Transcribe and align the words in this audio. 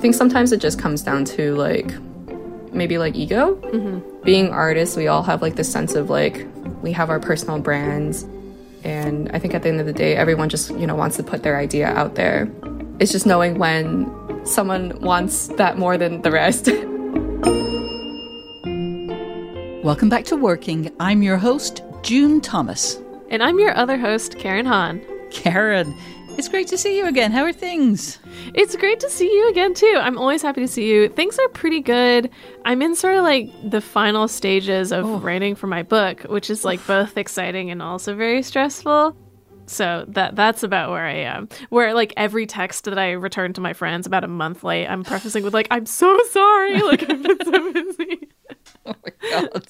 Think 0.00 0.14
sometimes 0.14 0.52
it 0.52 0.60
just 0.60 0.78
comes 0.78 1.02
down 1.02 1.24
to 1.26 1.54
like 1.56 1.92
maybe 2.72 2.98
like 2.98 3.16
ego. 3.16 3.56
Mm-hmm. 3.56 4.22
Being 4.22 4.50
artists, 4.50 4.96
we 4.96 5.08
all 5.08 5.24
have 5.24 5.42
like 5.42 5.56
this 5.56 5.70
sense 5.70 5.96
of 5.96 6.08
like 6.08 6.46
we 6.82 6.92
have 6.92 7.10
our 7.10 7.18
personal 7.18 7.58
brands. 7.58 8.22
And 8.84 9.28
I 9.32 9.40
think 9.40 9.54
at 9.54 9.64
the 9.64 9.68
end 9.68 9.80
of 9.80 9.86
the 9.86 9.92
day, 9.92 10.14
everyone 10.14 10.48
just, 10.48 10.70
you 10.70 10.86
know, 10.86 10.94
wants 10.94 11.16
to 11.16 11.24
put 11.24 11.42
their 11.42 11.58
idea 11.58 11.88
out 11.88 12.14
there. 12.14 12.48
It's 13.00 13.10
just 13.10 13.26
knowing 13.26 13.58
when 13.58 14.08
someone 14.46 15.00
wants 15.00 15.48
that 15.48 15.78
more 15.78 15.98
than 15.98 16.22
the 16.22 16.30
rest. 16.30 16.68
Welcome 19.84 20.08
back 20.08 20.24
to 20.26 20.36
Working. 20.36 20.92
I'm 21.00 21.24
your 21.24 21.38
host, 21.38 21.82
June 22.02 22.40
Thomas. 22.40 23.00
And 23.30 23.42
I'm 23.42 23.58
your 23.58 23.76
other 23.76 23.98
host, 23.98 24.38
Karen 24.38 24.66
Han. 24.66 25.02
Karen, 25.30 25.94
it's 26.38 26.48
great 26.48 26.68
to 26.68 26.78
see 26.78 26.96
you 26.96 27.06
again. 27.06 27.32
How 27.32 27.42
are 27.42 27.52
things? 27.52 28.20
It's 28.54 28.76
great 28.76 29.00
to 29.00 29.10
see 29.10 29.26
you 29.26 29.50
again, 29.50 29.74
too. 29.74 29.98
I'm 30.00 30.16
always 30.16 30.40
happy 30.40 30.60
to 30.60 30.68
see 30.68 30.88
you. 30.88 31.08
Things 31.08 31.36
are 31.36 31.48
pretty 31.48 31.80
good. 31.80 32.30
I'm 32.64 32.80
in 32.80 32.94
sort 32.94 33.16
of 33.16 33.24
like 33.24 33.50
the 33.68 33.80
final 33.80 34.28
stages 34.28 34.92
of 34.92 35.04
oh. 35.04 35.18
writing 35.18 35.56
for 35.56 35.66
my 35.66 35.82
book, 35.82 36.22
which 36.22 36.48
is 36.48 36.64
like 36.64 36.86
both 36.86 37.18
exciting 37.18 37.72
and 37.72 37.82
also 37.82 38.14
very 38.14 38.42
stressful. 38.44 39.16
So 39.66 40.04
that 40.08 40.36
that's 40.36 40.62
about 40.62 40.90
where 40.90 41.04
I 41.04 41.14
am. 41.14 41.48
Where 41.70 41.92
like 41.92 42.14
every 42.16 42.46
text 42.46 42.84
that 42.84 42.98
I 42.98 43.10
return 43.12 43.52
to 43.54 43.60
my 43.60 43.72
friends 43.72 44.06
about 44.06 44.22
a 44.24 44.28
month 44.28 44.62
late, 44.62 44.86
I'm 44.86 45.04
prefacing 45.04 45.44
with 45.44 45.52
like, 45.52 45.68
"I'm 45.70 45.86
so 45.86 46.18
sorry. 46.30 46.80
Like 46.82 47.02
I've 47.10 47.22
been 47.22 47.44
so 47.44 47.72
busy." 47.72 48.28
oh 48.86 48.94
my 49.04 49.12
god. 49.30 49.66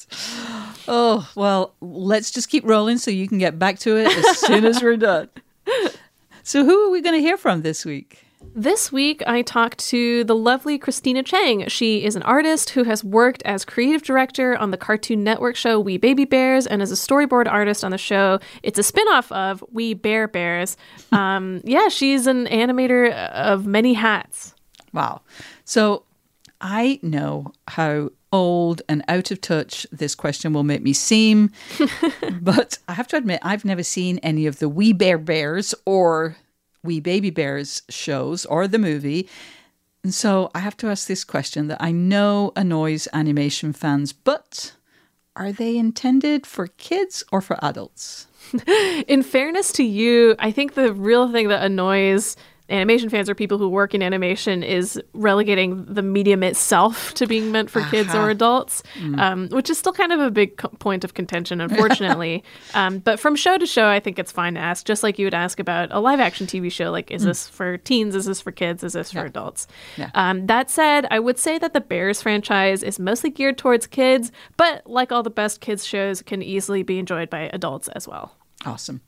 Oh 0.86 1.28
well, 1.34 1.74
let's 1.80 2.30
just 2.30 2.48
keep 2.48 2.64
rolling 2.64 2.98
so 2.98 3.11
you 3.11 3.27
can 3.27 3.39
get 3.39 3.58
back 3.58 3.78
to 3.80 3.96
it 3.96 4.06
as 4.06 4.39
soon 4.39 4.64
as 4.64 4.83
we're 4.83 4.96
done. 4.96 5.30
So, 6.49 6.65
who 6.65 6.87
are 6.87 6.91
we 6.91 7.03
going 7.03 7.15
to 7.15 7.21
hear 7.21 7.37
from 7.37 7.61
this 7.61 7.85
week? 7.85 8.25
This 8.55 8.91
week, 8.91 9.23
I 9.27 9.43
talked 9.43 9.81
to 9.91 10.25
the 10.25 10.35
lovely 10.35 10.79
Christina 10.79 11.23
Chang. 11.23 11.69
She 11.69 12.07
is 12.07 12.17
an 12.17 12.23
artist 12.23 12.71
who 12.71 12.85
has 12.85 13.05
worked 13.05 13.43
as 13.43 13.67
creative 13.67 14.03
director 14.03 14.57
on 14.57 14.71
the 14.71 14.79
Cartoon 14.79 15.23
Network 15.23 15.57
show 15.57 15.79
We 15.79 15.99
Baby 15.99 16.25
Bears 16.25 16.67
and 16.67 16.81
as 16.81 16.91
a 16.91 16.95
storyboard 16.95 17.53
artist 17.53 17.85
on 17.85 17.91
the 17.91 17.99
show. 17.99 18.39
It's 18.63 18.79
a 18.79 18.83
spinoff 18.83 19.31
of 19.31 19.63
We 19.71 19.93
Bare 19.93 20.27
Bears. 20.27 20.79
Um, 21.13 21.61
yeah, 21.65 21.89
she's 21.89 22.27
an 22.27 22.47
animator 22.47 23.13
of 23.13 23.67
many 23.67 23.93
hats. 23.93 24.55
Wow. 24.95 25.21
So, 25.67 26.05
I 26.63 26.99
know 27.03 27.53
how 27.67 28.11
old 28.33 28.83
and 28.89 29.05
out 29.09 29.31
of 29.31 29.41
touch 29.41 29.87
this 29.91 30.15
question 30.15 30.53
will 30.53 30.65
make 30.65 30.83
me 30.83 30.93
seem. 30.93 31.51
but 32.41 32.79
I 32.89 32.95
have 32.95 33.09
to 33.09 33.17
admit, 33.17 33.41
I've 33.43 33.65
never 33.65 33.83
seen 33.83 34.19
any 34.19 34.47
of 34.47 34.59
the 34.59 34.69
We 34.69 34.93
Bare 34.93 35.19
Bears 35.19 35.75
or 35.87 36.37
We 36.83 37.01
Baby 37.01 37.31
Bears 37.31 37.83
shows 37.89 38.45
or 38.47 38.69
the 38.69 38.79
movie. 38.79 39.29
And 40.05 40.14
so 40.14 40.51
I 40.55 40.61
have 40.61 40.77
to 40.79 40.89
ask 40.89 41.07
this 41.07 41.25
question 41.25 41.69
that 41.69 41.83
I 41.83 41.91
know 41.92 42.52
annoys 42.57 43.08
animation 43.13 43.73
fans, 43.73 44.13
but 44.13 44.73
are 45.36 45.52
they 45.52 45.77
intended 45.77 46.47
for 46.47 46.67
kids 46.67 47.25
or 47.31 47.41
for 47.41 47.63
adults? 47.63 48.27
In 49.07 49.23
fairness 49.23 49.73
to 49.73 49.85
you, 49.85 50.35
I 50.39 50.51
think 50.51 50.75
the 50.75 50.92
real 50.92 51.31
thing 51.31 51.48
that 51.48 51.64
annoys 51.64 52.36
animation 52.70 53.08
fans 53.08 53.30
or 53.30 53.34
people 53.34 53.58
who 53.58 53.68
work 53.68 53.95
in 53.95 54.02
animation 54.02 54.62
is 54.62 55.01
relegating 55.14 55.84
the 55.86 56.02
medium 56.02 56.42
itself 56.42 57.14
to 57.14 57.27
being 57.27 57.51
meant 57.51 57.70
for 57.70 57.80
uh-huh. 57.80 57.90
kids 57.90 58.14
or 58.14 58.29
adults, 58.30 58.83
mm. 58.98 59.18
um, 59.18 59.48
which 59.48 59.70
is 59.70 59.79
still 59.79 59.92
kind 59.92 60.12
of 60.12 60.20
a 60.20 60.30
big 60.30 60.56
co- 60.56 60.68
point 60.78 61.05
of 61.05 61.14
contention, 61.14 61.61
unfortunately. 61.61 62.45
um, 62.74 62.98
but 62.98 63.18
from 63.18 63.36
show 63.36 63.57
to 63.57 63.67
show, 63.67 63.89
I 63.89 64.01
think 64.01 64.18
it's 64.18 64.33
fine 64.33 64.55
to 64.55 64.61
ask, 64.61 64.84
just 64.84 65.02
like 65.02 65.18
you 65.18 65.27
would 65.27 65.34
ask 65.34 65.58
about 65.58 65.89
a 65.92 66.01
live 66.01 66.20
action 66.20 66.46
TV 66.46 66.70
show 66.70 66.90
like, 66.90 67.11
is 67.11 67.23
mm. 67.23 67.27
this 67.27 67.48
for 67.48 67.78
teens? 67.78 68.14
Is 68.14 68.27
this 68.27 68.40
for 68.40 68.52
kids? 68.52 68.84
Is 68.84 68.92
this 68.92 69.14
yeah. 69.14 69.20
for 69.20 69.27
adults? 69.27 69.67
Yeah. 69.96 70.11
Um, 70.14 70.46
that 70.46 70.70
said, 70.70 71.07
I 71.11 71.20
would 71.20 71.39
say 71.39 71.58
that 71.58 71.73
the 71.73 71.80
Bears 71.80 72.23
franchise 72.23 72.83
is 72.83 72.98
mostly 72.98 73.30
geared 73.30 73.58
towards 73.58 73.86
kids, 73.86 74.30
but 74.57 74.86
like 74.86 75.11
all 75.11 75.23
the 75.23 75.30
best 75.30 75.61
kids 75.61 75.86
shows, 75.86 76.23
can 76.23 76.42
easily 76.42 76.83
be 76.83 76.98
enjoyed 76.98 77.30
by 77.30 77.51
adults 77.52 77.89
as 77.89 78.07
well. 78.07 78.38
Awesome. 78.67 79.01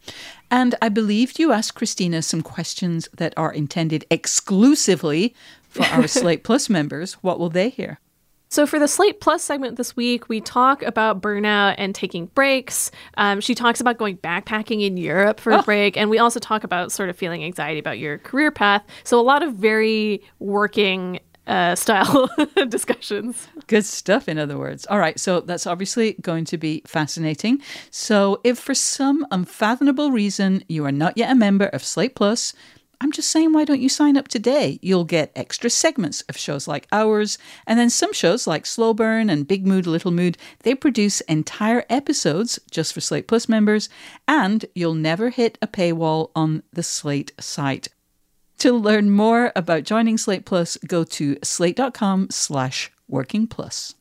And 0.51 0.75
I 0.81 0.89
believed 0.89 1.39
you 1.39 1.53
asked 1.53 1.75
Christina 1.75 2.23
some 2.23 2.41
questions 2.41 3.09
that 3.17 3.35
are 3.37 3.53
intended 3.53 4.05
exclusively 4.11 5.35
for 5.69 5.85
our 5.87 6.07
Slate 6.09 6.45
Plus 6.45 6.69
members. 6.69 7.15
What 7.15 7.39
will 7.39 7.51
they 7.51 7.69
hear? 7.71 7.99
So, 8.53 8.67
for 8.67 8.81
the 8.81 8.89
Slate 8.89 9.21
Plus 9.21 9.45
segment 9.45 9.77
this 9.77 9.95
week, 9.95 10.29
we 10.29 10.41
talk 10.41 10.83
about 10.83 11.23
burnout 11.23 11.77
and 11.79 11.95
taking 11.95 12.27
breaks. 12.27 12.91
Um, 13.17 13.41
she 13.41 13.55
talks 13.55 13.81
about 13.81 13.97
going 13.97 14.17
backpacking 14.19 14.85
in 14.85 14.97
Europe 14.97 15.39
for 15.39 15.53
oh. 15.53 15.61
a 15.61 15.63
break. 15.63 15.97
And 15.97 16.11
we 16.11 16.19
also 16.19 16.41
talk 16.41 16.65
about 16.65 16.91
sort 16.91 17.11
of 17.11 17.17
feeling 17.17 17.45
anxiety 17.45 17.79
about 17.79 18.01
your 18.01 18.19
career 18.19 18.51
path. 18.51 18.85
So, 19.05 19.21
a 19.21 19.23
lot 19.23 19.45
of 19.45 19.55
very 19.55 20.23
working 20.41 21.21
uh, 21.47 21.75
style 21.75 22.31
discussions. 22.69 23.49
Good 23.67 23.85
stuff, 23.85 24.29
in 24.29 24.39
other 24.39 24.59
words. 24.59 24.87
All 24.87 24.99
right, 24.99 25.19
so 25.19 25.41
that's 25.41 25.67
obviously 25.67 26.15
going 26.21 26.45
to 26.47 26.59
be 26.59 26.83
fascinating. 26.87 27.61
So, 27.91 28.41
if 28.45 28.59
for 28.59 28.75
some 28.75 29.27
unfathomable 29.31 30.11
reason 30.11 30.63
you 30.69 30.85
are 30.85 30.93
not 30.93 31.17
yet 31.17 31.31
a 31.31 31.35
member 31.35 31.67
of 31.67 31.85
Slate 31.85 32.15
Plus, 32.15 32.55
I'm 33.03 33.13
just 33.13 33.31
saying, 33.31 33.55
why 33.55 33.65
don't 33.65 33.81
you 33.81 33.89
sign 33.89 34.19
up 34.19 34.29
today? 34.29 34.79
You'll 34.83 35.05
get 35.05 35.33
extra 35.35 35.71
segments 35.71 36.21
of 36.23 36.37
shows 36.37 36.69
like 36.69 36.87
ours, 36.93 37.39
and 37.67 37.79
then 37.79 37.89
some 37.89 38.13
shows 38.13 38.47
like 38.47 38.67
Slow 38.67 38.93
Burn 38.93 39.31
and 39.31 39.49
Big 39.49 39.67
Mood, 39.67 39.87
Little 39.87 40.11
Mood, 40.11 40.37
they 40.65 40.75
produce 40.75 41.23
entire 41.23 41.85
episodes 41.89 42.59
just 42.71 42.93
for 42.93 43.01
Slate 43.01 43.27
Plus 43.27 43.49
members, 43.49 43.89
and 44.29 44.67
you'll 44.75 44.95
never 44.95 45.31
hit 45.31 45.57
a 45.63 45.67
paywall 45.67 46.31
on 46.37 46.63
the 46.75 46.83
Slate 46.83 47.33
site. 47.41 47.89
To 48.61 48.75
learn 48.75 49.11
more 49.11 49.53
about 49.57 49.85
joining 49.85 50.19
Slate 50.19 50.45
Plus, 50.45 50.77
go 50.87 51.03
to 51.03 51.39
slate.com 51.43 52.29
slash 52.31 52.91
working 53.09 53.47
plus. 53.47 53.95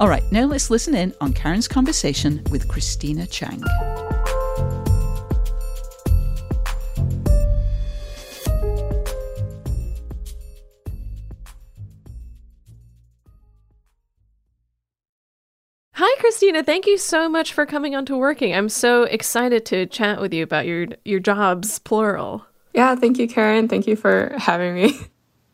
All 0.00 0.08
right, 0.08 0.22
now 0.32 0.46
let's 0.46 0.70
listen 0.70 0.94
in 0.94 1.12
on 1.20 1.34
Karen's 1.34 1.68
conversation 1.68 2.42
with 2.50 2.66
Christina 2.66 3.26
Chang. 3.26 3.62
Hi, 16.02 16.18
Christina. 16.18 16.62
Thank 16.62 16.86
you 16.86 16.96
so 16.96 17.28
much 17.28 17.52
for 17.52 17.66
coming 17.66 17.94
on 17.94 18.06
to 18.06 18.16
Working. 18.16 18.54
I'm 18.54 18.70
so 18.70 19.02
excited 19.02 19.66
to 19.66 19.84
chat 19.84 20.18
with 20.18 20.32
you 20.32 20.42
about 20.42 20.64
your 20.64 20.86
your 21.04 21.20
jobs, 21.20 21.78
plural. 21.80 22.46
Yeah, 22.72 22.94
thank 22.94 23.18
you, 23.18 23.28
Karen. 23.28 23.68
Thank 23.68 23.86
you 23.86 23.96
for 23.96 24.34
having 24.38 24.74
me. 24.74 24.98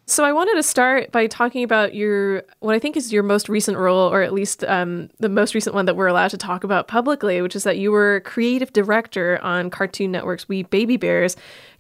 So 0.08 0.24
I 0.24 0.30
wanted 0.32 0.54
to 0.54 0.62
start 0.62 1.10
by 1.10 1.26
talking 1.26 1.64
about 1.64 1.92
your 1.92 2.44
what 2.60 2.76
I 2.76 2.78
think 2.78 2.96
is 2.96 3.12
your 3.12 3.24
most 3.24 3.48
recent 3.48 3.76
role, 3.76 4.08
or 4.08 4.22
at 4.22 4.32
least 4.32 4.62
um, 4.62 5.10
the 5.18 5.28
most 5.28 5.52
recent 5.52 5.74
one 5.74 5.86
that 5.86 5.96
we're 5.96 6.06
allowed 6.06 6.30
to 6.30 6.38
talk 6.38 6.62
about 6.62 6.86
publicly, 6.86 7.42
which 7.42 7.56
is 7.56 7.64
that 7.64 7.78
you 7.78 7.90
were 7.90 8.22
creative 8.24 8.72
director 8.72 9.40
on 9.42 9.68
Cartoon 9.68 10.12
Network's 10.12 10.48
We 10.48 10.62
Baby 10.62 10.96
Bears. 10.96 11.34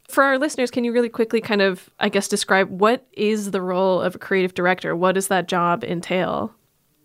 For 0.08 0.24
our 0.24 0.38
listeners, 0.38 0.72
can 0.72 0.82
you 0.82 0.90
really 0.90 1.08
quickly 1.08 1.40
kind 1.40 1.62
of, 1.62 1.88
I 2.00 2.08
guess, 2.08 2.26
describe 2.26 2.68
what 2.68 3.06
is 3.12 3.52
the 3.52 3.62
role 3.62 4.02
of 4.02 4.16
a 4.16 4.18
creative 4.18 4.54
director? 4.54 4.96
What 4.96 5.12
does 5.12 5.28
that 5.28 5.46
job 5.46 5.84
entail? 5.84 6.52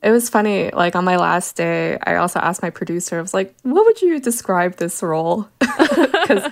It 0.01 0.11
was 0.11 0.29
funny. 0.29 0.71
Like 0.71 0.95
on 0.95 1.05
my 1.05 1.17
last 1.17 1.55
day, 1.55 1.97
I 2.01 2.15
also 2.15 2.39
asked 2.39 2.63
my 2.63 2.71
producer, 2.71 3.17
I 3.17 3.21
was 3.21 3.33
like, 3.33 3.55
what 3.61 3.85
would 3.85 4.01
you 4.01 4.19
describe 4.19 4.77
this 4.77 5.01
role? 5.03 5.47
Because 6.21 6.51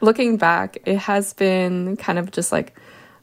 looking 0.00 0.36
back, 0.36 0.78
it 0.84 0.96
has 0.96 1.32
been 1.34 1.96
kind 1.96 2.18
of 2.18 2.30
just 2.30 2.50
like 2.50 2.74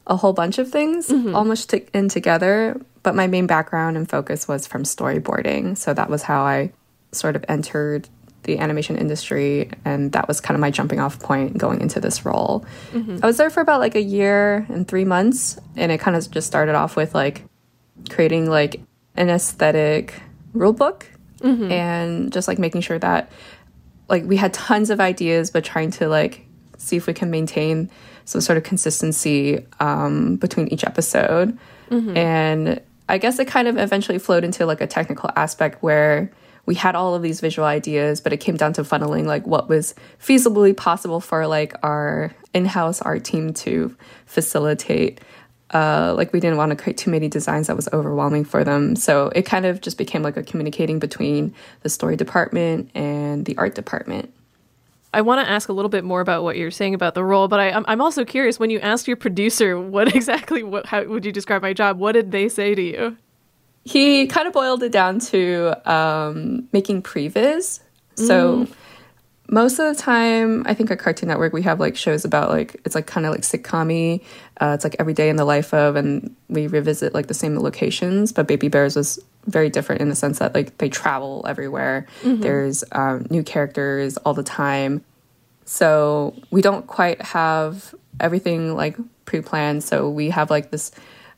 a 0.06 0.16
whole 0.16 0.32
bunch 0.32 0.58
of 0.58 0.70
things 0.70 1.08
mm-hmm. 1.08 1.34
almost 1.34 1.70
t- 1.70 1.86
in 1.92 2.08
together. 2.08 2.80
But 3.02 3.14
my 3.14 3.26
main 3.26 3.46
background 3.46 3.96
and 3.96 4.08
focus 4.08 4.48
was 4.48 4.66
from 4.66 4.84
storyboarding. 4.84 5.76
So 5.76 5.92
that 5.94 6.08
was 6.08 6.22
how 6.22 6.42
I 6.42 6.72
sort 7.12 7.36
of 7.36 7.44
entered 7.48 8.08
the 8.44 8.58
animation 8.58 8.96
industry. 8.96 9.70
And 9.84 10.12
that 10.12 10.26
was 10.26 10.40
kind 10.40 10.54
of 10.54 10.60
my 10.60 10.70
jumping 10.70 11.00
off 11.00 11.18
point 11.18 11.58
going 11.58 11.80
into 11.80 12.00
this 12.00 12.24
role. 12.24 12.64
Mm-hmm. 12.92 13.18
I 13.22 13.26
was 13.26 13.36
there 13.36 13.50
for 13.50 13.60
about 13.60 13.80
like 13.80 13.94
a 13.94 14.02
year 14.02 14.66
and 14.68 14.88
three 14.88 15.04
months. 15.04 15.58
And 15.76 15.92
it 15.92 15.98
kind 15.98 16.16
of 16.16 16.30
just 16.30 16.46
started 16.46 16.74
off 16.74 16.96
with 16.96 17.14
like 17.14 17.44
creating 18.08 18.48
like 18.48 18.80
an 19.20 19.28
aesthetic 19.28 20.20
rule 20.54 20.72
book 20.72 21.06
and 21.72 22.32
just 22.32 22.48
like 22.48 22.58
making 22.58 22.80
sure 22.80 22.98
that 22.98 23.30
like 24.08 24.24
we 24.24 24.36
had 24.36 24.52
tons 24.52 24.90
of 24.90 24.98
ideas 25.00 25.50
but 25.50 25.62
trying 25.64 25.90
to 25.90 26.08
like 26.08 26.44
see 26.76 26.96
if 26.96 27.06
we 27.06 27.14
can 27.14 27.30
maintain 27.30 27.90
some 28.24 28.40
sort 28.40 28.56
of 28.58 28.64
consistency 28.64 29.64
um, 29.80 30.36
between 30.36 30.66
each 30.68 30.84
episode. 30.84 31.56
And 32.16 32.80
i 33.08 33.18
guess 33.18 33.38
it 33.40 33.48
kind 33.48 33.66
of 33.68 33.76
eventually 33.76 34.18
flowed 34.18 34.44
into 34.44 34.64
like 34.66 34.80
a 34.80 34.86
technical 34.86 35.30
aspect 35.34 35.82
where 35.82 36.30
we 36.66 36.76
had 36.76 36.94
all 36.94 37.14
of 37.16 37.22
these 37.22 37.40
visual 37.40 37.66
ideas 37.66 38.20
but 38.20 38.32
it 38.32 38.36
came 38.38 38.56
down 38.56 38.72
to 38.74 38.82
funneling 38.82 39.26
like 39.26 39.44
what 39.46 39.68
was 39.68 39.94
feasibly 40.22 40.76
possible 40.76 41.20
for 41.20 41.46
like 41.48 41.74
our 41.82 42.30
in-house 42.54 43.02
art 43.02 43.24
team 43.24 43.52
to 43.52 43.96
facilitate 44.26 45.20
uh, 45.72 46.14
like 46.16 46.32
we 46.32 46.40
didn't 46.40 46.56
want 46.56 46.70
to 46.70 46.76
create 46.76 46.98
too 46.98 47.10
many 47.10 47.28
designs 47.28 47.68
that 47.68 47.76
was 47.76 47.88
overwhelming 47.92 48.44
for 48.44 48.64
them. 48.64 48.96
So 48.96 49.28
it 49.34 49.42
kind 49.42 49.66
of 49.66 49.80
just 49.80 49.98
became 49.98 50.22
like 50.22 50.36
a 50.36 50.42
communicating 50.42 50.98
between 50.98 51.54
the 51.82 51.88
story 51.88 52.16
department 52.16 52.90
and 52.94 53.44
the 53.46 53.56
art 53.56 53.74
department. 53.74 54.32
I 55.12 55.22
want 55.22 55.44
to 55.44 55.50
ask 55.50 55.68
a 55.68 55.72
little 55.72 55.88
bit 55.88 56.04
more 56.04 56.20
about 56.20 56.44
what 56.44 56.56
you're 56.56 56.70
saying 56.70 56.94
about 56.94 57.14
the 57.14 57.24
role, 57.24 57.48
but 57.48 57.58
I, 57.58 57.70
I'm, 57.70 57.84
I'm 57.88 58.00
also 58.00 58.24
curious 58.24 58.60
when 58.60 58.70
you 58.70 58.78
asked 58.80 59.08
your 59.08 59.16
producer 59.16 59.78
what 59.78 60.14
exactly 60.14 60.62
what 60.62 60.86
how 60.86 61.04
would 61.04 61.24
you 61.24 61.32
describe 61.32 61.62
my 61.62 61.72
job? 61.72 61.98
What 61.98 62.12
did 62.12 62.30
they 62.32 62.48
say 62.48 62.74
to 62.74 62.82
you? 62.82 63.16
He 63.84 64.26
kind 64.26 64.46
of 64.46 64.52
boiled 64.52 64.82
it 64.82 64.92
down 64.92 65.20
to 65.20 65.90
um, 65.90 66.68
making 66.72 67.02
previs. 67.02 67.80
So 68.14 68.66
most 69.48 69.78
of 69.78 69.96
the 69.96 70.00
time, 70.00 70.62
I 70.66 70.74
think 70.74 70.90
at 70.90 70.98
Cartoon 70.98 71.28
Network 71.28 71.52
we 71.52 71.62
have 71.62 71.80
like 71.80 71.96
shows 71.96 72.24
about 72.24 72.50
like 72.50 72.80
it's 72.84 72.94
like 72.94 73.06
kind 73.06 73.26
of 73.26 73.32
like 73.32 73.40
sitcom 73.40 74.20
uh, 74.60 74.72
it's 74.74 74.84
like 74.84 74.96
every 74.98 75.14
day 75.14 75.30
in 75.30 75.36
the 75.36 75.44
life 75.44 75.72
of, 75.72 75.96
and 75.96 76.36
we 76.48 76.66
revisit 76.66 77.14
like 77.14 77.26
the 77.28 77.34
same 77.34 77.58
locations. 77.58 78.32
But 78.32 78.46
Baby 78.46 78.68
Bears 78.68 78.94
was 78.94 79.18
very 79.46 79.70
different 79.70 80.02
in 80.02 80.10
the 80.10 80.14
sense 80.14 80.38
that 80.38 80.54
like 80.54 80.76
they 80.78 80.90
travel 80.90 81.44
everywhere. 81.48 82.06
There's 82.40 82.84
um, 82.92 83.26
new 83.30 83.42
characters 83.42 84.18
all 84.18 84.34
the 84.34 84.42
time. 84.42 85.02
So 85.64 86.34
we 86.50 86.60
don't 86.62 86.86
quite 86.86 87.22
have 87.22 87.94
everything 88.18 88.76
like 88.76 88.96
pre-planned. 89.24 89.82
So 89.82 90.10
we 90.10 90.30
have 90.30 90.50
like 90.50 90.70
this 90.70 90.90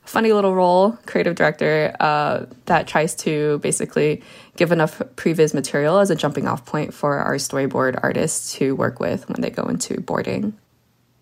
funny 0.03 0.33
little 0.33 0.53
role, 0.53 0.97
creative 1.05 1.35
director, 1.35 1.95
uh, 1.99 2.45
that 2.65 2.87
tries 2.87 3.15
to 3.15 3.59
basically 3.59 4.21
give 4.57 4.71
enough 4.71 4.99
previs 5.15 5.53
material 5.53 5.99
as 5.99 6.09
a 6.09 6.15
jumping 6.15 6.47
off 6.47 6.65
point 6.65 6.93
for 6.93 7.19
our 7.19 7.35
storyboard 7.35 7.97
artists 8.03 8.53
to 8.55 8.75
work 8.75 8.99
with 8.99 9.29
when 9.29 9.39
they 9.39 9.49
go 9.49 9.63
into 9.63 10.01
boarding. 10.01 10.57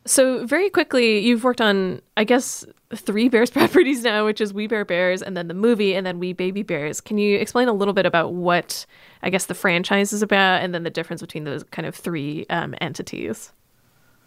So 0.05 0.45
very 0.45 0.69
quickly, 0.69 1.19
you've 1.19 1.43
worked 1.43 1.61
on 1.61 2.01
I 2.17 2.23
guess 2.23 2.65
three 2.95 3.29
Bears 3.29 3.49
properties 3.51 4.03
now, 4.03 4.25
which 4.25 4.41
is 4.41 4.53
We 4.53 4.67
Bare 4.67 4.85
Bears, 4.85 5.21
and 5.21 5.35
then 5.35 5.47
the 5.47 5.53
movie, 5.53 5.95
and 5.95 6.05
then 6.05 6.19
We 6.19 6.33
Baby 6.33 6.63
Bears. 6.63 7.01
Can 7.01 7.17
you 7.17 7.37
explain 7.37 7.67
a 7.67 7.73
little 7.73 7.93
bit 7.93 8.05
about 8.05 8.33
what 8.33 8.85
I 9.21 9.29
guess 9.29 9.45
the 9.45 9.53
franchise 9.53 10.13
is 10.13 10.21
about, 10.21 10.61
and 10.61 10.73
then 10.73 10.83
the 10.83 10.89
difference 10.89 11.21
between 11.21 11.43
those 11.43 11.63
kind 11.63 11.85
of 11.85 11.95
three 11.95 12.45
um, 12.49 12.75
entities? 12.81 13.51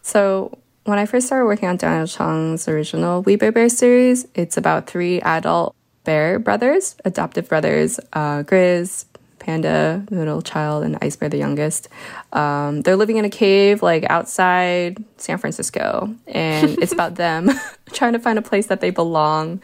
So 0.01 0.57
when 0.85 0.99
I 0.99 1.05
first 1.05 1.27
started 1.27 1.45
working 1.45 1.67
on 1.67 1.77
Daniel 1.77 2.07
Chong's 2.07 2.67
original 2.67 3.23
We 3.23 3.35
Bare 3.35 3.51
Bear 3.51 3.69
series, 3.69 4.27
it's 4.35 4.57
about 4.57 4.87
three 4.87 5.19
adult 5.21 5.75
bear 6.03 6.39
brothers, 6.39 6.95
adoptive 7.03 7.49
brothers, 7.49 7.99
uh, 8.13 8.43
Grizz, 8.43 9.05
Panda, 9.45 10.03
the 10.09 10.15
middle 10.15 10.41
child, 10.41 10.83
and 10.83 10.97
Ice 11.01 11.15
Bear, 11.15 11.29
the 11.29 11.37
youngest. 11.37 11.87
Um, 12.33 12.81
they're 12.81 12.95
living 12.95 13.17
in 13.17 13.25
a 13.25 13.29
cave 13.29 13.83
like 13.83 14.03
outside 14.09 15.03
San 15.17 15.37
Francisco, 15.37 16.13
and 16.27 16.79
it's 16.79 16.91
about 16.91 17.15
them 17.23 17.51
trying 17.93 18.13
to 18.13 18.19
find 18.19 18.39
a 18.39 18.41
place 18.41 18.67
that 18.67 18.81
they 18.81 18.89
belong. 18.89 19.61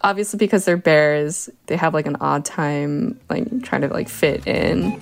Obviously, 0.00 0.38
because 0.38 0.64
they're 0.64 0.78
bears, 0.78 1.50
they 1.66 1.76
have 1.76 1.92
like 1.92 2.06
an 2.06 2.16
odd 2.20 2.44
time 2.46 3.20
like 3.28 3.62
trying 3.62 3.82
to 3.82 3.88
like 3.88 4.08
fit 4.08 4.46
in. 4.46 4.98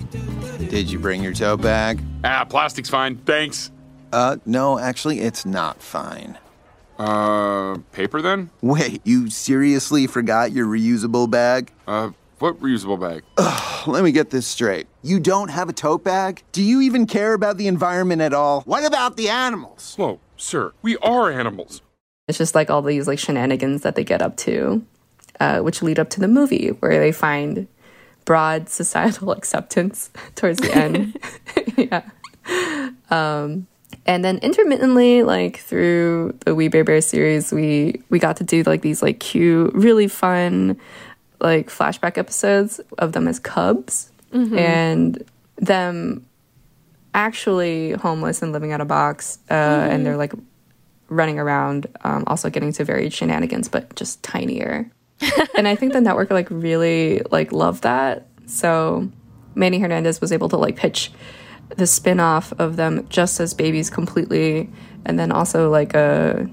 Did 0.69 0.91
you 0.91 0.99
bring 0.99 1.23
your 1.23 1.33
tote 1.33 1.61
bag? 1.61 2.01
Ah, 2.25 2.43
plastic's 2.43 2.89
fine. 2.89 3.15
Thanks. 3.17 3.71
Uh, 4.11 4.37
no, 4.45 4.77
actually, 4.77 5.19
it's 5.21 5.45
not 5.45 5.81
fine. 5.81 6.37
Uh, 6.99 7.77
paper 7.91 8.21
then? 8.21 8.49
Wait, 8.61 9.01
you 9.05 9.29
seriously 9.29 10.07
forgot 10.07 10.51
your 10.51 10.65
reusable 10.65 11.29
bag? 11.29 11.71
Uh, 11.87 12.09
what 12.39 12.59
reusable 12.61 12.99
bag? 12.99 13.23
Let 13.87 14.03
me 14.03 14.11
get 14.11 14.29
this 14.29 14.45
straight. 14.45 14.87
You 15.01 15.19
don't 15.19 15.49
have 15.49 15.69
a 15.69 15.73
tote 15.73 16.03
bag? 16.03 16.43
Do 16.51 16.61
you 16.61 16.81
even 16.81 17.05
care 17.07 17.33
about 17.33 17.57
the 17.57 17.67
environment 17.67 18.21
at 18.21 18.33
all? 18.33 18.61
What 18.61 18.85
about 18.85 19.17
the 19.17 19.29
animals? 19.29 19.95
Whoa, 19.95 20.19
sir, 20.35 20.73
we 20.81 20.97
are 20.97 21.31
animals. 21.31 21.81
It's 22.27 22.37
just 22.37 22.55
like 22.55 22.69
all 22.69 22.81
these 22.81 23.07
like 23.07 23.19
shenanigans 23.19 23.81
that 23.83 23.95
they 23.95 24.03
get 24.03 24.21
up 24.21 24.35
to, 24.37 24.85
uh, 25.39 25.59
which 25.59 25.81
lead 25.81 25.97
up 25.97 26.09
to 26.11 26.19
the 26.19 26.27
movie 26.27 26.69
where 26.79 26.99
they 26.99 27.11
find 27.11 27.67
broad 28.25 28.69
societal 28.69 29.31
acceptance 29.31 30.11
towards 30.35 30.59
the 30.59 30.75
end. 30.75 31.17
yeah. 31.77 32.03
Um, 33.09 33.67
and 34.05 34.23
then 34.23 34.37
intermittently, 34.39 35.23
like 35.23 35.57
through 35.57 36.37
the 36.45 36.53
We 36.55 36.67
Bare 36.67 36.83
Bear 36.83 37.01
series, 37.01 37.51
we 37.51 38.01
we 38.09 38.19
got 38.19 38.37
to 38.37 38.43
do 38.43 38.63
like 38.63 38.81
these 38.81 39.01
like 39.01 39.19
cute, 39.19 39.73
really 39.73 40.07
fun, 40.07 40.77
like 41.39 41.69
flashback 41.69 42.17
episodes 42.17 42.79
of 42.97 43.11
them 43.13 43.27
as 43.27 43.39
cubs 43.39 44.11
and 44.57 45.23
them 45.57 46.25
actually 47.13 47.91
homeless 47.93 48.41
and 48.41 48.51
living 48.51 48.71
out 48.71 48.81
of 48.81 48.87
box, 48.87 49.39
uh, 49.49 49.53
and 49.53 50.05
they're 50.05 50.17
like 50.17 50.33
running 51.09 51.39
around, 51.39 51.87
um, 52.01 52.23
also 52.27 52.49
getting 52.49 52.71
to 52.73 52.83
varied 52.83 53.13
shenanigans, 53.13 53.69
but 53.69 53.95
just 53.95 54.21
tinier. 54.23 54.91
and 55.57 55.67
I 55.67 55.75
think 55.75 55.93
the 55.93 56.01
network 56.01 56.29
like 56.29 56.47
really 56.51 57.21
like 57.31 57.51
loved 57.51 57.83
that. 57.83 58.27
So 58.45 59.09
Manny 59.55 59.79
Hernandez 59.79 60.21
was 60.21 60.31
able 60.31 60.49
to 60.49 60.57
like 60.57 60.75
pitch 60.75 61.11
the 61.75 61.87
spin-off 61.87 62.53
of 62.59 62.75
them 62.75 63.07
just 63.09 63.39
as 63.39 63.53
babies 63.53 63.89
completely 63.89 64.69
and 65.05 65.19
then 65.19 65.31
also 65.31 65.69
like 65.69 65.93
a 65.93 66.49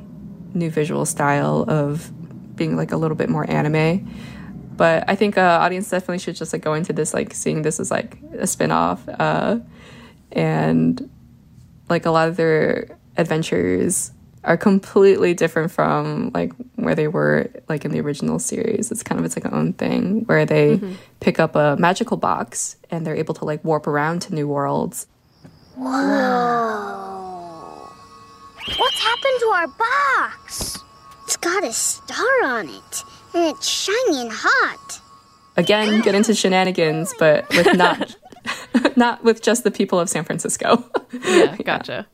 new 0.54 0.70
visual 0.70 1.04
style 1.04 1.64
of 1.68 2.10
being 2.56 2.76
like 2.76 2.92
a 2.92 2.96
little 2.96 3.16
bit 3.16 3.28
more 3.28 3.48
anime 3.50 4.08
but 4.76 5.04
i 5.08 5.14
think 5.14 5.36
uh, 5.38 5.58
audience 5.62 5.90
definitely 5.90 6.18
should 6.18 6.36
just 6.36 6.52
like 6.52 6.62
go 6.62 6.74
into 6.74 6.92
this 6.92 7.14
like 7.14 7.32
seeing 7.34 7.62
this 7.62 7.80
as 7.80 7.90
like 7.90 8.18
a 8.38 8.46
spin-off 8.46 9.06
uh, 9.08 9.58
and 10.32 11.08
like 11.88 12.06
a 12.06 12.10
lot 12.10 12.28
of 12.28 12.36
their 12.36 12.96
adventures 13.16 14.12
are 14.44 14.56
completely 14.56 15.32
different 15.34 15.70
from 15.70 16.30
like 16.34 16.52
where 16.76 16.94
they 16.94 17.08
were 17.08 17.50
like 17.68 17.84
in 17.84 17.92
the 17.92 18.00
original 18.00 18.38
series. 18.38 18.90
It's 18.92 19.02
kind 19.02 19.18
of 19.18 19.24
its 19.24 19.36
like 19.36 19.50
own 19.52 19.72
thing 19.72 20.24
where 20.26 20.44
they 20.44 20.80
pick 21.20 21.40
up 21.40 21.56
a 21.56 21.76
magical 21.78 22.16
box 22.16 22.76
and 22.90 23.06
they're 23.06 23.16
able 23.16 23.34
to 23.34 23.44
like 23.44 23.64
warp 23.64 23.86
around 23.86 24.20
to 24.22 24.34
new 24.34 24.46
worlds. 24.46 25.06
Whoa! 25.76 27.00
What's 28.76 29.02
happened 29.02 29.40
to 29.40 29.46
our 29.46 29.66
box? 29.68 30.78
It's 31.24 31.36
got 31.38 31.64
a 31.64 31.72
star 31.72 32.44
on 32.44 32.68
it, 32.68 33.04
and 33.34 33.44
it's 33.44 33.66
shiny 33.68 34.20
and 34.20 34.30
hot. 34.32 35.00
Again, 35.56 36.00
get 36.00 36.14
into 36.14 36.34
shenanigans, 36.34 37.14
but 37.18 37.48
with 37.50 37.76
not 37.76 38.16
not 38.96 39.22
with 39.22 39.42
just 39.42 39.64
the 39.64 39.70
people 39.70 40.00
of 40.00 40.08
San 40.08 40.24
Francisco. 40.24 40.84
Yeah, 41.24 41.56
gotcha. 41.58 42.08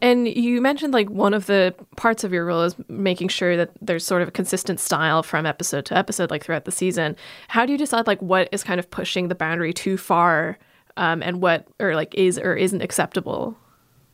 And 0.00 0.28
you 0.28 0.60
mentioned 0.60 0.94
like 0.94 1.10
one 1.10 1.34
of 1.34 1.46
the 1.46 1.74
parts 1.96 2.22
of 2.22 2.32
your 2.32 2.46
role 2.46 2.62
is 2.62 2.76
making 2.88 3.28
sure 3.28 3.56
that 3.56 3.72
there's 3.82 4.04
sort 4.04 4.22
of 4.22 4.28
a 4.28 4.30
consistent 4.30 4.78
style 4.78 5.24
from 5.24 5.44
episode 5.44 5.84
to 5.86 5.96
episode, 5.96 6.30
like 6.30 6.44
throughout 6.44 6.64
the 6.64 6.70
season. 6.70 7.16
How 7.48 7.66
do 7.66 7.72
you 7.72 7.78
decide 7.78 8.06
like 8.06 8.22
what 8.22 8.48
is 8.52 8.62
kind 8.62 8.78
of 8.78 8.88
pushing 8.90 9.26
the 9.26 9.34
boundary 9.34 9.72
too 9.72 9.96
far, 9.96 10.56
um, 10.96 11.20
and 11.20 11.42
what 11.42 11.66
or 11.80 11.96
like 11.96 12.14
is 12.14 12.38
or 12.38 12.54
isn't 12.54 12.80
acceptable? 12.80 13.56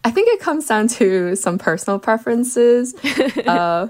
I 0.04 0.10
think 0.10 0.28
it 0.28 0.40
comes 0.40 0.66
down 0.66 0.88
to 0.88 1.36
some 1.36 1.58
personal 1.58 1.98
preferences 1.98 2.94
uh, 3.46 3.88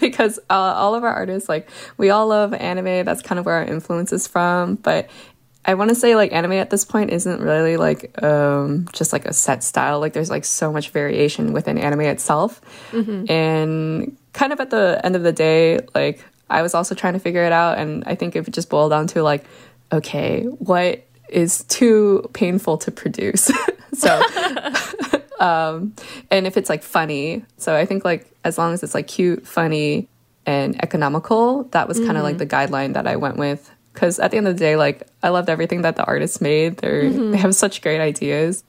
because 0.10 0.38
uh, 0.50 0.54
all 0.54 0.94
of 0.94 1.04
our 1.04 1.12
artists, 1.12 1.48
like, 1.48 1.68
we 1.96 2.10
all 2.10 2.28
love 2.28 2.54
anime. 2.54 3.04
That's 3.04 3.22
kind 3.22 3.38
of 3.38 3.46
where 3.46 3.56
our 3.56 3.64
influence 3.64 4.12
is 4.12 4.26
from. 4.26 4.76
But 4.76 5.10
I 5.64 5.74
want 5.74 5.90
to 5.90 5.94
say, 5.94 6.16
like, 6.16 6.32
anime 6.32 6.52
at 6.52 6.70
this 6.70 6.84
point 6.84 7.10
isn't 7.10 7.40
really 7.40 7.76
like 7.76 8.22
um, 8.22 8.88
just 8.92 9.12
like 9.12 9.26
a 9.26 9.32
set 9.32 9.62
style. 9.62 10.00
Like, 10.00 10.14
there's 10.14 10.30
like 10.30 10.44
so 10.44 10.72
much 10.72 10.90
variation 10.90 11.52
within 11.52 11.78
anime 11.78 12.00
itself. 12.02 12.60
And 13.28 14.16
kind 14.32 14.52
of 14.52 14.60
at 14.60 14.70
the 14.70 15.00
end 15.04 15.16
of 15.16 15.22
the 15.22 15.32
day, 15.32 15.80
like, 15.94 16.24
I 16.48 16.62
was 16.62 16.74
also 16.74 16.94
trying 16.94 17.12
to 17.12 17.20
figure 17.20 17.44
it 17.44 17.52
out. 17.52 17.78
And 17.78 18.02
I 18.06 18.14
think 18.14 18.34
it 18.34 18.50
just 18.50 18.70
boiled 18.70 18.90
down 18.90 19.06
to, 19.08 19.22
like, 19.22 19.44
okay, 19.92 20.44
what 20.44 21.04
is 21.28 21.64
too 21.64 22.28
painful 22.32 22.78
to 22.78 22.90
produce? 22.90 23.50
so 23.92 24.20
um, 25.40 25.94
and 26.30 26.46
if 26.46 26.56
it's 26.56 26.68
like 26.68 26.82
funny. 26.82 27.44
So 27.56 27.74
I 27.74 27.86
think 27.86 28.04
like 28.04 28.30
as 28.44 28.58
long 28.58 28.72
as 28.72 28.82
it's 28.82 28.94
like 28.94 29.08
cute, 29.08 29.46
funny, 29.46 30.08
and 30.46 30.82
economical, 30.82 31.64
that 31.64 31.88
was 31.88 31.98
kind 31.98 32.16
of 32.16 32.22
like 32.22 32.38
the 32.38 32.46
guideline 32.46 32.94
that 32.94 33.06
I 33.06 33.16
went 33.16 33.36
with. 33.36 33.70
Because 33.92 34.18
at 34.20 34.30
the 34.30 34.36
end 34.36 34.46
of 34.46 34.54
the 34.54 34.60
day, 34.60 34.76
like 34.76 35.08
I 35.22 35.30
loved 35.30 35.50
everything 35.50 35.82
that 35.82 35.96
the 35.96 36.04
artists 36.04 36.40
made. 36.40 36.76
They're 36.76 37.10
they 37.10 37.38
have 37.38 37.54
such 37.54 37.82
great 37.82 38.00
ideas. 38.00 38.62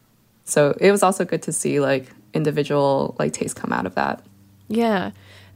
So 0.46 0.76
it 0.80 0.92
was 0.92 1.04
also 1.04 1.26
good 1.26 1.44
to 1.44 1.52
see 1.52 1.80
like 1.80 2.12
individual 2.34 3.16
like 3.20 3.34
taste 3.34 3.56
come 3.56 3.72
out 3.72 3.86
of 3.86 3.96
that. 3.96 4.26
Yeah. 4.68 5.12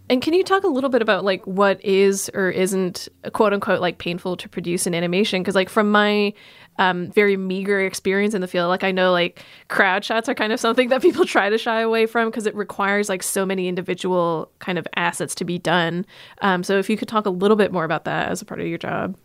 And 0.08 0.22
can 0.22 0.34
you 0.34 0.44
talk 0.44 0.64
a 0.64 0.68
little 0.68 0.92
bit 0.92 1.02
about 1.02 1.26
like 1.26 1.46
what 1.48 1.84
is 1.84 2.30
or 2.34 2.50
isn't 2.52 3.08
quote 3.34 3.54
unquote 3.54 3.82
like 3.82 3.98
painful 3.98 4.38
to 4.38 4.48
produce 4.48 4.86
in 4.86 4.94
animation? 4.94 5.42
Because 5.42 5.56
like 5.56 5.70
from 5.70 5.92
my 5.92 6.34
um, 6.78 7.10
very 7.12 7.38
meager 7.38 7.80
experience 7.80 8.34
in 8.34 8.42
the 8.42 8.48
field, 8.48 8.70
like 8.70 8.84
I 8.84 8.92
know 8.92 9.12
like 9.12 9.44
crowd 9.70 10.04
shots 10.04 10.28
are 10.30 10.36
kind 10.36 10.52
of 10.52 10.60
something 10.60 10.90
that 10.90 11.02
people 11.02 11.26
try 11.36 11.50
to 11.50 11.58
shy 11.58 11.82
away 11.82 12.06
from 12.06 12.30
because 12.30 12.46
it 12.46 12.56
requires 12.56 13.10
like 13.10 13.24
so 13.24 13.46
many 13.46 13.68
individual 13.68 14.52
kind 14.60 14.78
of 14.78 14.88
assets 14.96 15.36
to 15.36 15.46
be 15.46 15.58
done. 15.58 16.06
Um, 16.42 16.64
so 16.64 16.78
if 16.78 16.90
you 16.90 16.98
could 16.98 17.08
talk 17.08 17.26
a 17.26 17.30
little 17.30 17.58
bit 17.58 17.72
more 17.72 17.84
about 17.86 18.06
that 18.06 18.30
as 18.30 18.42
a 18.42 18.46
part 18.46 18.60
of 18.60 18.68
your 18.68 18.78
job. 18.78 19.16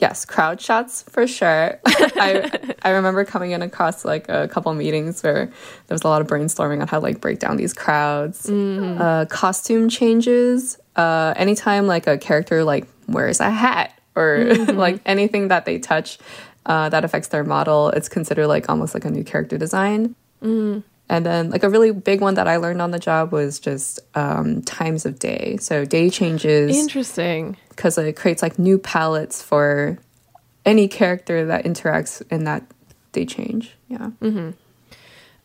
Yes, 0.00 0.24
crowd 0.24 0.60
shots 0.60 1.02
for 1.10 1.26
sure. 1.26 1.80
I 1.86 2.50
I 2.82 2.90
remember 2.90 3.24
coming 3.24 3.50
in 3.50 3.62
across 3.62 4.04
like 4.04 4.28
a 4.28 4.46
couple 4.46 4.72
meetings 4.74 5.22
where 5.24 5.46
there 5.46 5.94
was 5.94 6.02
a 6.04 6.08
lot 6.08 6.20
of 6.20 6.28
brainstorming 6.28 6.80
on 6.80 6.86
how 6.86 6.98
to 7.00 7.02
like 7.02 7.20
break 7.20 7.40
down 7.40 7.56
these 7.56 7.74
crowds. 7.74 8.46
Mm-hmm. 8.46 9.02
Uh, 9.02 9.24
costume 9.24 9.88
changes. 9.88 10.78
Uh, 10.94 11.34
anytime 11.36 11.88
like 11.88 12.06
a 12.06 12.16
character 12.16 12.62
like 12.62 12.86
wears 13.08 13.40
a 13.40 13.50
hat 13.50 13.92
or 14.14 14.38
Mm-hmm. 14.48 14.78
like 14.78 15.00
anything 15.04 15.48
that 15.48 15.64
they 15.64 15.78
touch 15.80 16.18
uh, 16.68 16.88
that 16.90 17.04
affects 17.04 17.28
their 17.28 17.44
model, 17.44 17.88
it's 17.90 18.08
considered 18.08 18.46
like 18.46 18.68
almost 18.68 18.94
like 18.94 19.04
a 19.04 19.10
new 19.10 19.24
character 19.24 19.58
design. 19.58 20.14
Mm. 20.42 20.84
And 21.10 21.24
then, 21.24 21.48
like, 21.48 21.62
a 21.62 21.70
really 21.70 21.90
big 21.90 22.20
one 22.20 22.34
that 22.34 22.46
I 22.46 22.58
learned 22.58 22.82
on 22.82 22.90
the 22.90 22.98
job 22.98 23.32
was 23.32 23.58
just 23.58 23.98
um, 24.14 24.60
times 24.62 25.06
of 25.06 25.18
day. 25.18 25.56
So, 25.58 25.86
day 25.86 26.10
changes 26.10 26.76
Interesting. 26.76 27.56
because 27.70 27.96
it 27.96 28.14
creates 28.14 28.42
like 28.42 28.58
new 28.58 28.78
palettes 28.78 29.42
for 29.42 29.98
any 30.66 30.86
character 30.86 31.46
that 31.46 31.64
interacts 31.64 32.22
in 32.30 32.44
that 32.44 32.62
day 33.12 33.24
change. 33.24 33.74
Yeah. 33.88 34.10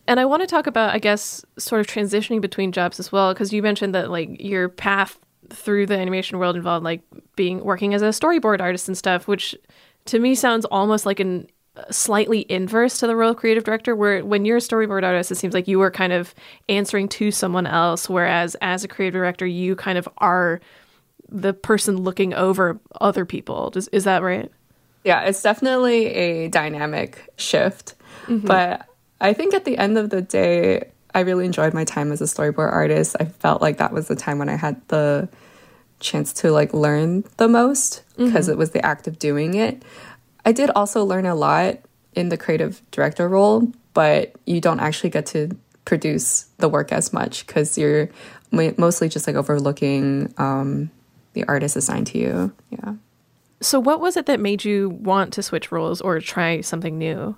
And 0.05 0.19
I 0.19 0.25
want 0.25 0.41
to 0.41 0.47
talk 0.47 0.67
about, 0.67 0.93
I 0.93 0.99
guess, 0.99 1.45
sort 1.57 1.79
of 1.79 1.87
transitioning 1.87 2.41
between 2.41 2.73
jobs 2.73 2.99
as 2.99 3.11
well, 3.11 3.33
because 3.33 3.53
you 3.53 3.63
mentioned 3.63 3.95
that 3.95 4.11
like 4.11 4.41
your 4.41 4.67
path 4.67 5.17
through 5.49 5.85
the 5.85 5.97
animation 5.97 6.39
world 6.39 6.55
involved 6.55 6.83
like 6.83 7.01
being 7.35 7.63
working 7.63 7.93
as 7.93 8.01
a 8.01 8.09
storyboard 8.09 8.59
artist 8.59 8.89
and 8.89 8.97
stuff, 8.97 9.27
which 9.27 9.55
to 10.05 10.19
me 10.19 10.35
sounds 10.35 10.65
almost 10.65 11.05
like 11.05 11.19
an 11.19 11.47
uh, 11.75 11.83
slightly 11.91 12.45
inverse 12.51 12.99
to 12.99 13.07
the 13.07 13.15
role 13.15 13.31
of 13.31 13.37
creative 13.37 13.63
director 13.63 13.95
where 13.95 14.23
when 14.23 14.45
you're 14.45 14.57
a 14.57 14.61
storyboard 14.61 15.03
artist 15.03 15.31
it 15.31 15.35
seems 15.35 15.53
like 15.53 15.67
you 15.67 15.81
are 15.81 15.89
kind 15.89 16.13
of 16.13 16.35
answering 16.69 17.07
to 17.07 17.31
someone 17.31 17.65
else 17.65 18.07
whereas 18.07 18.55
as 18.61 18.83
a 18.83 18.87
creative 18.87 19.13
director 19.13 19.45
you 19.45 19.75
kind 19.75 19.97
of 19.97 20.07
are 20.19 20.61
the 21.29 21.53
person 21.53 21.97
looking 21.97 22.33
over 22.33 22.79
other 23.01 23.25
people 23.25 23.71
Does, 23.71 23.87
is 23.87 24.03
that 24.03 24.21
right 24.21 24.51
Yeah, 25.03 25.21
it's 25.21 25.41
definitely 25.41 26.07
a 26.07 26.47
dynamic 26.47 27.29
shift. 27.37 27.95
Mm-hmm. 28.27 28.47
But 28.47 28.87
I 29.19 29.33
think 29.33 29.53
at 29.53 29.65
the 29.65 29.77
end 29.77 29.97
of 29.97 30.09
the 30.09 30.21
day, 30.21 30.91
I 31.13 31.21
really 31.21 31.45
enjoyed 31.45 31.73
my 31.73 31.83
time 31.83 32.11
as 32.11 32.21
a 32.21 32.25
storyboard 32.25 32.71
artist. 32.71 33.15
I 33.19 33.25
felt 33.25 33.61
like 33.61 33.77
that 33.77 33.91
was 33.91 34.07
the 34.07 34.15
time 34.15 34.39
when 34.39 34.49
I 34.49 34.55
had 34.55 34.81
the 34.87 35.29
chance 36.03 36.33
to 36.33 36.51
like 36.51 36.73
learn 36.73 37.23
the 37.37 37.47
most 37.47 38.03
because 38.17 38.47
it 38.47 38.57
was 38.57 38.71
the 38.71 38.85
act 38.85 39.07
of 39.07 39.17
doing 39.17 39.55
it. 39.55 39.83
I 40.45 40.51
did 40.51 40.69
also 40.71 41.03
learn 41.03 41.25
a 41.25 41.35
lot 41.35 41.79
in 42.13 42.29
the 42.29 42.37
creative 42.37 42.81
director 42.91 43.27
role, 43.27 43.71
but 43.93 44.35
you 44.45 44.61
don't 44.61 44.79
actually 44.79 45.09
get 45.09 45.25
to 45.27 45.57
produce 45.85 46.43
the 46.59 46.69
work 46.69 46.91
as 46.91 47.11
much 47.11 47.47
because 47.47 47.77
you're 47.77 48.09
mostly 48.51 49.09
just 49.09 49.25
like 49.25 49.35
overlooking 49.35 50.33
um, 50.37 50.91
the 51.33 51.43
artist 51.45 51.75
assigned 51.75 52.07
to 52.07 52.17
you. 52.19 52.51
Yeah. 52.69 52.93
so 53.61 53.79
what 53.79 53.99
was 53.99 54.15
it 54.17 54.27
that 54.27 54.39
made 54.39 54.63
you 54.63 54.89
want 54.89 55.33
to 55.33 55.41
switch 55.41 55.71
roles 55.71 56.01
or 56.01 56.19
try 56.19 56.61
something 56.61 56.97
new 56.97 57.35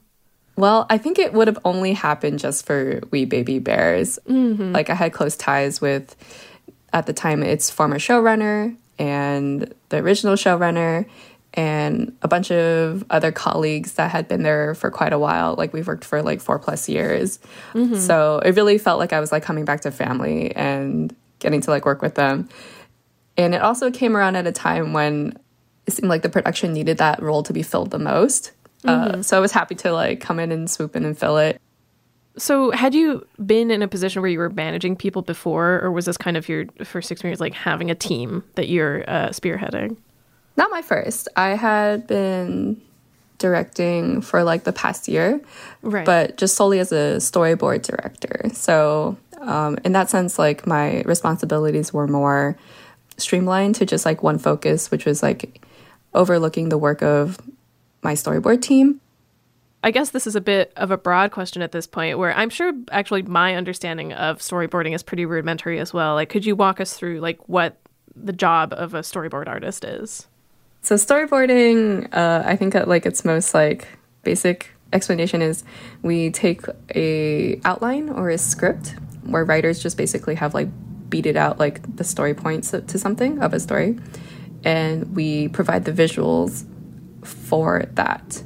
Well, 0.57 0.86
I 0.89 0.98
think 0.98 1.19
it 1.19 1.34
would 1.34 1.48
have 1.48 1.60
only 1.65 1.93
happened 1.93 2.39
just 2.39 2.65
for 2.65 3.01
We 3.12 3.25
Baby 3.25 3.60
Bears. 3.60 4.19
Like, 4.74 4.89
I 4.89 4.95
had 4.95 5.12
close 5.13 5.36
ties 5.36 5.81
with, 5.81 6.15
at 6.96 7.06
the 7.06 7.14
time, 7.14 7.44
its 7.44 7.70
former 7.70 8.00
showrunner 8.00 8.75
and 8.98 9.74
the 9.90 9.98
original 9.98 10.36
showrunner, 10.36 11.06
and 11.54 12.16
a 12.22 12.28
bunch 12.28 12.52
of 12.52 13.04
other 13.10 13.32
colleagues 13.32 13.94
that 13.94 14.12
had 14.12 14.30
been 14.30 14.44
there 14.44 14.74
for 14.75 14.90
quite 14.90 15.12
a 15.12 15.20
while. 15.20 15.56
Like, 15.56 15.74
we've 15.74 15.86
worked 15.86 16.06
for 16.06 16.22
like 16.22 16.40
four 16.40 16.58
plus 16.58 16.88
years. 16.88 17.40
So 18.00 18.40
it 18.40 18.56
really 18.56 18.78
felt 18.78 18.98
like 19.00 19.12
I 19.12 19.20
was 19.20 19.32
like 19.34 19.44
coming 19.44 19.66
back 19.66 19.82
to 19.82 19.92
family 19.92 20.56
and 20.56 21.14
getting 21.40 21.60
to 21.62 21.70
like 21.70 21.86
work 21.86 22.02
with 22.02 22.16
them. 22.16 22.48
And 23.38 23.54
it 23.54 23.62
also 23.62 23.92
came 23.92 24.16
around 24.16 24.38
at 24.38 24.48
a 24.48 24.54
time 24.54 24.94
when 24.94 25.38
it 25.86 25.92
seemed 25.92 26.08
like 26.10 26.22
the 26.22 26.30
production 26.30 26.72
needed 26.72 26.98
that 27.00 27.22
role 27.22 27.44
to 27.44 27.52
be 27.52 27.62
filled 27.62 27.92
the 27.92 28.00
most. 28.00 28.54
Uh, 28.86 29.22
so 29.22 29.36
I 29.36 29.40
was 29.42 29.52
happy 29.52 29.75
to 29.75 29.92
like 29.92 30.22
come 30.22 30.40
in 30.40 30.52
and 30.52 30.70
swoop 30.72 30.96
in 30.96 31.04
and 31.04 31.18
fill 31.18 31.38
it. 31.38 31.60
So, 32.38 32.72
had 32.72 32.94
you 32.94 33.25
been 33.46 33.72
in 33.72 33.82
a 33.82 33.88
position 33.88 34.22
where 34.22 34.30
you 34.30 34.39
were 34.39 34.50
managing 34.50 34.96
people 34.98 35.22
before, 35.22 35.80
or 35.82 35.92
was 35.92 36.06
this 36.06 36.18
kind 36.18 36.36
of 36.36 36.50
your 36.50 36.65
first 36.84 37.10
experience, 37.12 37.39
like 37.39 37.54
having 37.54 37.89
a 37.89 37.96
team 37.96 38.44
that 38.56 38.68
you're 38.68 39.10
uh, 39.10 39.30
spearheading? 39.30 39.96
Not 40.58 40.70
my 40.72 40.82
first. 40.82 41.27
I 41.36 41.50
had 41.50 42.08
been 42.08 42.82
directing 43.38 44.22
for 44.22 44.44
like 44.44 44.63
the 44.63 44.74
past 44.74 45.08
year, 45.08 45.42
Right. 45.82 46.06
but 46.06 46.38
just 46.38 46.56
solely 46.56 46.80
as 46.80 46.92
a 46.92 47.18
storyboard 47.18 47.84
director. 47.84 48.50
So, 48.54 49.18
um, 49.39 49.77
in 49.84 49.92
that 49.94 50.10
sense, 50.10 50.39
like 50.39 50.65
my 50.65 51.01
responsibilities 51.04 51.94
were 51.94 52.08
more 52.08 52.58
streamlined 53.18 53.75
to 53.75 53.86
just 53.86 54.06
like 54.06 54.24
one 54.24 54.39
focus, 54.39 54.92
which 54.92 55.06
was 55.06 55.22
like 55.24 55.63
overlooking 56.13 56.70
the 56.70 56.77
work 56.77 57.01
of 57.01 57.38
my 58.01 58.13
storyboard 58.13 58.62
team. 58.62 59.00
I 59.86 59.92
guess 59.92 60.10
this 60.10 60.25
is 60.25 60.36
a 60.36 60.42
bit 60.42 60.74
of 60.77 60.89
a 60.89 60.98
broad 60.98 61.30
question 61.30 61.62
at 61.62 61.72
this 61.72 61.86
point, 61.86 62.18
where 62.18 62.36
I'm 62.36 62.50
sure 62.50 62.74
actually 62.89 63.22
my 63.22 63.56
understanding 63.56 64.13
of 64.13 64.39
storyboarding 64.39 64.96
is 64.96 65.04
pretty 65.04 65.27
rudimentary 65.27 65.80
as 65.80 65.94
well. 65.94 66.15
Like, 66.15 66.30
could 66.30 66.44
you 66.44 66.56
walk 66.56 66.82
us 66.82 66.94
through 66.94 67.20
like 67.20 67.48
what 67.48 67.77
the 68.15 68.34
job 68.34 68.74
of 68.75 68.96
a 68.96 69.01
storyboard 69.01 69.48
artist 69.48 69.86
is? 69.86 70.27
So 70.82 70.96
storyboarding, 70.96 72.12
uh, 72.15 72.42
I 72.48 72.56
think 72.56 72.74
like 72.74 73.06
its 73.06 73.24
most 73.24 73.54
like 73.54 73.88
basic 74.24 74.72
explanation 74.92 75.44
is 75.44 75.63
we 76.01 76.32
take 76.32 76.63
a 76.96 77.62
outline 77.63 78.10
or 78.10 78.32
a 78.32 78.39
script 78.39 78.96
where 79.22 79.46
writers 79.46 79.84
just 79.84 79.98
basically 79.98 80.34
have 80.34 80.56
like 80.56 80.70
beat 81.12 81.27
it 81.27 81.36
out 81.36 81.60
like 81.60 81.96
the 81.96 82.04
story 82.04 82.34
points 82.34 82.72
to 82.72 82.98
something 82.98 83.38
of 83.38 83.54
a 83.54 83.60
story, 83.60 84.00
and 84.63 85.15
we 85.15 85.48
provide 85.50 85.86
the 85.86 85.92
visuals 85.92 86.65
for 87.24 87.86
that 87.94 88.42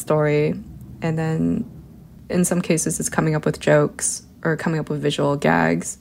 story, 0.00 0.54
and 1.02 1.18
then 1.18 1.70
in 2.28 2.44
some 2.44 2.60
cases 2.62 3.00
it's 3.00 3.08
coming 3.08 3.34
up 3.34 3.44
with 3.44 3.60
jokes 3.60 4.22
or 4.42 4.56
coming 4.56 4.80
up 4.80 4.88
with 4.88 5.02
visual 5.02 5.36
gags. 5.36 5.98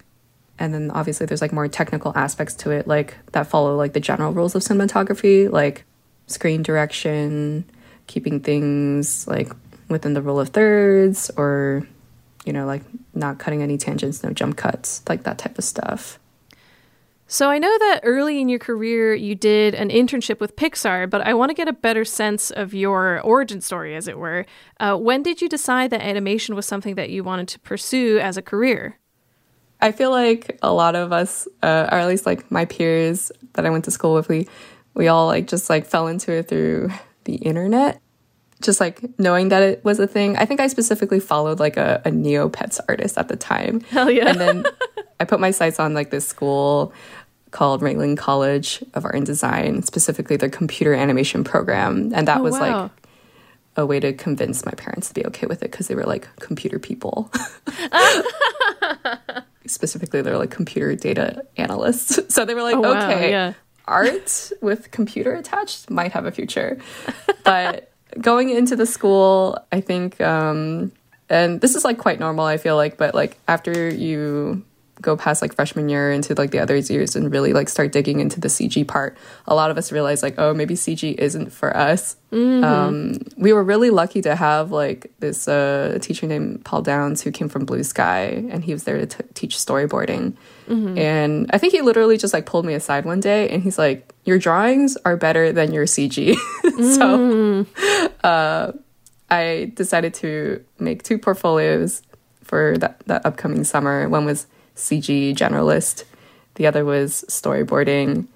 And 0.58 0.74
then 0.74 0.92
obviously 0.92 1.26
there's 1.26 1.42
like 1.42 1.54
more 1.54 1.68
technical 1.68 2.12
aspects 2.16 2.54
to 2.56 2.72
it 2.72 2.88
like 2.88 3.18
that 3.32 3.48
follow 3.48 3.76
like 3.76 3.94
the 3.94 4.00
general 4.00 4.34
rules 4.34 4.56
of 4.56 4.62
cinematography 4.62 5.50
like 5.50 5.86
screen 6.28 6.62
direction 6.64 7.66
keeping 8.08 8.40
things 8.40 9.28
like 9.28 9.52
within 9.88 10.14
the 10.14 10.22
rule 10.22 10.40
of 10.40 10.50
thirds 10.50 11.32
or 11.38 11.88
you 12.46 12.54
know 12.54 12.66
like 12.66 12.84
not 13.14 13.40
cutting 13.40 13.64
any 13.64 13.78
tangents 13.78 14.22
no 14.24 14.32
jump 14.32 14.58
cuts 14.58 15.02
like 15.08 15.24
that 15.24 15.38
type 15.38 15.58
of 15.58 15.64
stuff 15.64 16.20
So 17.32 17.52
I 17.52 17.60
know 17.60 17.78
that 17.78 18.00
early 18.02 18.42
in 18.42 18.50
your 18.50 18.58
career 18.58 19.14
you 19.14 19.36
did 19.36 19.76
an 19.76 19.90
internship 19.90 20.40
with 20.40 20.56
Pixar, 20.56 21.08
but 21.08 21.22
I 21.22 21.36
want 21.36 21.52
to 21.52 21.54
get 21.54 21.68
a 21.68 21.74
better 21.74 22.04
sense 22.04 22.50
of 22.50 22.74
your 22.74 23.22
origin 23.22 23.62
story, 23.62 23.96
as 23.96 24.08
it 24.08 24.18
were. 24.18 24.48
Uh, 24.80 24.98
when 24.98 25.22
did 25.22 25.40
you 25.40 25.48
decide 25.48 25.92
that 25.92 26.02
animation 26.02 26.56
was 26.56 26.66
something 26.66 26.96
that 26.96 27.12
you 27.12 27.24
wanted 27.24 27.48
to 27.50 27.60
pursue 27.60 28.18
as 28.18 28.36
a 28.36 28.42
career? 28.42 28.98
I 29.80 29.92
feel 29.92 30.10
like 30.10 30.58
a 30.64 30.74
lot 30.74 30.96
of 30.96 31.14
us, 31.14 31.48
uh, 31.62 31.88
or 31.92 32.00
at 32.00 32.08
least 32.08 32.26
like 32.26 32.50
my 32.50 32.66
peers 32.66 33.32
that 33.54 33.64
I 33.64 33.70
went 33.70 33.86
to 33.86 33.92
school 33.92 34.16
with, 34.16 34.28
we 34.28 34.48
we 34.96 35.08
all 35.08 35.28
like 35.28 35.46
just 35.46 35.70
like 35.70 35.86
fell 35.86 36.08
into 36.08 36.32
it 36.32 36.48
through 36.48 36.90
the 37.26 37.36
internet, 37.36 38.02
just 38.60 38.80
like 38.80 39.02
knowing 39.20 39.50
that 39.50 39.62
it 39.62 39.86
was 39.86 40.00
a 40.00 40.08
thing. 40.08 40.36
I 40.36 40.46
think 40.46 40.62
I 40.62 40.66
specifically 40.66 41.20
followed 41.20 41.60
like 41.60 41.78
a, 41.78 42.02
a 42.06 42.10
Neopets 42.10 42.80
artist 42.90 43.20
at 43.20 43.28
the 43.28 43.36
time. 43.36 43.82
Hell 43.82 44.10
yeah. 44.10 44.30
And 44.30 44.42
then 44.42 44.66
I 45.20 45.26
put 45.26 45.40
my 45.40 45.52
sights 45.52 45.80
on 45.80 45.94
like 45.94 46.12
this 46.12 46.28
school 46.28 46.94
called 47.52 47.82
Ringling 47.82 48.18
College 48.18 48.84
of 48.94 49.06
Art 49.06 49.16
and 49.16 49.26
Design, 49.26 49.82
specifically 49.84 50.36
their 50.38 50.50
computer 50.50 50.94
animation 50.94 51.44
program, 51.44 52.12
and 52.14 52.28
that 52.28 52.40
Oh, 52.40 52.44
was 52.44 52.54
wow. 52.60 52.84
like 52.84 52.92
a 53.78 53.86
way 53.86 54.00
to 54.00 54.14
convince 54.14 54.66
my 54.66 54.72
parents 54.74 55.08
to 55.10 55.14
be 55.14 55.26
okay 55.28 55.46
with 55.48 55.64
it 55.64 55.72
because 55.72 55.88
they 55.88 55.96
were 55.96 56.04
like 56.06 56.28
computer 56.40 56.80
people. 56.80 57.32
Specifically, 59.66 60.22
they're 60.22 60.38
like 60.38 60.50
computer 60.52 60.96
data 60.96 61.44
analysts. 61.58 62.20
So 62.30 62.46
they 62.46 62.54
were 62.56 62.64
like, 62.64 62.76
Oh, 62.76 62.82
wow, 62.82 63.10
okay, 63.12 63.30
yeah. 63.32 63.54
art 63.86 64.52
with 64.62 64.92
computer 64.92 65.34
attached 65.34 65.90
might 65.90 66.12
have 66.14 66.26
a 66.26 66.32
future. 66.32 66.80
but 67.44 67.92
going 68.20 68.50
into 68.50 68.76
the 68.76 68.86
school, 68.86 69.58
I 69.72 69.82
think, 69.82 70.20
um, 70.22 70.92
and 71.30 71.62
this 71.62 71.76
is 71.76 71.84
like 71.84 71.98
quite 72.00 72.20
normal, 72.20 72.46
I 72.46 72.58
feel 72.58 72.76
like, 72.76 72.98
but 72.98 73.14
like 73.14 73.38
after 73.48 73.90
you 73.90 74.64
go 75.02 75.16
past 75.16 75.42
like 75.42 75.54
freshman 75.54 75.90
year 75.90 76.12
into 76.12 76.34
like 76.36 76.52
the 76.52 76.60
other 76.60 76.76
years 76.76 77.16
and 77.16 77.32
really 77.32 77.54
like 77.54 77.70
start 77.70 77.92
digging 77.92 78.20
into 78.20 78.40
the 78.40 78.48
CG 78.48 78.88
part, 78.88 79.18
a 79.48 79.56
lot 79.56 79.72
of 79.72 79.78
us 79.78 79.92
realized 79.92 80.24
like, 80.24 80.36
oh, 80.38 80.54
maybe 80.54 80.76
CG 80.76 81.16
isn't 81.16 81.52
for 81.52 81.76
us. 81.76 82.18
Um, 82.64 83.20
we 83.38 83.54
were 83.54 83.64
really 83.64 83.90
lucky 83.90 84.22
to 84.22 84.36
have 84.36 84.72
like 84.72 85.12
this 85.20 85.48
uh, 85.48 85.98
teacher 86.02 86.28
named 86.28 86.64
Paul 86.66 86.82
Downs 86.82 87.22
who 87.22 87.32
came 87.32 87.50
from 87.50 87.66
Blue 87.66 87.84
Sky 87.84 88.46
and 88.50 88.64
he 88.64 88.74
was 88.74 88.84
there 88.84 88.98
to 88.98 89.06
t- 89.06 89.24
teach 89.34 89.56
storyboarding. 89.56 90.36
And 90.98 91.50
I 91.52 91.58
think 91.58 91.74
he 91.74 91.82
literally 91.82 92.18
just 92.18 92.34
like 92.34 92.46
pulled 92.46 92.66
me 92.66 92.74
aside 92.76 93.06
one 93.06 93.20
day 93.20 93.50
and 93.50 93.64
he's 93.64 93.78
like, 93.78 94.14
your 94.26 94.38
drawings 94.38 94.98
are 95.06 95.18
better 95.18 95.52
than 95.52 95.74
your 95.74 95.86
CG. 95.86 96.36
so 96.96 97.66
uh, 98.24 98.72
I 99.32 99.72
decided 99.74 100.14
to 100.16 100.64
make 100.78 101.04
two 101.04 101.18
portfolios 101.18 102.04
for 102.44 102.78
that, 102.78 103.00
that 103.08 103.26
upcoming 103.26 103.64
summer. 103.64 104.08
One 104.10 104.26
was 104.26 104.46
CG 104.80 105.36
generalist, 105.36 106.06
the 106.56 106.66
other 106.66 106.86
was 106.86 107.26
storyboarding. 107.28 108.28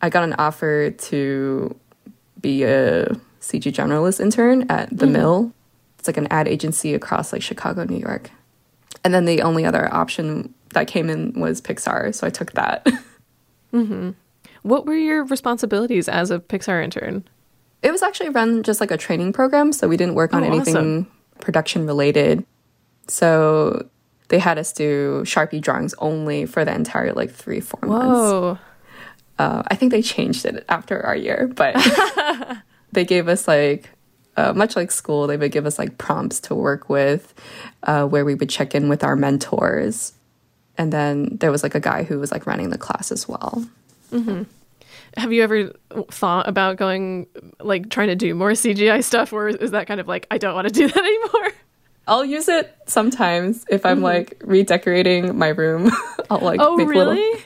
I 0.00 0.08
got 0.08 0.24
an 0.24 0.34
offer 0.38 0.90
to 0.90 1.76
be 2.40 2.64
a 2.64 3.06
CG 3.40 3.72
generalist 3.72 4.18
intern 4.20 4.66
at 4.70 4.88
The 4.90 5.04
mm-hmm. 5.04 5.12
Mill. 5.12 5.52
It's 5.98 6.08
like 6.08 6.16
an 6.16 6.26
ad 6.30 6.48
agency 6.48 6.94
across 6.94 7.32
like 7.32 7.42
Chicago, 7.42 7.84
New 7.84 7.98
York. 7.98 8.30
And 9.04 9.14
then 9.14 9.24
the 9.24 9.42
only 9.42 9.64
other 9.64 9.92
option 9.92 10.52
that 10.72 10.86
came 10.86 11.10
in 11.10 11.38
was 11.38 11.60
Pixar, 11.60 12.14
so 12.14 12.26
I 12.26 12.30
took 12.30 12.52
that. 12.52 12.86
Mm-hmm. 13.72 14.10
What 14.64 14.84
were 14.84 14.94
your 14.94 15.24
responsibilities 15.24 16.06
as 16.06 16.30
a 16.30 16.38
Pixar 16.38 16.84
intern? 16.84 17.24
It 17.82 17.90
was 17.90 18.02
actually 18.02 18.28
run 18.28 18.62
just 18.62 18.82
like 18.82 18.90
a 18.90 18.98
training 18.98 19.32
program, 19.32 19.72
so 19.72 19.88
we 19.88 19.96
didn't 19.96 20.14
work 20.14 20.34
on 20.34 20.44
Oh, 20.44 20.46
anything 20.46 20.76
awesome. 20.76 21.10
production 21.40 21.86
related. 21.86 22.44
So 23.08 23.88
they 24.32 24.38
had 24.38 24.56
us 24.56 24.72
do 24.72 25.20
Sharpie 25.26 25.60
drawings 25.60 25.94
only 25.98 26.46
for 26.46 26.64
the 26.64 26.74
entire 26.74 27.12
like 27.12 27.30
three, 27.30 27.60
four 27.60 27.86
months. 27.86 28.14
Whoa. 28.14 28.58
Uh, 29.38 29.62
I 29.66 29.74
think 29.74 29.92
they 29.92 30.00
changed 30.00 30.46
it 30.46 30.64
after 30.70 31.04
our 31.04 31.14
year, 31.14 31.50
but 31.54 31.76
they 32.92 33.04
gave 33.04 33.28
us 33.28 33.46
like, 33.46 33.90
uh, 34.38 34.54
much 34.54 34.74
like 34.74 34.90
school, 34.90 35.26
they 35.26 35.36
would 35.36 35.52
give 35.52 35.66
us 35.66 35.78
like 35.78 35.98
prompts 35.98 36.40
to 36.40 36.54
work 36.54 36.88
with 36.88 37.34
uh, 37.82 38.06
where 38.06 38.24
we 38.24 38.34
would 38.34 38.48
check 38.48 38.74
in 38.74 38.88
with 38.88 39.04
our 39.04 39.16
mentors. 39.16 40.14
And 40.78 40.90
then 40.90 41.36
there 41.38 41.50
was 41.50 41.62
like 41.62 41.74
a 41.74 41.80
guy 41.80 42.02
who 42.02 42.18
was 42.18 42.32
like 42.32 42.46
running 42.46 42.70
the 42.70 42.78
class 42.78 43.12
as 43.12 43.28
well. 43.28 43.66
Have 45.18 45.30
you 45.34 45.42
ever 45.42 45.74
thought 46.10 46.48
about 46.48 46.78
going, 46.78 47.26
like, 47.60 47.90
trying 47.90 48.08
to 48.08 48.16
do 48.16 48.34
more 48.34 48.52
CGI 48.52 49.04
stuff, 49.04 49.34
or 49.34 49.48
is 49.48 49.72
that 49.72 49.86
kind 49.86 50.00
of 50.00 50.08
like, 50.08 50.26
I 50.30 50.38
don't 50.38 50.54
want 50.54 50.68
to 50.68 50.72
do 50.72 50.88
that 50.88 50.96
anymore? 50.96 51.51
I'll 52.06 52.24
use 52.24 52.48
it 52.48 52.74
sometimes 52.86 53.64
if 53.70 53.86
I'm 53.86 54.00
like 54.02 54.40
redecorating 54.44 55.36
my 55.38 55.48
room. 55.48 55.90
I'll 56.30 56.40
like 56.40 56.60
Oh, 56.60 56.76
make 56.76 56.88
really? 56.88 57.20
little 57.20 57.40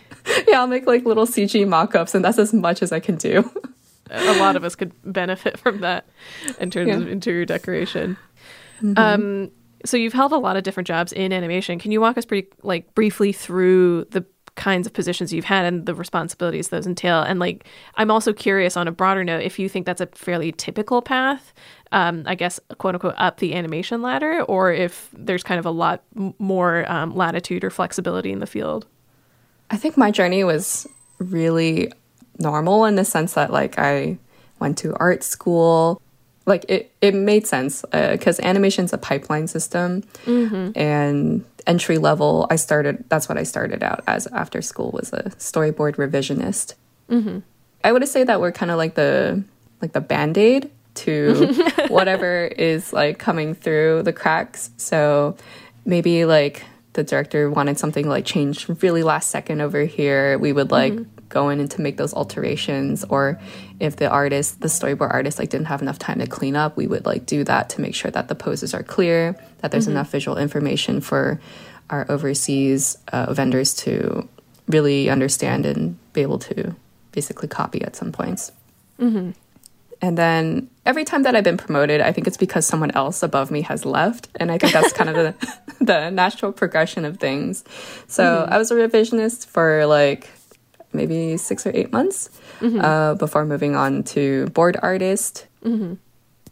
yeah, 0.48 0.60
I'll 0.60 0.66
make 0.66 0.86
like 0.86 1.04
little 1.04 1.26
CG 1.26 1.66
mock-ups, 1.68 2.14
and 2.14 2.24
that's 2.24 2.38
as 2.38 2.52
much 2.52 2.82
as 2.82 2.90
I 2.92 3.00
can 3.00 3.16
do. 3.16 3.48
a 4.10 4.34
lot 4.38 4.56
of 4.56 4.64
us 4.64 4.74
could 4.74 4.92
benefit 5.04 5.58
from 5.60 5.80
that 5.80 6.06
in 6.58 6.70
terms 6.70 6.88
Yeah. 6.88 6.96
of 6.96 7.08
interior 7.08 7.44
decoration. 7.44 8.16
Um, 8.96 9.50
so 9.84 9.96
you've 9.96 10.12
held 10.12 10.32
a 10.32 10.38
lot 10.38 10.56
of 10.56 10.62
different 10.64 10.86
jobs 10.86 11.12
in 11.12 11.32
animation. 11.32 11.78
Can 11.78 11.92
you 11.92 12.00
walk 12.00 12.18
us 12.18 12.24
pretty 12.24 12.48
like 12.62 12.94
briefly 12.94 13.32
through 13.32 14.06
the 14.10 14.24
kinds 14.56 14.86
of 14.86 14.92
positions 14.92 15.32
you've 15.32 15.44
had 15.44 15.64
and 15.64 15.86
the 15.86 15.94
responsibilities 15.94 16.68
those 16.68 16.86
entail? 16.86 17.22
And 17.22 17.38
like, 17.38 17.64
I'm 17.94 18.10
also 18.10 18.32
curious 18.32 18.76
on 18.76 18.88
a 18.88 18.92
broader 18.92 19.24
note 19.24 19.42
if 19.42 19.58
you 19.58 19.68
think 19.68 19.86
that's 19.86 20.00
a 20.00 20.06
fairly 20.08 20.52
typical 20.52 21.02
path. 21.02 21.54
Um, 21.92 22.24
I 22.26 22.34
guess 22.34 22.58
quote 22.78 22.96
unquote 22.96 23.14
up 23.16 23.38
the 23.38 23.54
animation 23.54 24.02
ladder, 24.02 24.42
or 24.42 24.72
if 24.72 25.08
there's 25.12 25.44
kind 25.44 25.60
of 25.60 25.66
a 25.66 25.70
lot 25.70 26.02
more 26.38 26.90
um, 26.90 27.14
latitude 27.14 27.62
or 27.62 27.70
flexibility 27.70 28.32
in 28.32 28.40
the 28.40 28.46
field. 28.46 28.86
I 29.70 29.76
think 29.76 29.96
my 29.96 30.10
journey 30.10 30.42
was 30.42 30.86
really 31.18 31.92
normal 32.38 32.84
in 32.84 32.96
the 32.96 33.04
sense 33.04 33.34
that 33.34 33.52
like 33.52 33.78
I 33.78 34.18
went 34.58 34.78
to 34.78 34.94
art 34.96 35.22
school. 35.22 36.00
Like 36.46 36.64
it, 36.68 36.92
it 37.00 37.14
made 37.14 37.46
sense 37.46 37.84
uh, 37.92 38.12
because 38.12 38.38
animation's 38.40 38.92
a 38.92 38.98
pipeline 38.98 39.48
system, 39.48 40.02
mm-hmm. 40.24 40.78
and 40.78 41.44
entry 41.66 41.98
level. 41.98 42.46
I 42.50 42.56
started. 42.56 43.04
That's 43.08 43.28
what 43.28 43.36
I 43.36 43.42
started 43.42 43.82
out 43.82 44.04
as 44.06 44.26
after 44.28 44.62
school 44.62 44.92
was 44.92 45.12
a 45.12 45.24
storyboard 45.38 45.96
revisionist. 45.96 46.74
Mm-hmm. 47.10 47.40
I 47.82 47.92
would 47.92 48.06
say 48.08 48.24
that 48.24 48.40
we're 48.40 48.52
kind 48.52 48.70
of 48.70 48.78
like 48.78 48.94
the 48.94 49.42
like 49.82 49.92
the 49.92 50.00
band 50.00 50.38
aid 50.38 50.70
to 50.94 51.52
whatever 51.88 52.46
is 52.46 52.92
like 52.92 53.18
coming 53.18 53.54
through 53.54 54.02
the 54.02 54.12
cracks. 54.12 54.70
So 54.76 55.36
maybe 55.84 56.24
like 56.24 56.64
the 56.94 57.04
director 57.04 57.50
wanted 57.50 57.78
something 57.78 58.08
like 58.08 58.24
changed 58.24 58.82
really 58.82 59.02
last 59.02 59.30
second 59.30 59.60
over 59.60 59.84
here. 59.84 60.38
We 60.38 60.52
would 60.52 60.70
like 60.70 60.94
mm-hmm. 60.94 61.24
go 61.28 61.50
in 61.50 61.60
and 61.60 61.70
to 61.72 61.80
make 61.80 61.96
those 61.96 62.14
alterations 62.14 63.04
or 63.04 63.38
if 63.80 63.96
the 63.96 64.08
artist 64.08 64.60
the 64.60 64.68
storyboard 64.68 65.12
artist 65.12 65.38
like 65.38 65.50
didn't 65.50 65.66
have 65.66 65.82
enough 65.82 65.98
time 65.98 66.18
to 66.18 66.26
clean 66.26 66.56
up 66.56 66.76
we 66.76 66.86
would 66.86 67.06
like 67.06 67.26
do 67.26 67.44
that 67.44 67.68
to 67.68 67.80
make 67.80 67.94
sure 67.94 68.10
that 68.10 68.28
the 68.28 68.34
poses 68.34 68.74
are 68.74 68.82
clear 68.82 69.36
that 69.58 69.70
there's 69.70 69.84
mm-hmm. 69.84 69.92
enough 69.92 70.10
visual 70.10 70.38
information 70.38 71.00
for 71.00 71.40
our 71.90 72.04
overseas 72.10 72.98
uh, 73.12 73.32
vendors 73.32 73.74
to 73.74 74.28
really 74.68 75.08
understand 75.08 75.64
and 75.64 75.96
be 76.12 76.22
able 76.22 76.38
to 76.38 76.74
basically 77.12 77.48
copy 77.48 77.82
at 77.82 77.94
some 77.94 78.12
points 78.12 78.52
mm-hmm. 78.98 79.30
and 80.02 80.18
then 80.18 80.68
every 80.86 81.04
time 81.04 81.24
that 81.24 81.34
I've 81.34 81.44
been 81.44 81.56
promoted, 81.56 82.00
I 82.00 82.12
think 82.12 82.26
it's 82.26 82.36
because 82.36 82.64
someone 82.64 82.92
else 82.92 83.22
above 83.22 83.50
me 83.50 83.62
has 83.62 83.84
left. 83.84 84.28
And 84.36 84.52
I 84.52 84.56
think 84.56 84.72
that's 84.72 84.92
kind 84.92 85.10
of 85.10 85.16
the, 85.16 85.52
the 85.84 86.10
natural 86.10 86.52
progression 86.52 87.04
of 87.04 87.18
things. 87.18 87.64
So 88.06 88.22
mm-hmm. 88.22 88.54
I 88.54 88.56
was 88.56 88.70
a 88.70 88.76
revisionist 88.76 89.46
for 89.46 89.84
like 89.86 90.30
maybe 90.96 91.36
six 91.36 91.66
or 91.66 91.72
eight 91.74 91.92
months 91.92 92.30
mm-hmm. 92.60 92.80
uh, 92.80 93.14
before 93.14 93.44
moving 93.44 93.76
on 93.76 94.02
to 94.04 94.46
board 94.48 94.76
artist. 94.82 95.46
Mm-hmm. 95.64 95.94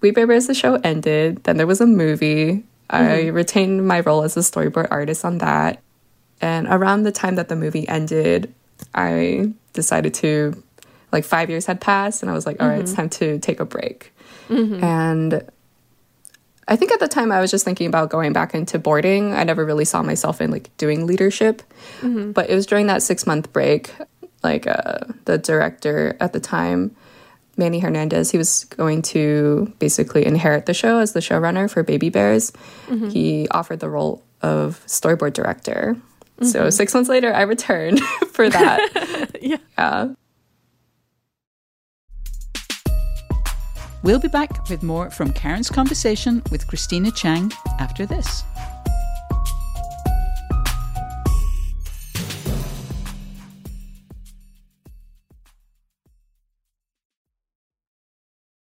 We 0.00 0.11
Bare 0.11 0.26
Bears, 0.26 0.46
the 0.46 0.54
show 0.54 0.74
ended. 0.76 1.44
Then 1.44 1.57
there 1.57 1.66
was 1.66 1.80
a 1.80 1.87
movie. 1.87 2.64
I 2.90 3.00
mm-hmm. 3.00 3.35
retained 3.35 3.88
my 3.88 4.00
role 4.00 4.22
as 4.22 4.37
a 4.37 4.40
storyboard 4.40 4.88
artist 4.90 5.24
on 5.24 5.38
that. 5.38 5.83
And 6.40 6.66
around 6.66 7.04
the 7.04 7.12
time 7.12 7.37
that 7.37 7.48
the 7.48 7.57
movie 7.57 7.88
ended, 7.88 8.52
I 8.94 9.54
decided 9.72 10.12
to, 10.14 10.62
like, 11.11 11.24
five 11.24 11.48
years 11.48 11.64
had 11.64 11.80
passed, 11.80 12.22
and 12.22 12.30
I 12.30 12.35
was 12.35 12.44
like, 12.44 12.61
all 12.61 12.68
right, 12.68 12.80
it's 12.80 12.92
time 12.92 13.09
to 13.11 13.38
take 13.38 13.61
a 13.61 13.64
break. 13.64 14.12
And 14.83 15.48
I 16.66 16.76
think 16.76 16.92
at 16.92 17.00
the 17.00 17.09
time 17.09 17.33
I 17.33 17.40
was 17.40 17.50
just 17.50 17.64
thinking 17.64 17.87
about 17.87 18.11
going 18.11 18.33
back 18.33 18.54
into 18.54 18.78
boarding. 18.78 19.33
I 19.33 19.44
never 19.44 19.64
really 19.64 19.85
saw 19.85 20.02
myself 20.02 20.40
in 20.40 20.50
like 20.50 20.74
doing 20.76 21.07
leadership. 21.07 21.62
But 22.33 22.50
it 22.50 22.54
was 22.54 22.66
during 22.66 22.88
that 22.88 23.02
six 23.02 23.26
month 23.26 23.52
break, 23.52 23.94
like 24.44 24.66
uh, 24.66 24.98
the 25.24 25.38
director 25.38 26.16
at 26.20 26.33
the 26.33 26.40
time, 26.40 26.94
Manny 27.57 27.78
Hernandez, 27.80 28.30
he 28.30 28.38
was 28.38 28.64
going 28.64 29.02
to 29.02 29.72
basically 29.78 30.26
inherit 30.26 30.66
the 30.66 30.74
show 30.74 30.98
as 30.98 31.12
the 31.12 31.20
showrunner 31.20 31.70
for 31.70 31.83
Baby 31.83 32.11
Bears. 32.11 32.52
He 33.11 33.48
offered 33.50 33.80
the 33.80 33.88
role 33.88 34.22
of 34.42 34.83
storyboard 34.87 35.33
director. 35.33 35.96
So 36.42 36.68
six 36.68 36.92
months 36.92 37.09
later, 37.09 37.33
I 37.33 37.42
returned 37.42 38.00
for 38.33 38.50
that. 38.50 39.30
yeah. 39.76 40.09
We'll 44.02 44.18
be 44.18 44.28
back 44.28 44.68
with 44.68 44.83
more 44.83 45.11
from 45.11 45.33
Karen's 45.33 45.70
conversation 45.70 46.42
with 46.50 46.66
Christina 46.68 47.11
Chang 47.11 47.50
after 47.78 48.04
this. 48.04 48.44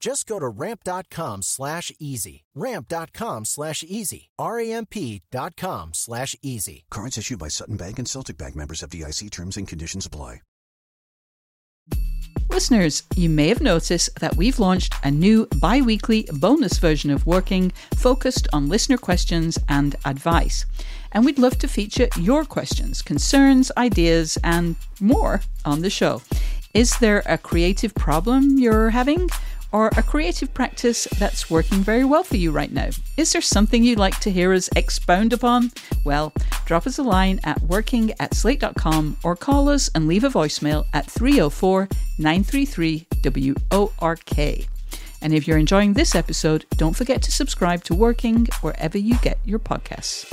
Just 0.00 0.26
go 0.26 0.38
to 0.38 0.48
ramp.com 0.48 1.42
slash 1.42 1.92
easy. 1.98 2.44
Ramp.com 2.54 3.44
slash 3.44 3.82
easy. 3.82 4.30
R-A-M-P.com 4.38 5.90
slash 5.94 6.36
easy. 6.42 6.84
Cards 6.90 7.18
issued 7.18 7.38
by 7.38 7.48
Sutton 7.48 7.76
Bank 7.76 7.98
and 7.98 8.08
Celtic 8.08 8.36
Bank 8.36 8.54
members 8.54 8.82
of 8.82 8.90
DIC 8.90 9.30
terms 9.30 9.56
and 9.56 9.66
conditions 9.66 10.06
apply. 10.06 10.40
Listeners, 12.48 13.02
you 13.16 13.28
may 13.28 13.48
have 13.48 13.60
noticed 13.60 14.08
that 14.20 14.36
we've 14.36 14.58
launched 14.58 14.94
a 15.02 15.10
new 15.10 15.46
bi 15.60 15.80
weekly 15.80 16.28
bonus 16.32 16.78
version 16.78 17.10
of 17.10 17.26
Working 17.26 17.72
focused 17.96 18.46
on 18.52 18.68
listener 18.68 18.96
questions 18.96 19.58
and 19.68 19.96
advice. 20.04 20.64
And 21.12 21.24
we'd 21.24 21.38
love 21.38 21.58
to 21.58 21.68
feature 21.68 22.08
your 22.18 22.44
questions, 22.44 23.02
concerns, 23.02 23.72
ideas, 23.76 24.38
and 24.44 24.76
more 25.00 25.42
on 25.64 25.82
the 25.82 25.90
show. 25.90 26.22
Is 26.72 26.98
there 26.98 27.22
a 27.26 27.36
creative 27.36 27.94
problem 27.94 28.58
you're 28.58 28.90
having? 28.90 29.28
Or 29.72 29.88
a 29.96 30.02
creative 30.02 30.52
practice 30.54 31.06
that's 31.18 31.50
working 31.50 31.78
very 31.78 32.04
well 32.04 32.22
for 32.22 32.36
you 32.36 32.50
right 32.50 32.72
now? 32.72 32.88
Is 33.16 33.32
there 33.32 33.42
something 33.42 33.82
you'd 33.82 33.98
like 33.98 34.18
to 34.20 34.30
hear 34.30 34.52
us 34.52 34.68
expound 34.76 35.32
upon? 35.32 35.72
Well, 36.04 36.32
drop 36.64 36.86
us 36.86 36.98
a 36.98 37.02
line 37.02 37.40
at 37.44 37.60
working 37.62 38.12
at 38.20 38.34
slate.com 38.34 39.18
or 39.22 39.36
call 39.36 39.68
us 39.68 39.90
and 39.94 40.06
leave 40.08 40.24
a 40.24 40.28
voicemail 40.28 40.86
at 40.92 41.10
304 41.10 41.88
933 42.18 43.06
WORK. 43.70 44.66
And 45.22 45.34
if 45.34 45.48
you're 45.48 45.58
enjoying 45.58 45.94
this 45.94 46.14
episode, 46.14 46.66
don't 46.76 46.96
forget 46.96 47.22
to 47.22 47.32
subscribe 47.32 47.84
to 47.84 47.94
Working 47.94 48.46
wherever 48.60 48.98
you 48.98 49.16
get 49.18 49.38
your 49.44 49.58
podcasts. 49.58 50.32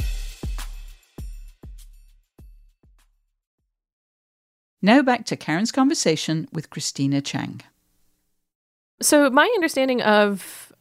Now 4.82 5.02
back 5.02 5.26
to 5.28 5.38
Karen's 5.38 5.72
conversation 5.72 6.50
with 6.52 6.70
Christina 6.70 7.22
Chang. 7.22 7.62
So 9.02 9.30
my 9.30 9.46
understanding 9.56 10.02
of 10.02 10.72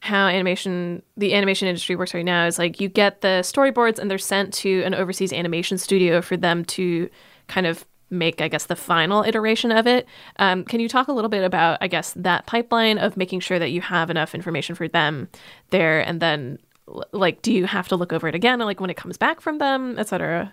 how 0.00 0.26
animation 0.26 1.00
the 1.16 1.32
animation 1.32 1.68
industry 1.68 1.94
works 1.94 2.12
right 2.12 2.24
now 2.24 2.46
is 2.46 2.58
like 2.58 2.80
you 2.80 2.88
get 2.88 3.20
the 3.20 3.40
storyboards 3.42 4.00
and 4.00 4.10
they're 4.10 4.18
sent 4.18 4.52
to 4.52 4.82
an 4.82 4.94
overseas 4.94 5.32
animation 5.32 5.78
studio 5.78 6.20
for 6.20 6.36
them 6.36 6.64
to 6.64 7.08
kind 7.46 7.66
of 7.68 7.86
make 8.10 8.40
i 8.40 8.48
guess 8.48 8.66
the 8.66 8.76
final 8.76 9.22
iteration 9.22 9.70
of 9.70 9.86
it. 9.86 10.06
Um, 10.40 10.64
can 10.64 10.80
you 10.80 10.88
talk 10.88 11.08
a 11.08 11.12
little 11.12 11.30
bit 11.30 11.44
about 11.44 11.78
i 11.80 11.86
guess 11.86 12.12
that 12.14 12.46
pipeline 12.46 12.98
of 12.98 13.16
making 13.16 13.40
sure 13.40 13.58
that 13.58 13.70
you 13.70 13.80
have 13.80 14.10
enough 14.10 14.34
information 14.34 14.74
for 14.74 14.88
them 14.88 15.28
there? 15.70 16.00
And 16.00 16.20
then 16.20 16.58
like 17.12 17.42
do 17.42 17.52
you 17.52 17.66
have 17.66 17.88
to 17.88 17.96
look 17.96 18.12
over 18.12 18.28
it 18.28 18.34
again 18.34 18.58
like 18.58 18.80
when 18.80 18.90
it 18.90 18.96
comes 18.96 19.16
back 19.16 19.40
from 19.40 19.58
them 19.58 19.98
etc 19.98 20.52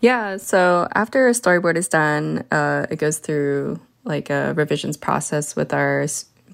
yeah 0.00 0.36
so 0.36 0.86
after 0.94 1.28
a 1.28 1.32
storyboard 1.32 1.76
is 1.76 1.88
done 1.88 2.44
uh, 2.50 2.86
it 2.90 2.96
goes 2.96 3.18
through 3.18 3.80
like 4.04 4.30
a 4.30 4.52
revisions 4.54 4.96
process 4.96 5.56
with 5.56 5.72
our 5.72 6.06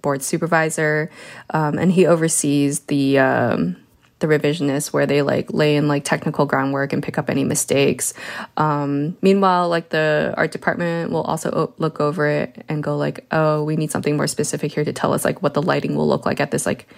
board 0.02 0.22
supervisor, 0.22 1.10
um, 1.50 1.78
and 1.78 1.92
he 1.92 2.06
oversees 2.06 2.80
the 2.80 3.18
um, 3.18 3.76
the 4.20 4.26
revisionists 4.26 4.92
where 4.92 5.06
they 5.06 5.22
like 5.22 5.52
lay 5.52 5.76
in 5.76 5.86
like 5.86 6.04
technical 6.04 6.44
groundwork 6.44 6.92
and 6.92 7.02
pick 7.02 7.18
up 7.18 7.30
any 7.30 7.44
mistakes. 7.44 8.14
Um, 8.56 9.16
meanwhile, 9.22 9.68
like 9.68 9.90
the 9.90 10.34
art 10.36 10.50
department 10.50 11.12
will 11.12 11.22
also 11.22 11.50
o- 11.50 11.74
look 11.78 12.00
over 12.00 12.26
it 12.26 12.64
and 12.68 12.82
go 12.82 12.96
like, 12.96 13.26
oh, 13.30 13.62
we 13.62 13.76
need 13.76 13.90
something 13.90 14.16
more 14.16 14.26
specific 14.26 14.72
here 14.72 14.84
to 14.84 14.92
tell 14.92 15.12
us 15.12 15.24
like 15.24 15.42
what 15.42 15.54
the 15.54 15.62
lighting 15.62 15.94
will 15.94 16.08
look 16.08 16.26
like 16.26 16.40
at 16.40 16.50
this 16.50 16.66
like 16.66 16.88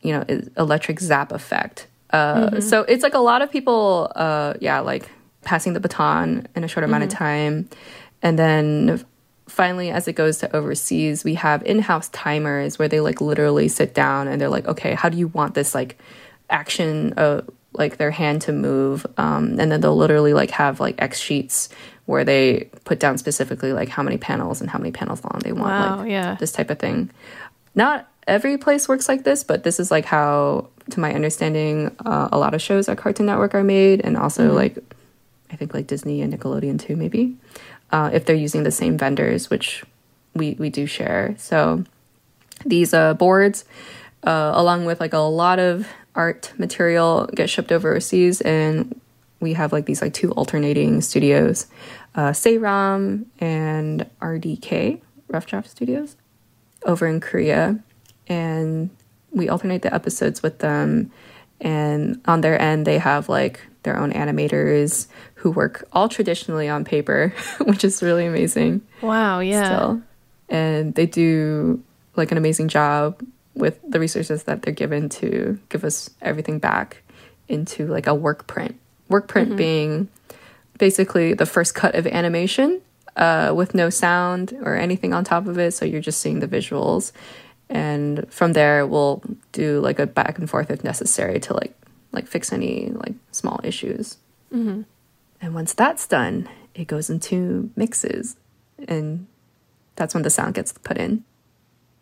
you 0.00 0.12
know 0.12 0.24
electric 0.56 1.00
zap 1.00 1.32
effect. 1.32 1.86
Uh, 2.10 2.50
mm-hmm. 2.50 2.60
So 2.60 2.82
it's 2.82 3.02
like 3.02 3.14
a 3.14 3.18
lot 3.18 3.42
of 3.42 3.50
people, 3.50 4.12
uh, 4.14 4.54
yeah, 4.60 4.80
like 4.80 5.08
passing 5.42 5.72
the 5.72 5.80
baton 5.80 6.46
in 6.54 6.64
a 6.64 6.68
short 6.68 6.84
amount 6.84 7.02
mm-hmm. 7.02 7.12
of 7.12 7.18
time, 7.18 7.68
and 8.22 8.38
then 8.38 9.04
finally 9.54 9.90
as 9.90 10.08
it 10.08 10.14
goes 10.14 10.38
to 10.38 10.56
overseas 10.56 11.22
we 11.24 11.34
have 11.34 11.62
in-house 11.62 12.08
timers 12.08 12.78
where 12.78 12.88
they 12.88 13.00
like 13.00 13.20
literally 13.20 13.68
sit 13.68 13.94
down 13.94 14.26
and 14.26 14.40
they're 14.40 14.48
like 14.48 14.66
okay 14.66 14.94
how 14.94 15.08
do 15.08 15.16
you 15.16 15.28
want 15.28 15.54
this 15.54 15.74
like 15.74 15.96
action 16.50 17.12
of 17.14 17.48
like 17.72 17.96
their 17.96 18.10
hand 18.10 18.42
to 18.42 18.52
move 18.52 19.06
um, 19.16 19.58
and 19.58 19.70
then 19.70 19.80
they'll 19.80 19.96
literally 19.96 20.32
like 20.32 20.50
have 20.50 20.80
like 20.80 21.00
x 21.00 21.18
sheets 21.18 21.68
where 22.06 22.24
they 22.24 22.68
put 22.84 23.00
down 23.00 23.16
specifically 23.16 23.72
like 23.72 23.88
how 23.88 24.02
many 24.02 24.18
panels 24.18 24.60
and 24.60 24.68
how 24.68 24.78
many 24.78 24.90
panels 24.90 25.22
long 25.24 25.40
they 25.42 25.52
want 25.52 25.70
wow, 25.70 25.98
like 25.98 26.10
yeah. 26.10 26.34
this 26.34 26.52
type 26.52 26.70
of 26.70 26.78
thing 26.78 27.10
not 27.74 28.08
every 28.26 28.58
place 28.58 28.88
works 28.88 29.08
like 29.08 29.24
this 29.24 29.44
but 29.44 29.62
this 29.62 29.78
is 29.78 29.90
like 29.90 30.04
how 30.04 30.68
to 30.90 31.00
my 31.00 31.14
understanding 31.14 31.94
uh, 32.04 32.28
a 32.32 32.38
lot 32.38 32.54
of 32.54 32.60
shows 32.60 32.88
at 32.88 32.98
cartoon 32.98 33.26
network 33.26 33.54
are 33.54 33.64
made 33.64 34.00
and 34.02 34.16
also 34.16 34.48
mm-hmm. 34.48 34.56
like 34.56 34.78
i 35.54 35.56
think 35.56 35.72
like 35.72 35.86
disney 35.86 36.20
and 36.20 36.34
nickelodeon 36.34 36.78
too 36.78 36.96
maybe 36.96 37.34
uh, 37.94 38.10
if 38.12 38.24
they're 38.24 38.34
using 38.34 38.64
the 38.64 38.72
same 38.72 38.98
vendors, 38.98 39.48
which 39.48 39.84
we 40.34 40.56
we 40.58 40.68
do 40.68 40.84
share. 40.84 41.36
So 41.38 41.84
these 42.66 42.92
uh, 42.92 43.14
boards, 43.14 43.64
uh, 44.24 44.50
along 44.54 44.84
with 44.84 44.98
like 44.98 45.12
a 45.12 45.18
lot 45.18 45.60
of 45.60 45.86
art 46.16 46.52
material, 46.58 47.28
get 47.32 47.48
shipped 47.48 47.70
overseas, 47.70 48.40
and 48.40 49.00
we 49.38 49.52
have 49.52 49.72
like 49.72 49.86
these 49.86 50.02
like 50.02 50.12
two 50.12 50.32
alternating 50.32 51.02
studios, 51.02 51.68
uh, 52.16 52.30
Saerom 52.30 53.26
and 53.38 54.10
RDK 54.20 55.00
Rough 55.28 55.46
Draft 55.46 55.70
Studios, 55.70 56.16
over 56.84 57.06
in 57.06 57.20
Korea, 57.20 57.78
and 58.26 58.90
we 59.30 59.48
alternate 59.48 59.82
the 59.82 59.94
episodes 59.94 60.42
with 60.42 60.58
them. 60.58 61.12
And 61.60 62.20
on 62.26 62.40
their 62.40 62.60
end, 62.60 62.86
they 62.86 62.98
have 62.98 63.28
like 63.28 63.60
their 63.84 63.96
own 63.96 64.12
animators 64.12 65.06
who 65.36 65.50
work 65.50 65.86
all 65.92 66.08
traditionally 66.08 66.68
on 66.68 66.84
paper, 66.84 67.34
which 67.60 67.84
is 67.84 68.02
really 68.02 68.26
amazing. 68.26 68.82
Wow, 69.00 69.40
yeah. 69.40 69.64
Still. 69.64 70.02
And 70.48 70.94
they 70.94 71.06
do 71.06 71.82
like 72.16 72.32
an 72.32 72.38
amazing 72.38 72.68
job 72.68 73.22
with 73.54 73.78
the 73.88 74.00
resources 74.00 74.44
that 74.44 74.62
they're 74.62 74.74
given 74.74 75.08
to 75.08 75.58
give 75.68 75.84
us 75.84 76.10
everything 76.20 76.58
back 76.58 77.02
into 77.48 77.86
like 77.86 78.06
a 78.06 78.14
work 78.14 78.46
print. 78.46 78.78
Work 79.08 79.28
print 79.28 79.50
mm-hmm. 79.50 79.56
being 79.56 80.08
basically 80.78 81.34
the 81.34 81.46
first 81.46 81.74
cut 81.74 81.94
of 81.94 82.06
animation 82.06 82.80
uh, 83.16 83.52
with 83.54 83.74
no 83.74 83.90
sound 83.90 84.56
or 84.62 84.74
anything 84.74 85.14
on 85.14 85.24
top 85.24 85.46
of 85.46 85.58
it. 85.58 85.72
So 85.72 85.84
you're 85.84 86.00
just 86.00 86.20
seeing 86.20 86.40
the 86.40 86.48
visuals. 86.48 87.12
And 87.70 88.30
from 88.32 88.52
there, 88.52 88.86
we'll 88.86 89.22
do 89.52 89.80
like 89.80 89.98
a 89.98 90.06
back 90.06 90.38
and 90.38 90.48
forth 90.48 90.70
if 90.70 90.84
necessary 90.84 91.40
to 91.40 91.54
like 91.54 91.74
like 92.12 92.26
fix 92.26 92.52
any 92.52 92.90
like 92.90 93.14
small 93.32 93.60
issues. 93.64 94.18
Mm-hmm. 94.52 94.82
And 95.40 95.54
once 95.54 95.74
that's 95.74 96.06
done, 96.06 96.48
it 96.74 96.86
goes 96.86 97.10
into 97.10 97.70
mixes, 97.76 98.36
and 98.88 99.26
that's 99.96 100.14
when 100.14 100.22
the 100.22 100.30
sound 100.30 100.54
gets 100.54 100.72
put 100.72 100.96
in. 100.96 101.24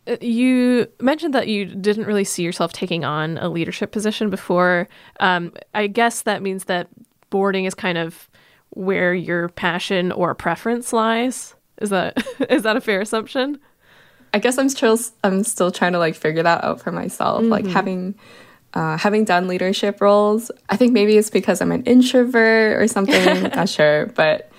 Uh, 0.07 0.17
you 0.21 0.87
mentioned 0.99 1.33
that 1.33 1.47
you 1.47 1.65
didn't 1.65 2.05
really 2.05 2.23
see 2.23 2.43
yourself 2.43 2.73
taking 2.73 3.03
on 3.03 3.37
a 3.37 3.49
leadership 3.49 3.91
position 3.91 4.29
before. 4.29 4.87
Um, 5.19 5.53
I 5.73 5.87
guess 5.87 6.23
that 6.23 6.41
means 6.41 6.65
that 6.65 6.87
boarding 7.29 7.65
is 7.65 7.73
kind 7.73 7.97
of 7.97 8.29
where 8.71 9.13
your 9.13 9.49
passion 9.49 10.11
or 10.11 10.35
preference 10.35 10.93
lies. 10.93 11.55
Is 11.81 11.89
that 11.89 12.25
is 12.49 12.63
that 12.63 12.77
a 12.77 12.81
fair 12.81 13.01
assumption? 13.01 13.59
I 14.33 14.39
guess 14.39 14.57
I'm 14.57 14.69
still 14.69 14.97
I'm 15.23 15.43
still 15.43 15.71
trying 15.71 15.93
to 15.93 15.99
like 15.99 16.15
figure 16.15 16.43
that 16.43 16.63
out 16.63 16.81
for 16.81 16.91
myself. 16.91 17.41
Mm-hmm. 17.41 17.51
Like 17.51 17.67
having 17.67 18.15
uh, 18.73 18.97
having 18.97 19.23
done 19.23 19.47
leadership 19.47 20.01
roles, 20.01 20.49
I 20.69 20.77
think 20.77 20.93
maybe 20.93 21.17
it's 21.17 21.29
because 21.29 21.61
I'm 21.61 21.71
an 21.71 21.83
introvert 21.83 22.81
or 22.81 22.87
something. 22.87 23.43
not 23.55 23.69
sure, 23.69 24.07
but 24.07 24.51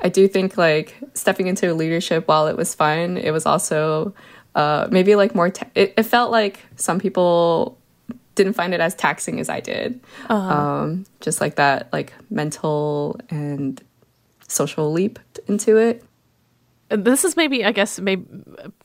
I 0.00 0.08
do 0.08 0.28
think 0.28 0.58
like 0.58 0.94
stepping 1.14 1.46
into 1.46 1.72
leadership 1.72 2.28
while 2.28 2.48
it 2.48 2.56
was 2.56 2.74
fun, 2.74 3.16
it 3.16 3.30
was 3.30 3.46
also 3.46 4.14
uh, 4.54 4.88
maybe 4.90 5.14
like 5.14 5.34
more. 5.34 5.50
Ta- 5.50 5.68
it, 5.74 5.94
it, 5.96 6.02
felt 6.02 6.30
like 6.30 6.60
some 6.76 7.00
people 7.00 7.78
didn't 8.34 8.52
find 8.52 8.74
it 8.74 8.80
as 8.80 8.94
taxing 8.94 9.40
as 9.40 9.48
I 9.48 9.60
did. 9.60 10.00
Uh-huh. 10.28 10.54
Um, 10.54 11.06
just 11.20 11.40
like 11.40 11.56
that, 11.56 11.90
like 11.92 12.12
mental 12.30 13.18
and 13.30 13.82
social 14.48 14.92
leap 14.92 15.18
into 15.46 15.78
it. 15.78 16.04
This 16.96 17.24
is 17.24 17.36
maybe, 17.36 17.64
I 17.64 17.72
guess, 17.72 17.98
maybe 17.98 18.24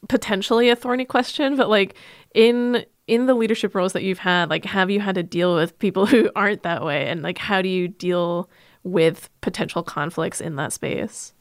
potentially 0.08 0.70
a 0.70 0.76
thorny 0.76 1.06
question, 1.06 1.56
but 1.56 1.70
like 1.70 1.96
in 2.34 2.86
in 3.08 3.26
the 3.26 3.34
leadership 3.34 3.74
roles 3.74 3.93
that 3.93 4.04
you've 4.04 4.20
had, 4.20 4.50
like 4.50 4.65
have 4.65 4.89
you 4.89 5.00
had 5.00 5.15
to 5.15 5.24
deal 5.24 5.56
with 5.56 5.78
people 5.80 6.06
who 6.08 6.30
aren't 6.36 6.63
that 6.63 6.84
way 6.84 7.08
and 7.08 7.22
like 7.22 7.38
how 7.38 7.62
do 7.62 7.70
you 7.70 7.88
deal 7.88 8.50
with 8.84 9.30
potential 9.41 9.84
conflicts 9.84 10.41
in 10.41 10.56
that 10.56 10.74
space? 10.74 11.34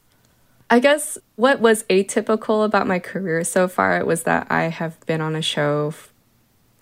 I 0.69 0.79
guess 0.79 1.17
what 1.37 1.61
was 1.61 1.83
atypical 1.83 2.65
about 2.65 2.87
my 2.87 2.99
career 2.99 3.43
so 3.45 3.69
far 3.69 4.03
was 4.03 4.23
that 4.23 4.47
I 4.49 4.63
have 4.63 4.99
been 5.05 5.21
on 5.21 5.35
a 5.35 5.41
show 5.41 5.93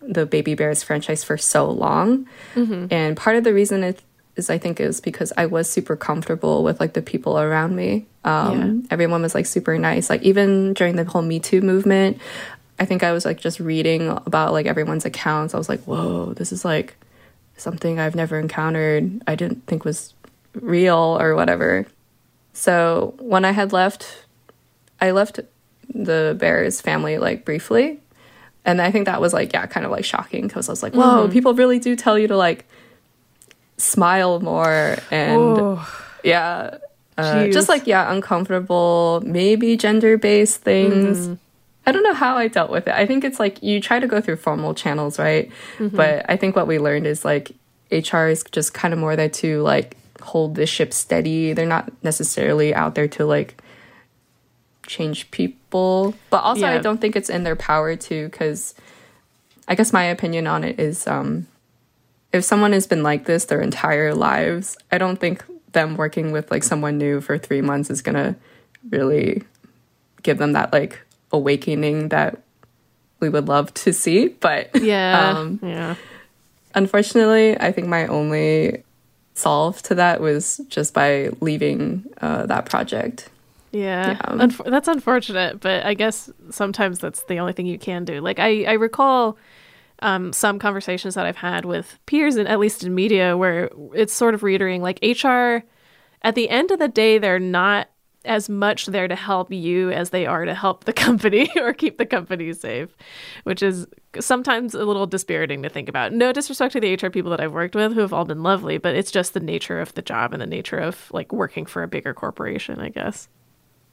the 0.08 0.26
Baby 0.26 0.56
Bears 0.56 0.84
franchise 0.84 1.24
for 1.24 1.38
so 1.38 1.70
long. 1.70 2.28
Mm-hmm. 2.54 2.88
And 2.92 3.18
part 3.18 3.36
of 3.36 3.44
the 3.44 3.54
reason 3.54 3.84
it 3.84 4.02
is 4.36 4.50
I 4.50 4.58
think 4.58 4.80
is 4.80 5.00
because 5.00 5.32
I 5.38 5.46
was 5.46 5.70
super 5.70 5.96
comfortable 5.96 6.64
with 6.64 6.80
like 6.80 6.94
the 6.94 7.02
people 7.02 7.40
around 7.40 7.76
me. 7.76 8.06
Um, 8.24 8.88
Everyone 8.92 9.22
was 9.22 9.34
like 9.34 9.46
super 9.46 9.78
nice. 9.78 10.10
Like 10.10 10.24
even 10.24 10.74
during 10.74 10.96
the 10.96 11.06
whole 11.06 11.22
Me 11.22 11.40
Too 11.40 11.62
movement, 11.62 12.20
I 12.80 12.86
think 12.86 13.04
I 13.04 13.12
was 13.14 13.26
like 13.26 13.40
just 13.40 13.60
reading 13.60 14.10
about 14.10 14.52
like 14.52 14.66
everyone's 14.66 15.06
accounts. 15.06 15.54
I 15.54 15.58
was 15.58 15.70
like, 15.70 15.82
whoa, 15.84 16.34
this 16.34 16.52
is 16.52 16.66
like 16.66 16.96
something 17.58 18.00
I've 18.00 18.16
never 18.16 18.38
encountered. 18.38 19.22
I 19.28 19.36
didn't 19.36 19.66
think 19.68 19.86
was 19.86 20.14
real 20.54 21.18
or 21.20 21.36
whatever. 21.36 21.86
So 22.54 23.16
when 23.20 23.46
I 23.46 23.52
had 23.52 23.72
left, 23.72 24.26
I 25.00 25.12
left 25.12 25.40
the 25.94 26.36
Bears 26.38 26.82
family 26.82 27.18
like 27.18 27.46
briefly. 27.46 28.00
And 28.66 28.82
I 28.82 28.92
think 28.92 29.06
that 29.06 29.22
was 29.22 29.32
like, 29.32 29.54
yeah, 29.54 29.66
kind 29.68 29.86
of 29.86 29.92
like 29.92 30.06
shocking 30.06 30.48
because 30.48 30.68
I 30.68 30.72
was 30.72 30.82
like, 30.82 30.94
whoa, 30.96 31.28
people 31.30 31.54
really 31.54 31.80
do 31.80 31.96
tell 31.96 32.18
you 32.18 32.28
to 32.28 32.36
like 32.36 32.66
smile 33.78 34.40
more 34.40 34.98
and 35.12 35.80
yeah, 36.24 36.78
uh, 37.18 37.48
just 37.48 37.70
like, 37.70 37.88
yeah, 37.88 38.12
uncomfortable, 38.12 39.22
maybe 39.26 39.78
gender 39.78 40.18
based 40.18 40.62
things. 40.62 41.28
I 41.88 41.92
don't 41.92 42.04
know 42.04 42.14
how 42.16 42.36
I 42.38 42.48
dealt 42.48 42.72
with 42.72 42.88
it. 42.88 42.94
I 42.96 43.06
think 43.06 43.24
it's 43.24 43.40
like 43.40 43.62
you 43.62 43.80
try 43.80 44.00
to 44.00 44.08
go 44.08 44.20
through 44.20 44.38
formal 44.38 44.74
channels, 44.74 45.20
right? 45.20 45.52
But 45.80 46.26
I 46.28 46.36
think 46.36 46.56
what 46.56 46.68
we 46.68 46.80
learned 46.80 47.06
is 47.06 47.24
like 47.24 47.52
HR 47.92 48.26
is 48.28 48.44
just 48.52 48.74
kind 48.74 48.94
of 48.94 49.00
more 49.00 49.16
there 49.16 49.30
to 49.30 49.62
like 49.62 49.96
hold 50.22 50.56
the 50.56 50.66
ship 50.66 50.92
steady. 50.94 51.54
They're 51.54 51.68
not 51.68 51.92
necessarily 52.04 52.74
out 52.74 52.96
there 52.96 53.08
to 53.10 53.26
like 53.26 53.62
change 54.88 55.30
people. 55.32 56.16
But 56.32 56.42
also, 56.44 56.62
I 56.66 56.78
don't 56.80 57.00
think 57.00 57.16
it's 57.16 57.30
in 57.30 57.44
their 57.44 57.56
power 57.56 57.96
to, 57.96 58.30
because 58.30 58.74
I 59.68 59.76
guess 59.76 59.94
my 59.94 60.04
opinion 60.06 60.48
on 60.48 60.64
it 60.64 60.80
is 60.80 61.06
um, 61.06 61.46
if 62.36 62.44
someone 62.44 62.74
has 62.74 62.88
been 62.88 63.04
like 63.04 63.26
this 63.26 63.46
their 63.46 63.62
entire 63.62 64.14
lives, 64.14 64.78
I 64.92 64.98
don't 64.98 65.20
think 65.20 65.44
them 65.72 65.98
working 65.98 66.32
with 66.32 66.52
like 66.52 66.64
someone 66.64 66.98
new 66.98 67.22
for 67.22 67.38
three 67.38 67.62
months 67.62 67.90
is 67.90 68.02
gonna 68.02 68.36
really 68.92 69.44
give 70.24 70.38
them 70.38 70.54
that 70.54 70.72
like 70.72 71.02
awakening 71.32 72.10
that 72.10 72.42
we 73.20 73.30
would 73.30 73.48
love 73.48 73.74
to 73.74 73.94
see. 73.94 74.28
But 74.30 74.70
Yeah. 74.82 75.30
um, 75.38 75.60
yeah. 75.64 75.96
unfortunately, 76.74 77.58
I 77.60 77.72
think 77.72 77.88
my 77.88 78.08
only 78.08 78.84
solve 79.34 79.82
to 79.84 79.96
that 79.96 80.22
was 80.22 80.62
just 80.70 80.94
by 80.94 81.30
leaving 81.42 82.06
uh, 82.22 82.46
that 82.46 82.66
project. 82.66 83.30
Yeah, 83.72 84.12
Yeah. 84.12 84.18
Unf- 84.46 84.70
that's 84.72 84.88
unfortunate, 84.88 85.60
but 85.60 85.86
I 85.86 85.94
guess 85.94 86.30
sometimes 86.52 87.00
that's 87.00 87.24
the 87.24 87.40
only 87.40 87.52
thing 87.54 87.66
you 87.66 87.78
can 87.78 88.06
do. 88.06 88.22
Like 88.22 88.40
I, 88.40 88.64
I 88.64 88.74
recall 88.74 89.38
um, 90.02 90.34
some 90.34 90.60
conversations 90.60 91.16
that 91.16 91.26
I've 91.26 91.38
had 91.38 91.66
with 91.66 91.98
peers, 92.06 92.36
and 92.36 92.48
at 92.48 92.60
least 92.60 92.84
in 92.84 92.94
media, 92.94 93.38
where 93.38 93.70
it's 93.94 94.14
sort 94.14 94.34
of 94.34 94.44
reiterating 94.44 94.82
like 94.82 95.00
HR. 95.02 95.64
At 96.22 96.36
the 96.36 96.50
end 96.50 96.72
of 96.72 96.80
the 96.80 96.88
day, 96.88 97.18
they're 97.18 97.40
not 97.40 97.88
as 98.26 98.50
much 98.50 98.88
there 98.88 99.08
to 99.08 99.16
help 99.16 99.52
you 99.52 99.92
as 99.92 100.10
they 100.10 100.26
are 100.26 100.46
to 100.46 100.56
help 100.56 100.86
the 100.86 100.94
company 101.06 101.48
or 101.58 101.74
keep 101.74 101.98
the 102.00 102.06
company 102.08 102.52
safe, 102.54 102.90
which 103.44 103.62
is 103.62 103.86
sometimes 104.20 104.74
a 104.74 104.84
little 104.84 105.06
dispiriting 105.06 105.62
to 105.62 105.70
think 105.70 105.88
about. 105.88 106.12
No 106.12 106.34
disrespect 106.34 106.74
to 106.74 106.80
the 106.80 106.96
HR 106.96 107.12
people 107.12 107.30
that 107.32 107.40
I've 107.40 107.54
worked 107.54 107.76
with 107.76 107.94
who 107.94 108.00
have 108.00 108.14
all 108.14 108.26
been 108.26 108.42
lovely, 108.42 108.80
but 108.80 108.96
it's 108.96 109.12
just 109.12 109.34
the 109.36 109.40
nature 109.40 109.80
of 109.80 109.94
the 109.94 110.02
job 110.02 110.34
and 110.34 110.42
the 110.42 110.48
nature 110.48 110.80
of 110.80 111.12
like 111.12 111.32
working 111.32 111.68
for 111.68 111.84
a 111.84 111.88
bigger 111.88 112.14
corporation, 112.16 112.80
I 112.80 112.90
guess. 112.90 113.30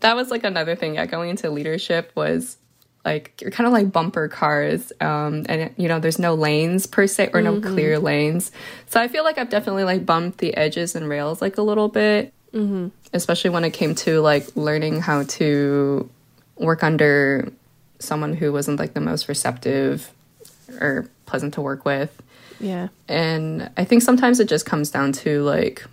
that 0.01 0.17
was 0.17 0.31
like 0.31 0.45
another 0.45 0.75
thing 0.75 0.95
yeah 0.95 1.07
going 1.07 1.31
into 1.31 1.51
leadership 1.51 2.11
was 2.17 2.57
like 3.05 3.41
you're 3.41 3.51
kind 3.51 3.67
of 3.67 3.73
like 3.73 3.91
bumper 3.91 4.29
cars 4.29 4.93
um 5.01 5.45
and 5.49 5.73
you 5.77 5.89
know 5.89 5.99
there's 5.99 6.19
no 6.19 6.35
lanes 6.35 6.87
per 6.87 7.07
se 7.07 7.31
or 7.33 7.43
no 7.43 7.61
clear 7.61 7.99
lanes. 7.99 8.53
So 8.87 9.01
i 9.01 9.09
feel 9.09 9.25
like 9.25 9.39
i've 9.39 9.51
definitely 9.51 9.85
like 9.85 10.07
bumped 10.07 10.39
the 10.39 10.57
edges 10.57 10.95
and 10.95 11.09
rails 11.09 11.41
like 11.41 11.59
a 11.59 11.63
little 11.63 11.89
bit 11.89 12.33
mm-hmm. 12.53 12.89
especially 13.13 13.51
when 13.51 13.65
it 13.65 13.71
came 13.71 13.95
to 13.97 14.21
like 14.21 14.57
learning 14.57 15.01
how 15.01 15.25
to 15.25 16.09
work 16.57 16.83
under 16.83 17.53
someone 17.99 18.35
who 18.35 18.53
wasn't 18.53 18.79
like 18.79 18.95
the 18.95 19.01
most 19.01 19.29
receptive 19.29 20.11
or 20.81 21.09
pleasant 21.27 21.55
to 21.55 21.61
work 21.61 21.85
with. 21.85 22.21
Yeah. 22.61 22.89
and 23.09 23.71
i 23.77 23.85
think 23.85 24.03
sometimes 24.03 24.39
it 24.39 24.49
just 24.49 24.65
comes 24.67 24.89
down 24.91 25.11
to 25.11 25.43
like 25.43 25.85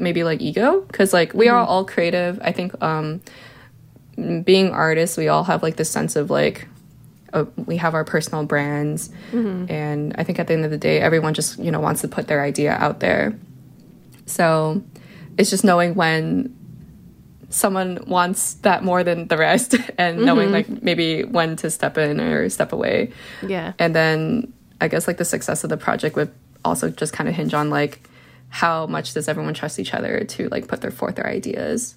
maybe 0.00 0.24
like 0.24 0.40
ego 0.40 0.80
because 0.80 1.12
like 1.12 1.34
we 1.34 1.48
are 1.48 1.58
all 1.58 1.84
creative. 1.84 2.40
I 2.42 2.52
think 2.52 2.80
um 2.82 3.20
being 4.44 4.70
artists 4.70 5.16
we 5.16 5.28
all 5.28 5.44
have 5.44 5.62
like 5.62 5.76
this 5.76 5.90
sense 5.90 6.16
of 6.16 6.30
like 6.30 6.68
uh, 7.32 7.44
we 7.66 7.76
have 7.76 7.94
our 7.94 8.04
personal 8.04 8.44
brands. 8.44 9.10
And 9.32 10.14
i 10.18 10.24
think 10.24 10.38
at 10.38 10.46
the 10.48 10.54
end 10.54 10.64
of 10.64 10.70
the 10.70 10.78
day 10.78 11.00
everyone 11.00 11.34
just 11.34 11.58
you 11.58 11.70
know 11.70 11.80
wants 11.80 12.00
to 12.00 12.08
put 12.08 12.26
their 12.26 12.42
idea 12.42 12.72
out 12.72 13.00
there. 13.00 13.38
So 14.26 14.82
it's 15.38 15.50
just 15.50 15.64
knowing 15.64 15.94
when 15.94 16.56
someone 17.48 17.98
wants 18.06 18.54
that 18.62 18.84
more 18.84 19.02
than 19.02 19.26
the 19.28 19.36
rest 19.36 19.74
and 19.98 20.24
knowing 20.24 20.52
like 20.52 20.68
maybe 20.82 21.24
when 21.24 21.56
to 21.56 21.70
step 21.70 21.98
in 21.98 22.20
or 22.20 22.48
step 22.48 22.72
away. 22.72 23.12
Yeah. 23.46 23.72
and 23.78 23.94
then 23.94 24.52
I 24.80 24.88
guess 24.88 25.06
like 25.06 25.18
the 25.18 25.24
success 25.24 25.62
of 25.64 25.70
the 25.70 25.76
project 25.76 26.16
would 26.16 26.32
also 26.64 26.90
just 26.90 27.12
kind 27.12 27.28
of 27.28 27.34
hinge 27.34 27.54
on 27.54 27.70
like 27.70 28.08
how 28.48 28.86
much 28.86 29.14
does 29.14 29.28
everyone 29.28 29.54
trust 29.54 29.78
each 29.78 29.94
other 29.94 30.24
to 30.24 30.48
like 30.48 30.68
put 30.68 30.80
their 30.80 30.90
forth 30.90 31.16
their 31.16 31.26
ideas. 31.26 31.96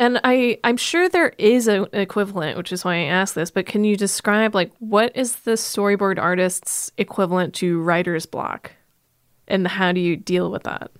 And 0.00 0.18
I, 0.24 0.58
I'm 0.64 0.78
sure 0.78 1.10
there 1.10 1.34
is 1.36 1.68
an 1.68 1.86
equivalent, 1.92 2.56
which 2.56 2.72
is 2.72 2.86
why 2.86 2.94
I 2.94 3.02
asked 3.02 3.34
this. 3.34 3.50
But 3.50 3.66
can 3.66 3.84
you 3.84 3.98
describe 3.98 4.54
like 4.54 4.72
what 4.78 5.14
is 5.14 5.36
the 5.36 5.52
storyboard 5.52 6.18
artist's 6.18 6.90
equivalent 6.96 7.52
to 7.56 7.78
writer's 7.82 8.24
block, 8.24 8.72
and 9.46 9.68
how 9.68 9.92
do 9.92 10.00
you 10.00 10.16
deal 10.16 10.50
with 10.50 10.62
that? 10.62 10.90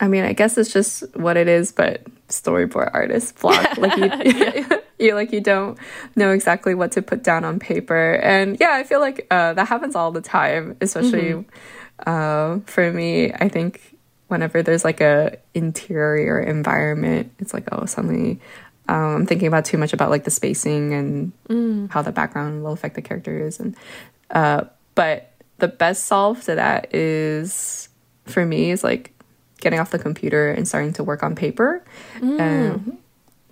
I 0.00 0.08
mean, 0.08 0.24
I 0.24 0.32
guess 0.32 0.58
it's 0.58 0.72
just 0.72 1.04
what 1.16 1.36
it 1.36 1.46
is, 1.46 1.70
but 1.70 2.02
storyboard 2.26 2.90
artist 2.92 3.38
block. 3.40 3.64
Like 3.78 3.96
you, 3.96 4.80
you 5.06 5.14
like 5.14 5.30
you 5.30 5.40
don't 5.40 5.78
know 6.16 6.32
exactly 6.32 6.74
what 6.74 6.90
to 6.92 7.02
put 7.02 7.22
down 7.22 7.44
on 7.44 7.60
paper, 7.60 8.14
and 8.14 8.58
yeah, 8.58 8.72
I 8.72 8.82
feel 8.82 8.98
like 8.98 9.28
uh, 9.30 9.52
that 9.52 9.68
happens 9.68 9.94
all 9.94 10.10
the 10.10 10.20
time. 10.20 10.76
Especially 10.80 11.44
uh, 12.04 12.58
for 12.66 12.90
me, 12.90 13.32
I 13.32 13.48
think 13.48 13.95
whenever 14.28 14.62
there's 14.62 14.84
like 14.84 15.00
a 15.00 15.38
interior 15.54 16.40
environment, 16.40 17.32
it's 17.38 17.54
like 17.54 17.68
oh 17.72 17.86
suddenly. 17.86 18.40
Um, 18.88 19.16
I'm 19.16 19.26
thinking 19.26 19.48
about 19.48 19.64
too 19.64 19.78
much 19.78 19.92
about 19.92 20.10
like 20.10 20.22
the 20.22 20.30
spacing 20.30 20.94
and 20.94 21.32
how 21.90 22.02
the 22.02 22.12
background 22.12 22.62
will 22.62 22.72
affect 22.72 22.94
the 22.94 23.02
characters, 23.02 23.58
and 23.58 23.76
uh, 24.30 24.64
but 24.94 25.32
the 25.58 25.66
best 25.68 26.04
solve 26.04 26.42
to 26.44 26.54
that 26.54 26.94
is 26.94 27.88
for 28.26 28.46
me 28.46 28.70
is 28.70 28.84
like 28.84 29.12
getting 29.60 29.80
off 29.80 29.90
the 29.90 29.98
computer 29.98 30.50
and 30.50 30.68
starting 30.68 30.92
to 30.92 31.02
work 31.04 31.22
on 31.24 31.34
paper. 31.34 31.82
And 32.38 32.98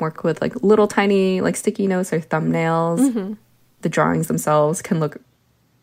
work 0.01 0.25
with 0.25 0.41
like 0.41 0.55
little 0.63 0.87
tiny 0.87 1.41
like 1.41 1.57
sticky 1.57 1.87
notes 1.87 2.13
or 2.13 2.21
thumbnails. 2.21 2.99
The 3.83 3.89
drawings 3.89 4.29
themselves 4.29 4.83
can 4.83 5.01
look 5.01 5.19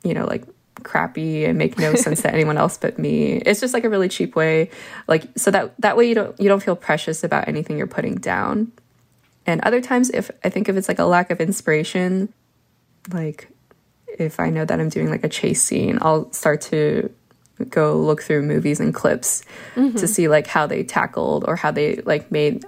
you 0.04 0.14
know 0.14 0.26
like 0.26 0.46
crappy 0.84 1.46
and 1.46 1.58
make 1.58 1.78
no 1.78 1.96
sense 1.96 2.22
to 2.22 2.34
anyone 2.34 2.58
else 2.58 2.78
but 2.78 3.00
me. 3.00 3.38
It's 3.38 3.60
just 3.60 3.74
like 3.74 3.84
a 3.84 3.90
really 3.90 4.10
cheap 4.10 4.36
way. 4.36 4.70
Like 5.08 5.28
so 5.38 5.52
that 5.52 5.74
that 5.80 5.98
way 5.98 6.08
you 6.08 6.16
don't 6.16 6.40
you 6.40 6.48
don't 6.50 6.62
feel 6.64 6.76
precious 6.76 7.24
about 7.24 7.48
anything 7.48 7.78
you're 7.78 7.88
putting 7.88 8.16
down. 8.16 8.72
And 9.46 9.60
other 9.62 9.82
times 9.82 10.12
if 10.12 10.30
i 10.44 10.50
think 10.50 10.70
if 10.70 10.78
it's 10.78 10.88
like 10.88 11.00
a 11.00 11.04
lack 11.04 11.32
of 11.32 11.42
inspiration 11.42 12.32
like 13.12 13.52
if 14.20 14.40
I 14.40 14.50
know 14.50 14.66
that 14.66 14.80
I'm 14.80 14.90
doing 14.90 15.10
like 15.10 15.24
a 15.24 15.30
chase 15.30 15.62
scene, 15.62 15.98
I'll 16.02 16.32
start 16.34 16.62
to 16.62 17.12
go 17.70 18.00
look 18.00 18.24
through 18.24 18.42
movies 18.42 18.80
and 18.80 18.94
clips 18.94 19.42
to 19.76 19.82
mm-hmm. 19.82 20.06
see 20.06 20.28
like 20.28 20.48
how 20.48 20.66
they 20.66 20.84
tackled 20.84 21.46
or 21.48 21.56
how 21.56 21.72
they 21.72 21.98
like 21.98 22.32
made 22.32 22.66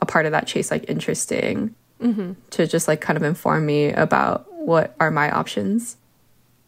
a 0.00 0.06
part 0.06 0.26
of 0.26 0.32
that 0.32 0.46
chase 0.46 0.70
like 0.70 0.88
interesting 0.88 1.74
mm-hmm. 2.00 2.32
to 2.50 2.66
just 2.66 2.88
like 2.88 3.00
kind 3.00 3.16
of 3.16 3.22
inform 3.22 3.66
me 3.66 3.92
about 3.92 4.52
what 4.52 4.94
are 5.00 5.10
my 5.10 5.30
options. 5.30 5.96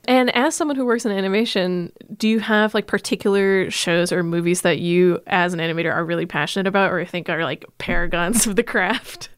And 0.06 0.34
as 0.34 0.54
someone 0.54 0.76
who 0.76 0.84
works 0.84 1.04
in 1.04 1.12
animation, 1.12 1.92
do 2.16 2.28
you 2.28 2.40
have 2.40 2.74
like 2.74 2.86
particular 2.86 3.70
shows 3.70 4.10
or 4.10 4.22
movies 4.22 4.62
that 4.62 4.78
you, 4.80 5.20
as 5.28 5.54
an 5.54 5.60
animator, 5.60 5.92
are 5.92 6.04
really 6.04 6.26
passionate 6.26 6.66
about, 6.66 6.92
or 6.92 7.04
think 7.04 7.28
are 7.28 7.44
like 7.44 7.64
paragons 7.78 8.46
of 8.46 8.56
the 8.56 8.64
craft? 8.64 9.28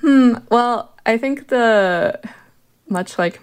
Hmm. 0.00 0.36
Well, 0.50 0.94
I 1.04 1.18
think 1.18 1.48
the 1.48 2.18
much 2.88 3.18
like 3.18 3.40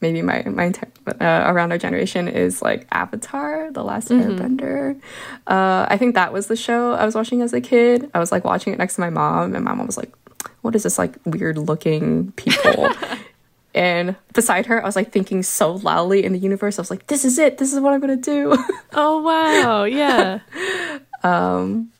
maybe 0.00 0.22
my 0.22 0.42
my 0.44 0.70
enti- 0.70 1.20
uh, 1.20 1.50
around 1.50 1.72
our 1.72 1.78
generation 1.78 2.28
is 2.28 2.62
like 2.62 2.86
Avatar, 2.92 3.70
The 3.72 3.82
Last 3.82 4.08
Airbender. 4.08 5.00
Uh, 5.46 5.86
I 5.88 5.96
think 5.96 6.14
that 6.14 6.32
was 6.32 6.46
the 6.46 6.56
show 6.56 6.92
I 6.92 7.04
was 7.04 7.14
watching 7.14 7.42
as 7.42 7.52
a 7.52 7.60
kid. 7.60 8.10
I 8.14 8.18
was 8.18 8.30
like 8.30 8.44
watching 8.44 8.72
it 8.72 8.78
next 8.78 8.94
to 8.96 9.00
my 9.00 9.10
mom, 9.10 9.54
and 9.54 9.64
my 9.64 9.74
mom 9.74 9.86
was 9.86 9.96
like, 9.96 10.12
"What 10.62 10.76
is 10.76 10.84
this 10.84 10.98
like 10.98 11.16
weird 11.24 11.58
looking 11.58 12.32
people?" 12.32 12.90
and 13.76 14.16
beside 14.32 14.64
her, 14.66 14.82
I 14.82 14.86
was 14.86 14.96
like 14.96 15.12
thinking 15.12 15.42
so 15.42 15.74
loudly 15.74 16.24
in 16.24 16.32
the 16.32 16.38
universe. 16.38 16.78
I 16.78 16.82
was 16.82 16.90
like, 16.90 17.08
"This 17.08 17.26
is 17.26 17.38
it. 17.38 17.58
This 17.58 17.74
is 17.74 17.78
what 17.78 17.92
I'm 17.92 18.00
gonna 18.00 18.16
do." 18.16 18.56
Oh 18.98 19.20
wow, 19.20 19.84
yeah. 19.84 20.40
um, 21.22 21.92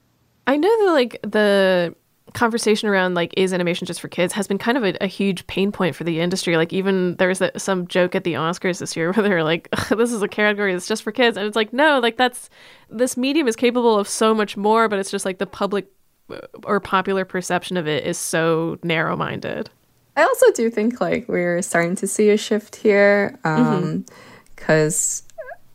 I 0.46 0.56
know 0.56 0.86
that 0.86 0.92
like 0.92 1.20
the 1.22 1.94
conversation 2.32 2.88
around 2.88 3.14
like 3.14 3.34
is 3.36 3.52
animation 3.52 3.86
just 3.86 4.00
for 4.00 4.08
kids 4.08 4.32
has 4.32 4.46
been 4.46 4.56
kind 4.56 4.78
of 4.78 4.84
a, 4.84 4.96
a 5.02 5.06
huge 5.06 5.46
pain 5.46 5.70
point 5.70 5.94
for 5.94 6.04
the 6.04 6.20
industry. 6.20 6.56
Like 6.56 6.72
even 6.72 7.16
there 7.16 7.28
was 7.28 7.40
that, 7.40 7.60
some 7.60 7.86
joke 7.86 8.14
at 8.14 8.24
the 8.24 8.34
Oscars 8.34 8.78
this 8.78 8.96
year 8.96 9.12
where 9.12 9.28
they're 9.28 9.44
like, 9.44 9.68
"This 9.90 10.12
is 10.12 10.22
a 10.22 10.28
category 10.28 10.72
that's 10.72 10.88
just 10.88 11.02
for 11.02 11.12
kids," 11.12 11.36
and 11.36 11.46
it's 11.46 11.56
like, 11.56 11.74
no, 11.74 11.98
like 11.98 12.16
that's 12.16 12.48
this 12.88 13.18
medium 13.18 13.46
is 13.48 13.56
capable 13.56 13.98
of 13.98 14.08
so 14.08 14.34
much 14.34 14.56
more, 14.56 14.88
but 14.88 14.98
it's 14.98 15.10
just 15.10 15.26
like 15.26 15.36
the 15.36 15.46
public 15.46 15.88
uh, 16.30 16.38
or 16.64 16.80
popular 16.80 17.26
perception 17.26 17.76
of 17.76 17.86
it 17.86 18.04
is 18.06 18.16
so 18.16 18.78
narrow-minded. 18.82 19.68
I 20.16 20.22
also 20.22 20.50
do 20.52 20.70
think 20.70 21.00
like 21.00 21.28
we're 21.28 21.60
starting 21.62 21.94
to 21.96 22.06
see 22.06 22.30
a 22.30 22.36
shift 22.36 22.76
here 22.76 23.38
mm-hmm. 23.44 23.62
um, 23.62 24.06
because 24.54 25.22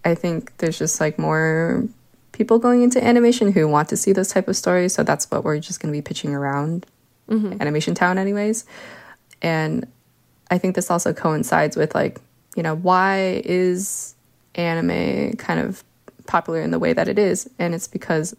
I 0.03 0.15
think 0.15 0.57
there's 0.57 0.79
just 0.79 0.99
like 0.99 1.19
more 1.19 1.87
people 2.31 2.57
going 2.57 2.81
into 2.81 3.03
animation 3.03 3.51
who 3.51 3.67
want 3.67 3.89
to 3.89 3.97
see 3.97 4.13
those 4.13 4.29
type 4.29 4.47
of 4.47 4.57
stories. 4.57 4.93
So 4.93 5.03
that's 5.03 5.29
what 5.29 5.43
we're 5.43 5.59
just 5.59 5.79
going 5.79 5.93
to 5.93 5.97
be 5.97 6.01
pitching 6.01 6.33
around 6.33 6.87
mm-hmm. 7.29 7.61
Animation 7.61 7.93
Town, 7.93 8.17
anyways. 8.17 8.65
And 9.43 9.87
I 10.49 10.57
think 10.57 10.75
this 10.75 10.89
also 10.89 11.13
coincides 11.13 11.77
with 11.77 11.93
like 11.95 12.19
you 12.55 12.63
know 12.63 12.75
why 12.75 13.41
is 13.45 14.15
anime 14.55 15.33
kind 15.37 15.59
of 15.59 15.83
popular 16.27 16.61
in 16.61 16.71
the 16.71 16.79
way 16.79 16.93
that 16.93 17.07
it 17.07 17.17
is, 17.17 17.49
and 17.59 17.73
it's 17.73 17.87
because 17.87 18.35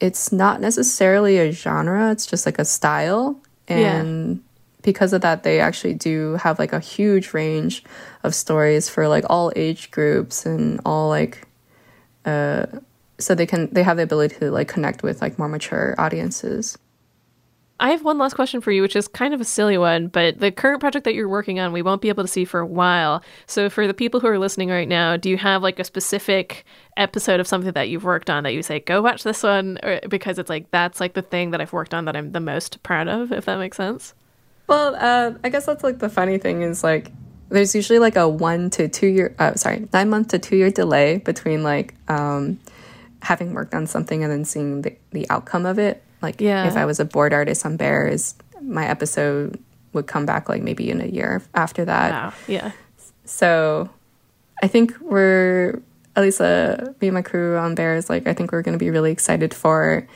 it's 0.00 0.32
not 0.32 0.60
necessarily 0.60 1.38
a 1.38 1.52
genre; 1.52 2.10
it's 2.10 2.26
just 2.26 2.46
like 2.46 2.58
a 2.58 2.64
style, 2.64 3.40
Yeah. 3.68 4.34
Because 4.84 5.12
of 5.12 5.22
that, 5.22 5.42
they 5.42 5.58
actually 5.58 5.94
do 5.94 6.34
have 6.34 6.58
like 6.58 6.72
a 6.72 6.78
huge 6.78 7.34
range 7.34 7.82
of 8.22 8.34
stories 8.34 8.88
for 8.88 9.08
like 9.08 9.24
all 9.28 9.52
age 9.56 9.90
groups 9.90 10.46
and 10.46 10.80
all 10.84 11.08
like 11.08 11.48
uh 12.24 12.66
so 13.18 13.34
they 13.34 13.46
can 13.46 13.68
they 13.72 13.82
have 13.82 13.96
the 13.96 14.02
ability 14.02 14.36
to 14.36 14.50
like 14.50 14.68
connect 14.68 15.02
with 15.02 15.20
like 15.20 15.38
more 15.38 15.48
mature 15.48 15.94
audiences. 15.98 16.78
I 17.80 17.90
have 17.90 18.04
one 18.04 18.18
last 18.18 18.34
question 18.34 18.60
for 18.60 18.70
you, 18.70 18.82
which 18.82 18.94
is 18.94 19.08
kind 19.08 19.34
of 19.34 19.40
a 19.40 19.44
silly 19.44 19.76
one, 19.76 20.06
but 20.06 20.38
the 20.38 20.52
current 20.52 20.80
project 20.80 21.04
that 21.04 21.14
you're 21.14 21.28
working 21.28 21.58
on, 21.58 21.72
we 21.72 21.82
won't 21.82 22.00
be 22.00 22.08
able 22.08 22.22
to 22.22 22.28
see 22.28 22.44
for 22.44 22.60
a 22.60 22.66
while. 22.66 23.20
So, 23.46 23.68
for 23.68 23.88
the 23.88 23.94
people 23.94 24.20
who 24.20 24.28
are 24.28 24.38
listening 24.38 24.68
right 24.68 24.86
now, 24.86 25.16
do 25.16 25.28
you 25.28 25.36
have 25.38 25.60
like 25.60 25.80
a 25.80 25.84
specific 25.84 26.64
episode 26.96 27.40
of 27.40 27.48
something 27.48 27.72
that 27.72 27.88
you've 27.88 28.04
worked 28.04 28.30
on 28.30 28.44
that 28.44 28.54
you 28.54 28.62
say, 28.62 28.78
go 28.78 29.02
watch 29.02 29.24
this 29.24 29.42
one? 29.42 29.78
Or, 29.82 30.00
because 30.08 30.38
it's 30.38 30.48
like, 30.48 30.70
that's 30.70 31.00
like 31.00 31.14
the 31.14 31.22
thing 31.22 31.50
that 31.50 31.60
I've 31.60 31.72
worked 31.72 31.94
on 31.94 32.04
that 32.04 32.16
I'm 32.16 32.30
the 32.30 32.40
most 32.40 32.80
proud 32.84 33.08
of, 33.08 33.32
if 33.32 33.44
that 33.46 33.58
makes 33.58 33.76
sense? 33.76 34.14
Well, 34.66 34.94
uh, 34.94 35.34
I 35.44 35.48
guess 35.50 35.66
that's 35.66 35.84
like 35.84 35.98
the 35.98 36.08
funny 36.08 36.38
thing 36.38 36.62
is 36.62 36.82
like 36.82 37.12
there's 37.50 37.74
usually 37.74 37.98
like 37.98 38.16
a 38.16 38.28
one 38.28 38.70
to 38.70 38.88
two 38.88 39.06
year, 39.06 39.34
uh, 39.38 39.54
sorry, 39.54 39.88
nine 39.92 40.08
month 40.08 40.28
to 40.28 40.38
two 40.38 40.56
year 40.56 40.70
delay 40.70 41.18
between 41.18 41.62
like 41.62 41.94
um, 42.08 42.58
having 43.20 43.54
worked 43.54 43.74
on 43.74 43.86
something 43.86 44.22
and 44.22 44.32
then 44.32 44.44
seeing 44.44 44.82
the, 44.82 44.96
the 45.10 45.28
outcome 45.30 45.66
of 45.66 45.78
it. 45.78 46.02
Like 46.22 46.40
Yeah. 46.40 46.66
if 46.66 46.76
I 46.76 46.86
was 46.86 47.00
a 47.00 47.04
board 47.04 47.32
artist 47.32 47.66
on 47.66 47.76
Bears, 47.76 48.34
my 48.62 48.86
episode 48.86 49.58
would 49.92 50.06
come 50.06 50.26
back 50.26 50.48
like 50.48 50.62
maybe 50.62 50.90
in 50.90 51.00
a 51.00 51.06
year 51.06 51.42
after 51.54 51.84
that. 51.84 52.10
Wow. 52.10 52.32
Yeah. 52.48 52.72
So 53.24 53.90
I 54.62 54.68
think 54.68 54.98
we're 55.00 55.80
at 56.16 56.22
least 56.22 56.40
uh, 56.40 56.92
me 57.00 57.08
and 57.08 57.14
my 57.14 57.22
crew 57.22 57.56
on 57.56 57.74
Bears. 57.74 58.08
Like 58.08 58.26
I 58.26 58.32
think 58.32 58.52
we're 58.52 58.62
going 58.62 58.78
to 58.78 58.82
be 58.82 58.90
really 58.90 59.12
excited 59.12 59.52
for 59.52 60.06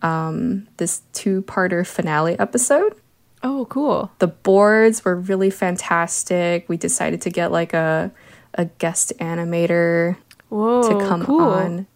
um, 0.00 0.66
this 0.78 1.02
two-parter 1.12 1.86
finale 1.86 2.38
episode. 2.38 2.94
Oh, 3.42 3.66
cool. 3.68 4.10
The 4.18 4.28
boards 4.28 5.04
were 5.04 5.16
really 5.16 5.50
fantastic. 5.50 6.68
We 6.68 6.76
decided 6.76 7.20
to 7.22 7.30
get 7.30 7.50
like 7.52 7.72
a 7.74 8.12
a 8.54 8.66
guest 8.66 9.12
animator 9.18 10.16
Whoa. 10.50 10.82
to 10.82 11.06
come 11.08 11.24
cool. 11.24 11.40
on 11.40 11.86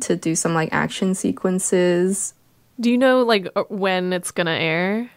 to 0.00 0.16
do 0.16 0.34
some 0.34 0.54
like 0.54 0.68
action 0.72 1.14
sequences. 1.14 2.34
Do 2.80 2.90
you 2.90 2.98
know 2.98 3.22
like 3.22 3.48
uh, 3.56 3.64
when 3.68 4.12
it's 4.12 4.30
going 4.30 4.46
to 4.46 4.52
air? 4.52 5.10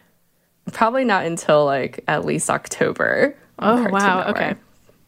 Probably 0.71 1.06
not 1.06 1.26
until 1.26 1.65
like 1.65 2.04
at 2.08 2.26
least 2.26 2.50
October. 2.50 3.36
Oh, 3.60 3.89
wow, 3.89 4.17
Network. 4.19 4.36
okay. 4.38 4.56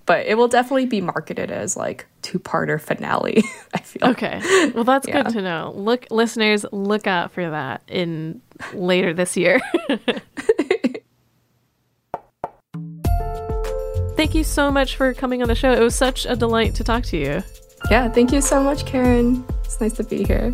But 0.05 0.25
it 0.25 0.35
will 0.35 0.47
definitely 0.47 0.87
be 0.87 1.01
marketed 1.01 1.51
as 1.51 1.77
like 1.77 2.07
two-parter 2.23 2.81
finale. 2.81 3.43
I 3.75 3.77
feel. 3.79 4.09
Okay. 4.09 4.71
Well, 4.73 4.83
that's 4.83 5.07
Yeah. 5.07 5.21
good 5.23 5.33
to 5.33 5.41
know. 5.41 5.71
Look, 5.75 6.07
listeners, 6.09 6.65
look 6.71 7.05
out 7.05 7.31
for 7.31 7.47
that 7.49 7.83
in 7.87 8.41
later 8.73 9.13
this 9.13 9.37
year. 9.37 9.59
Thank 14.19 14.35
you 14.35 14.43
so 14.43 14.69
much 14.69 14.97
for 14.97 15.13
coming 15.13 15.41
on 15.41 15.47
the 15.47 15.55
show. 15.55 15.71
It 15.71 15.79
was 15.79 15.95
such 15.95 16.25
a 16.25 16.35
delight 16.35 16.75
to 16.75 16.83
talk 16.83 17.03
to 17.03 17.17
you. 17.17 17.41
Yeah, 17.89 18.09
thank 18.09 18.33
you 18.33 18.41
so 18.41 18.61
much, 18.61 18.85
Karen. 18.85 19.45
It's 19.63 19.79
nice 19.79 19.93
to 19.93 20.03
be 20.03 20.25
here. 20.25 20.53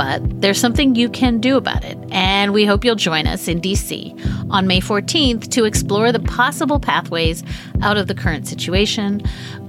But 0.00 0.40
there's 0.40 0.58
something 0.58 0.94
you 0.94 1.10
can 1.10 1.40
do 1.40 1.58
about 1.58 1.84
it, 1.84 1.98
and 2.10 2.54
we 2.54 2.64
hope 2.64 2.86
you'll 2.86 2.94
join 2.94 3.26
us 3.26 3.48
in 3.48 3.60
DC 3.60 4.48
on 4.48 4.66
May 4.66 4.80
14th 4.80 5.50
to 5.50 5.66
explore 5.66 6.10
the 6.10 6.20
possible 6.20 6.80
pathways 6.80 7.44
out 7.82 7.98
of 7.98 8.06
the 8.06 8.14
current 8.14 8.48
situation. 8.48 9.20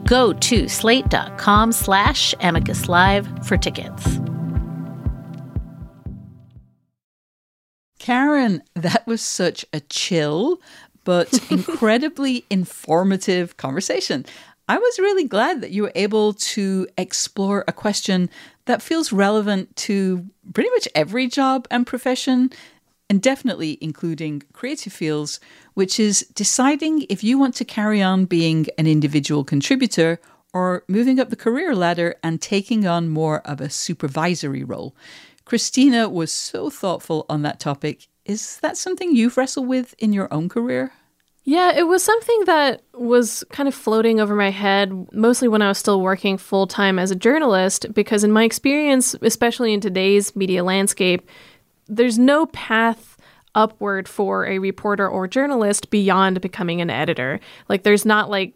Go 0.06 0.32
to 0.32 0.70
slate.com 0.70 1.74
slash 1.74 2.34
amicus 2.40 2.88
live 2.88 3.28
for 3.46 3.58
tickets. 3.58 4.22
Karen, 8.00 8.64
that 8.74 9.06
was 9.06 9.22
such 9.22 9.66
a 9.74 9.82
chill 9.82 10.62
but 11.04 11.40
incredibly 11.52 12.46
informative 12.50 13.58
conversation. 13.58 14.26
I 14.70 14.78
was 14.78 15.00
really 15.00 15.26
glad 15.26 15.60
that 15.60 15.72
you 15.72 15.84
were 15.84 15.92
able 15.96 16.32
to 16.32 16.88
explore 16.98 17.66
a 17.68 17.74
question 17.74 18.30
that 18.66 18.82
feels 18.82 19.12
relevant 19.12 19.76
to 19.76 20.26
pretty 20.54 20.70
much 20.72 20.88
every 20.96 21.28
job 21.28 21.68
and 21.72 21.88
profession, 21.88 22.52
and 23.10 23.22
definitely 23.22 23.78
including 23.82 24.44
creative 24.54 24.94
fields, 24.94 25.40
which 25.74 26.00
is 26.00 26.22
deciding 26.34 27.06
if 27.10 27.24
you 27.24 27.38
want 27.38 27.56
to 27.56 27.66
carry 27.66 28.02
on 28.02 28.26
being 28.26 28.68
an 28.78 28.88
individual 28.88 29.44
contributor 29.44 30.20
or 30.54 30.84
moving 30.88 31.20
up 31.20 31.30
the 31.30 31.36
career 31.36 31.76
ladder 31.76 32.16
and 32.24 32.42
taking 32.42 32.86
on 32.86 33.10
more 33.10 33.40
of 33.42 33.60
a 33.60 33.70
supervisory 33.70 34.64
role. 34.64 34.96
Christina 35.46 36.08
was 36.08 36.32
so 36.32 36.70
thoughtful 36.70 37.26
on 37.30 37.42
that 37.42 37.60
topic. 37.60 38.08
Is 38.26 38.58
that 38.58 38.78
something 38.78 39.16
you've 39.16 39.38
wrestled 39.38 39.68
with 39.68 39.96
in 39.98 40.14
your 40.14 40.34
own 40.34 40.48
career? 40.48 40.94
Yeah, 41.44 41.74
it 41.76 41.88
was 41.88 42.04
something 42.04 42.44
that 42.46 42.84
was 42.94 43.44
kind 43.50 43.68
of 43.68 43.74
floating 43.74 44.20
over 44.20 44.36
my 44.36 44.52
head, 44.52 45.12
mostly 45.12 45.48
when 45.48 45.64
I 45.64 45.70
was 45.70 45.80
still 45.80 46.00
working 46.00 46.38
full 46.38 46.68
time 46.68 47.00
as 47.00 47.10
a 47.10 47.16
journalist, 47.16 47.88
because 47.94 48.24
in 48.24 48.32
my 48.32 48.44
experience, 48.44 49.16
especially 49.22 49.74
in 49.74 49.82
today's 49.82 50.36
media 50.36 50.64
landscape, 50.64 51.28
there's 51.88 52.20
no 52.20 52.46
path 52.48 53.18
upward 53.56 54.08
for 54.08 54.46
a 54.46 54.60
reporter 54.60 55.10
or 55.10 55.28
journalist 55.28 55.90
beyond 55.90 56.42
becoming 56.42 56.80
an 56.80 56.92
editor. 56.92 57.40
Like, 57.68 57.84
there's 57.84 58.06
not 58.06 58.30
like 58.30 58.56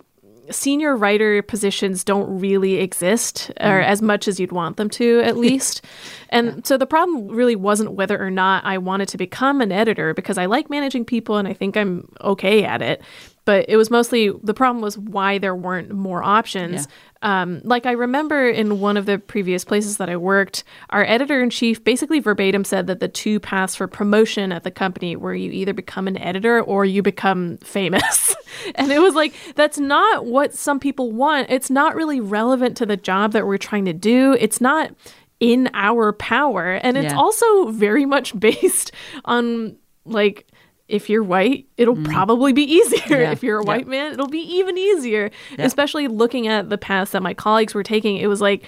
senior 0.51 0.95
writer 0.95 1.41
positions 1.41 2.03
don't 2.03 2.39
really 2.39 2.75
exist 2.75 3.51
or 3.59 3.81
mm. 3.81 3.85
as 3.85 4.01
much 4.01 4.27
as 4.27 4.39
you'd 4.39 4.51
want 4.51 4.77
them 4.77 4.89
to 4.89 5.21
at 5.21 5.37
least. 5.45 5.81
And 6.29 6.65
so 6.65 6.77
the 6.77 6.85
problem 6.85 7.27
really 7.27 7.55
wasn't 7.55 7.93
whether 7.93 8.21
or 8.21 8.31
not 8.31 8.63
i 8.65 8.77
wanted 8.77 9.07
to 9.09 9.17
become 9.17 9.61
an 9.61 9.71
editor 9.71 10.13
because 10.13 10.37
i 10.37 10.45
like 10.45 10.69
managing 10.69 11.05
people 11.05 11.37
and 11.37 11.47
i 11.47 11.53
think 11.53 11.77
i'm 11.77 12.07
okay 12.21 12.63
at 12.63 12.81
it 12.81 13.01
but 13.45 13.65
it 13.69 13.77
was 13.77 13.89
mostly 13.89 14.29
the 14.43 14.53
problem 14.53 14.81
was 14.81 14.97
why 14.97 15.37
there 15.37 15.55
weren't 15.55 15.91
more 15.91 16.23
options. 16.23 16.87
Um, 17.21 17.61
like 17.63 17.85
I 17.87 17.91
remember 17.93 18.47
in 18.49 18.79
one 18.79 18.97
of 18.97 19.05
the 19.07 19.17
previous 19.17 19.63
places 19.65 19.97
that 19.97 20.09
I 20.09 20.17
worked, 20.17 20.63
our 20.91 21.03
editor 21.05 21.41
in 21.41 21.49
chief 21.49 21.83
basically 21.83 22.19
verbatim 22.19 22.63
said 22.63 22.85
that 22.87 22.99
the 22.99 23.07
two 23.07 23.39
paths 23.39 23.75
for 23.75 23.87
promotion 23.87 24.51
at 24.51 24.63
the 24.63 24.69
company 24.71 25.15
were 25.15 25.33
you 25.33 25.49
either 25.51 25.73
become 25.73 26.07
an 26.07 26.17
editor 26.17 26.61
or 26.61 26.85
you 26.85 27.01
become 27.01 27.57
famous. 27.57 28.35
and 28.75 28.91
it 28.91 28.99
was 28.99 29.15
like, 29.15 29.33
that's 29.55 29.79
not 29.79 30.25
what 30.25 30.53
some 30.53 30.79
people 30.79 31.11
want. 31.11 31.47
It's 31.49 31.69
not 31.71 31.95
really 31.95 32.19
relevant 32.19 32.77
to 32.77 32.85
the 32.85 32.97
job 32.97 33.31
that 33.31 33.47
we're 33.47 33.57
trying 33.57 33.85
to 33.85 33.93
do. 33.93 34.33
It's 34.39 34.61
not 34.61 34.91
in 35.39 35.69
our 35.73 36.13
power. 36.13 36.73
And 36.75 36.95
it's 36.95 37.11
Yeah. 37.11 37.17
also 37.19 37.67
very 37.71 38.05
much 38.05 38.39
based 38.39 38.91
on 39.23 39.77
like, 40.05 40.47
if 40.87 41.09
you're 41.09 41.23
white, 41.23 41.65
it'll 41.77 41.95
probably 42.03 42.53
be 42.53 42.63
easier. 42.63 42.99
Mm. 43.01 43.09
Yeah. 43.21 43.31
If 43.31 43.41
you're 43.43 43.59
a 43.59 43.63
Yeah. 43.63 43.67
white 43.67 43.87
man, 43.87 44.13
it'll 44.13 44.27
be 44.27 44.39
even 44.57 44.77
easier. 44.77 45.31
Yeah. 45.57 45.65
Especially 45.65 46.07
looking 46.07 46.47
at 46.47 46.69
the 46.69 46.77
paths 46.77 47.11
that 47.11 47.23
my 47.23 47.33
colleagues 47.33 47.73
were 47.73 47.83
taking, 47.83 48.17
it 48.17 48.27
was 48.27 48.41
like 48.41 48.63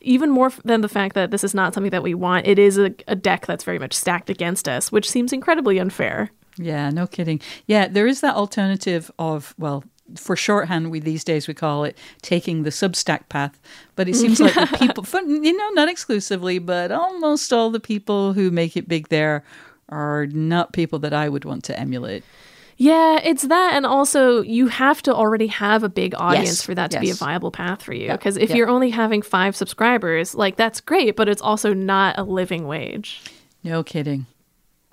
even 0.00 0.30
more 0.30 0.52
than 0.64 0.80
the 0.82 0.88
fact 0.88 1.14
that 1.14 1.30
this 1.30 1.42
is 1.42 1.54
not 1.54 1.74
something 1.74 1.90
that 1.90 2.02
we 2.02 2.14
want. 2.14 2.46
It 2.46 2.58
is 2.58 2.78
a, 2.78 2.94
a 3.08 3.16
deck 3.16 3.46
that's 3.46 3.64
very 3.64 3.78
much 3.78 3.92
stacked 3.92 4.30
against 4.30 4.68
us, 4.68 4.92
which 4.92 5.10
seems 5.10 5.32
incredibly 5.32 5.78
unfair. 5.78 6.30
Yeah, 6.58 6.90
no 6.90 7.06
kidding. 7.06 7.40
Yeah, 7.66 7.88
there 7.88 8.06
is 8.06 8.20
that 8.20 8.34
alternative 8.34 9.10
of, 9.18 9.54
well, 9.58 9.84
for 10.16 10.36
shorthand, 10.36 10.90
we 10.92 11.00
these 11.00 11.24
days 11.24 11.48
we 11.48 11.54
call 11.54 11.84
it 11.84 11.98
taking 12.22 12.62
the 12.62 12.70
Substack 12.70 13.28
path. 13.28 13.60
But 13.96 14.08
it 14.08 14.14
seems 14.14 14.38
like 14.40 14.54
the 14.54 14.76
people, 14.80 15.04
you 15.26 15.56
know, 15.56 15.68
not 15.70 15.88
exclusively, 15.88 16.60
but 16.60 16.92
almost 16.92 17.52
all 17.52 17.70
the 17.70 17.80
people 17.80 18.32
who 18.32 18.50
make 18.52 18.76
it 18.76 18.88
big 18.88 19.08
there 19.08 19.42
are 19.88 20.26
not 20.26 20.72
people 20.72 20.98
that 21.00 21.12
I 21.12 21.28
would 21.28 21.44
want 21.44 21.64
to 21.64 21.78
emulate. 21.78 22.24
Yeah, 22.78 23.20
it's 23.24 23.44
that. 23.44 23.72
And 23.74 23.86
also, 23.86 24.42
you 24.42 24.66
have 24.66 25.00
to 25.02 25.14
already 25.14 25.46
have 25.46 25.82
a 25.82 25.88
big 25.88 26.14
audience 26.14 26.48
Yes, 26.48 26.62
for 26.62 26.74
that 26.74 26.90
to 26.90 27.00
be 27.00 27.10
a 27.10 27.14
viable 27.14 27.50
path 27.50 27.82
for 27.82 27.94
you. 27.94 28.10
Because 28.12 28.36
if 28.36 28.50
yeah. 28.50 28.56
you're 28.56 28.68
only 28.68 28.90
having 28.90 29.22
five 29.22 29.56
subscribers, 29.56 30.34
like 30.34 30.56
that's 30.56 30.80
great, 30.80 31.16
but 31.16 31.28
it's 31.28 31.40
also 31.40 31.72
not 31.72 32.18
a 32.18 32.22
living 32.22 32.66
wage. 32.66 33.22
No 33.64 33.82
kidding. 33.82 34.26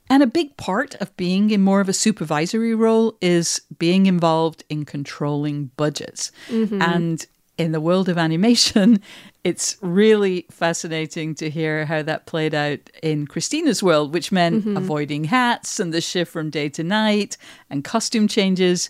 And 0.10 0.24
a 0.24 0.28
big 0.28 0.56
part 0.58 0.96
of 0.96 1.16
being 1.18 1.50
in 1.50 1.62
more 1.62 1.82
of 1.82 1.89
a 1.89 1.94
supervisory 1.94 2.76
role 2.76 3.18
is 3.20 3.62
being 3.80 4.06
involved 4.06 4.64
in 4.70 4.86
controlling 4.86 5.72
budgets. 5.76 6.32
Mm-hmm. 6.50 6.82
And 6.82 7.26
in 7.58 7.72
the 7.72 7.82
world 7.82 8.10
of 8.10 8.18
animation, 8.18 9.02
it's 9.44 9.78
really 9.82 10.46
fascinating 10.50 11.36
to 11.36 11.50
hear 11.50 11.86
how 11.86 12.02
that 12.02 12.26
played 12.26 12.54
out 12.54 12.80
in 13.02 13.28
Christina's 13.28 13.84
world, 13.84 14.14
which 14.14 14.32
meant 14.32 14.62
mm-hmm. 14.62 14.78
avoiding 14.78 15.26
hats 15.26 15.80
and 15.80 15.94
the 15.94 16.00
shift 16.00 16.32
from 16.32 16.50
day 16.50 16.70
to 16.70 16.84
night 16.84 17.36
and 17.70 17.84
costume 17.84 18.28
changes. 18.28 18.89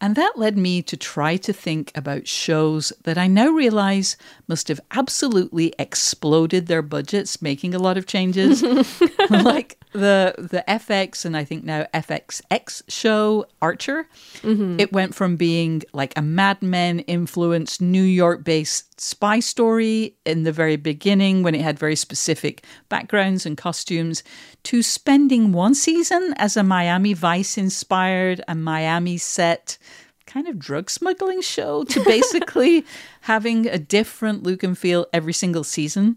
And 0.00 0.14
that 0.14 0.34
led 0.36 0.58
me 0.58 0.82
to 0.82 0.96
try 0.96 1.36
to 1.38 1.52
think 1.52 1.90
about 1.94 2.26
shows 2.26 2.92
that 3.04 3.16
I 3.16 3.26
now 3.26 3.48
realize 3.48 4.16
must 4.46 4.68
have 4.68 4.80
absolutely 4.90 5.74
exploded 5.78 6.66
their 6.66 6.82
budgets, 6.82 7.40
making 7.40 7.74
a 7.74 7.78
lot 7.78 7.96
of 7.96 8.06
changes. 8.06 8.62
like 9.30 9.78
the 9.96 10.34
the 10.38 10.64
FX 10.68 11.24
and 11.24 11.36
I 11.36 11.44
think 11.44 11.64
now 11.64 11.86
FXX 11.94 12.82
show 12.88 13.46
Archer. 13.60 14.06
Mm-hmm. 14.42 14.80
It 14.80 14.92
went 14.92 15.14
from 15.14 15.36
being 15.36 15.82
like 15.92 16.16
a 16.16 16.22
Mad 16.22 16.62
Men 16.62 17.00
influenced 17.00 17.80
New 17.80 18.02
York 18.02 18.44
based 18.44 19.00
spy 19.00 19.40
story 19.40 20.16
in 20.24 20.44
the 20.44 20.52
very 20.52 20.76
beginning 20.76 21.42
when 21.42 21.54
it 21.54 21.60
had 21.60 21.78
very 21.78 21.96
specific 21.96 22.64
backgrounds 22.88 23.46
and 23.46 23.56
costumes 23.56 24.22
to 24.64 24.82
spending 24.82 25.52
one 25.52 25.74
season 25.74 26.34
as 26.36 26.56
a 26.56 26.62
Miami 26.62 27.12
Vice 27.12 27.58
inspired 27.58 28.42
and 28.48 28.64
Miami 28.64 29.16
set 29.18 29.78
kind 30.26 30.48
of 30.48 30.58
drug 30.58 30.90
smuggling 30.90 31.40
show 31.40 31.84
to 31.84 32.02
basically 32.04 32.84
having 33.22 33.66
a 33.66 33.78
different 33.78 34.42
look 34.42 34.62
and 34.62 34.76
feel 34.76 35.06
every 35.12 35.32
single 35.32 35.64
season. 35.64 36.16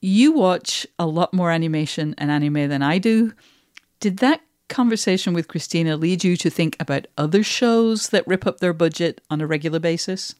You 0.00 0.32
watch 0.32 0.86
a 0.98 1.06
lot 1.06 1.34
more 1.34 1.50
animation 1.50 2.14
and 2.18 2.30
anime 2.30 2.68
than 2.68 2.82
I 2.82 2.98
do. 2.98 3.32
Did 4.00 4.18
that 4.18 4.40
conversation 4.68 5.32
with 5.34 5.48
Christina 5.48 5.96
lead 5.96 6.22
you 6.22 6.36
to 6.36 6.50
think 6.50 6.76
about 6.78 7.06
other 7.16 7.42
shows 7.42 8.10
that 8.10 8.26
rip 8.26 8.46
up 8.46 8.60
their 8.60 8.72
budget 8.72 9.20
on 9.30 9.40
a 9.40 9.46
regular 9.46 9.78
basis? 9.78 10.34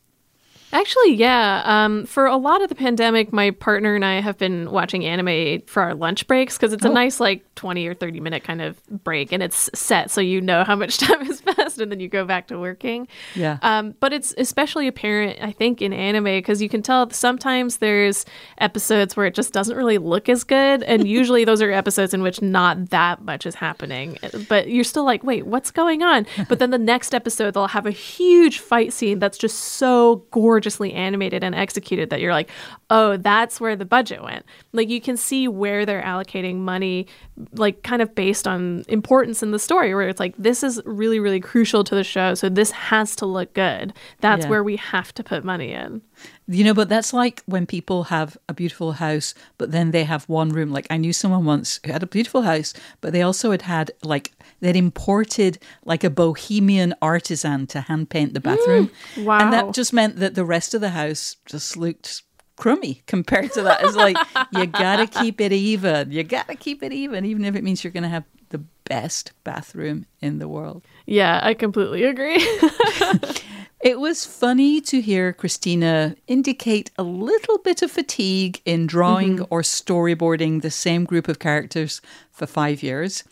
Actually, 0.71 1.15
yeah. 1.15 1.63
Um, 1.65 2.05
for 2.05 2.27
a 2.27 2.37
lot 2.37 2.63
of 2.63 2.69
the 2.69 2.75
pandemic, 2.75 3.33
my 3.33 3.53
partner 3.53 3.95
and 3.95 4.05
I 4.05 4.21
have 4.21 4.37
been 4.37 4.71
watching 4.71 5.05
anime 5.05 5.63
for 5.63 5.83
our 5.83 5.95
lunch 5.95 6.27
breaks 6.27 6.57
because 6.57 6.75
it's 6.75 6.85
a 6.85 6.91
nice, 6.91 7.21
like, 7.21 7.47
20 7.59 7.89
or 7.89 7.95
30 7.95 8.21
minute 8.21 8.45
kind 8.45 8.63
of 8.63 8.81
break 8.87 9.33
and 9.33 9.43
it's 9.43 9.69
set 9.75 10.13
so 10.13 10.21
you 10.21 10.41
know 10.41 10.63
how 10.63 10.77
much 10.77 10.99
time 10.99 11.27
has 11.27 11.41
passed 11.41 11.81
and 11.81 11.91
then 11.91 11.99
you 11.99 12.09
go 12.09 12.25
back 12.25 12.47
to 12.47 12.59
working. 12.59 13.09
Yeah. 13.35 13.59
Um, 13.63 13.97
but 13.99 14.13
it's 14.13 14.33
especially 14.39 14.87
apparent, 14.87 15.39
I 15.43 15.51
think, 15.51 15.83
in 15.83 15.93
anime 15.93 16.25
because 16.25 16.63
you 16.63 16.69
can 16.69 16.83
tell 16.83 17.11
sometimes 17.11 17.79
there's 17.79 18.25
episodes 18.59 19.17
where 19.17 19.27
it 19.27 19.35
just 19.35 19.53
doesn't 19.53 19.77
really 19.77 19.99
look 19.99 20.29
as 20.29 20.45
good. 20.45 20.85
And 20.85 21.09
usually 21.19 21.45
those 21.45 21.61
are 21.61 21.73
episodes 21.73 22.15
in 22.15 22.23
which 22.23 22.41
not 22.41 22.91
that 22.91 23.23
much 23.23 23.45
is 23.45 23.57
happening. 23.57 24.19
But 24.49 24.71
you're 24.71 24.85
still 24.85 25.05
like, 25.05 25.25
wait, 25.25 25.47
what's 25.47 25.71
going 25.71 26.03
on? 26.03 26.27
But 26.49 26.61
then 26.61 26.71
the 26.71 26.79
next 26.79 27.15
episode, 27.15 27.53
they'll 27.53 27.67
have 27.67 27.85
a 27.85 27.91
huge 27.91 28.61
fight 28.61 28.93
scene 28.93 29.19
that's 29.19 29.37
just 29.37 29.59
so 29.59 30.25
gorgeously 30.31 30.95
animated 30.95 31.45
and 31.45 31.55
executed 31.55 32.09
that 32.09 32.21
you're 32.23 32.33
like, 32.33 32.49
oh, 32.89 33.19
that's 33.19 33.61
where 33.61 33.77
the 33.77 33.85
budget 33.85 34.23
went. 34.23 34.47
Like 34.73 34.89
you 34.89 35.01
can 35.01 35.17
see 35.19 35.47
where 35.49 35.85
they're 35.85 36.01
allocating 36.03 36.57
money, 36.57 37.07
like 37.55 37.82
kind 37.82 38.03
of 38.03 38.14
based 38.14 38.46
on 38.46 38.84
importance 38.88 39.42
in 39.42 39.51
the 39.51 39.59
story, 39.59 39.94
where 39.94 40.09
it's 40.09 40.20
like, 40.20 40.34
this 40.38 40.62
is 40.62 40.80
really, 40.84 41.18
really 41.20 41.40
crucial 41.40 41.82
to 41.84 41.94
the 41.94 42.05
show. 42.05 42.34
So 42.34 42.49
this 42.49 42.70
has 42.72 43.16
to 43.16 43.26
look 43.26 43.55
good. 43.55 43.92
That's 44.20 44.44
Yeah. 44.44 44.51
where 44.51 44.62
we 44.64 44.76
have 44.76 45.14
to 45.14 45.24
put 45.24 45.44
money 45.44 45.72
in. 45.72 46.03
You 46.46 46.64
know, 46.64 46.74
but 46.74 46.88
that's 46.88 47.12
like 47.12 47.42
when 47.46 47.64
people 47.66 48.05
have 48.05 48.36
a 48.49 48.55
beautiful 48.55 48.92
house, 48.92 49.34
but 49.57 49.70
then 49.70 49.90
they 49.92 50.05
have 50.05 50.28
one 50.28 50.49
room. 50.51 50.70
Like 50.70 50.86
I 50.90 50.96
knew 50.96 51.12
someone 51.12 51.44
once 51.44 51.78
who 51.84 51.92
had 51.92 52.03
a 52.03 52.07
beautiful 52.07 52.42
house, 52.42 52.74
but 53.01 53.12
they 53.12 53.22
also 53.22 53.51
had 53.51 53.62
had 53.62 53.90
like 54.03 54.32
they'd 54.61 54.76
imported 54.76 55.59
like 55.84 56.05
a 56.05 56.11
bohemian 56.11 56.94
artisan 57.01 57.66
to 57.68 57.82
hand 57.82 58.11
paint 58.11 58.34
the 58.34 58.40
bathroom. 58.40 58.90
Mm, 59.14 59.24
wow. 59.24 59.38
And 59.38 59.53
that 59.53 59.72
just 59.74 59.92
meant 59.92 60.16
that 60.16 60.34
the 60.34 60.44
rest 60.44 60.74
of 60.74 60.80
the 60.80 60.90
house 60.90 61.36
just 61.46 61.76
looked 61.76 62.22
crummy 62.59 63.03
compared 63.07 63.53
to 63.53 63.63
that. 63.63 63.83
It's 63.83 63.97
like 63.97 64.17
you 64.53 64.67
gotta 64.67 65.07
keep 65.07 65.41
it 65.41 65.53
even. 65.53 66.11
You 66.11 66.23
gotta 66.23 66.55
keep 66.55 66.83
it 66.83 66.93
even, 66.93 67.25
even 67.25 67.45
if 67.45 67.55
it 67.57 67.65
means 67.65 67.83
you're 67.83 67.93
gonna 67.93 68.09
have 68.09 68.25
the 68.51 68.59
best 68.85 69.33
bathroom 69.45 70.07
in 70.21 70.39
the 70.39 70.49
world. 70.49 70.83
Yeah, 71.07 71.41
I 71.43 71.55
completely 71.55 72.05
agree. 72.05 72.47
It 73.81 74.01
was 74.01 74.27
funny 74.27 74.81
to 74.81 75.01
hear 75.01 75.33
Christina 75.33 76.17
indicate 76.27 76.91
a 76.99 77.05
little 77.05 77.59
bit 77.59 77.81
of 77.81 77.93
fatigue 77.93 78.61
in 78.65 78.89
drawing 78.89 79.37
mm-hmm. 79.37 79.45
or 79.51 79.63
storyboarding 79.63 80.63
the 80.63 80.71
same 80.71 81.05
group 81.05 81.29
of 81.29 81.39
characters 81.39 82.01
for 82.33 82.47
five 82.47 82.83
years. 82.83 83.23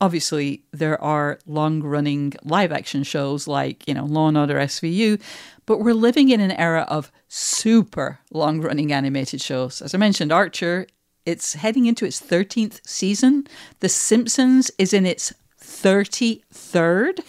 Obviously, 0.00 0.62
there 0.72 1.02
are 1.02 1.38
long 1.46 1.82
running 1.82 2.32
live 2.42 2.72
action 2.72 3.02
shows 3.02 3.46
like, 3.46 3.86
you 3.86 3.94
know, 3.94 4.04
Law 4.04 4.28
and 4.28 4.38
Order 4.38 4.56
SVU, 4.56 5.20
but 5.66 5.78
we're 5.78 5.94
living 5.94 6.30
in 6.30 6.40
an 6.40 6.52
era 6.52 6.86
of 6.88 7.12
super 7.28 8.20
long 8.32 8.60
running 8.60 8.92
animated 8.92 9.40
shows. 9.40 9.82
As 9.82 9.94
I 9.94 9.98
mentioned, 9.98 10.32
Archer, 10.32 10.86
it's 11.26 11.54
heading 11.54 11.86
into 11.86 12.04
its 12.04 12.20
13th 12.20 12.80
season. 12.86 13.46
The 13.80 13.88
Simpsons 13.88 14.70
is 14.78 14.92
in 14.92 15.06
its 15.06 15.32
33rd. 15.60 17.20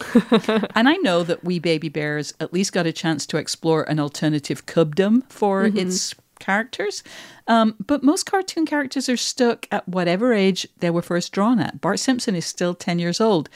and 0.75 0.89
I 0.89 0.95
know 0.97 1.23
that 1.23 1.43
We 1.43 1.59
Baby 1.59 1.89
Bears 1.89 2.33
at 2.39 2.53
least 2.53 2.73
got 2.73 2.87
a 2.87 2.93
chance 2.93 3.25
to 3.27 3.37
explore 3.37 3.83
an 3.83 3.99
alternative 3.99 4.65
cubdom 4.65 5.29
for 5.29 5.65
mm-hmm. 5.65 5.77
its 5.77 6.15
characters. 6.41 7.03
Um, 7.47 7.75
but 7.85 8.03
most 8.03 8.25
cartoon 8.25 8.65
characters 8.65 9.07
are 9.07 9.17
stuck 9.17 9.67
at 9.71 9.87
whatever 9.87 10.33
age 10.33 10.67
they 10.79 10.89
were 10.89 11.01
first 11.01 11.31
drawn 11.31 11.59
at. 11.59 11.79
Bart 11.79 11.99
Simpson 11.99 12.35
is 12.35 12.45
still 12.45 12.75
10 12.75 12.99
years 12.99 13.21
old. 13.21 13.49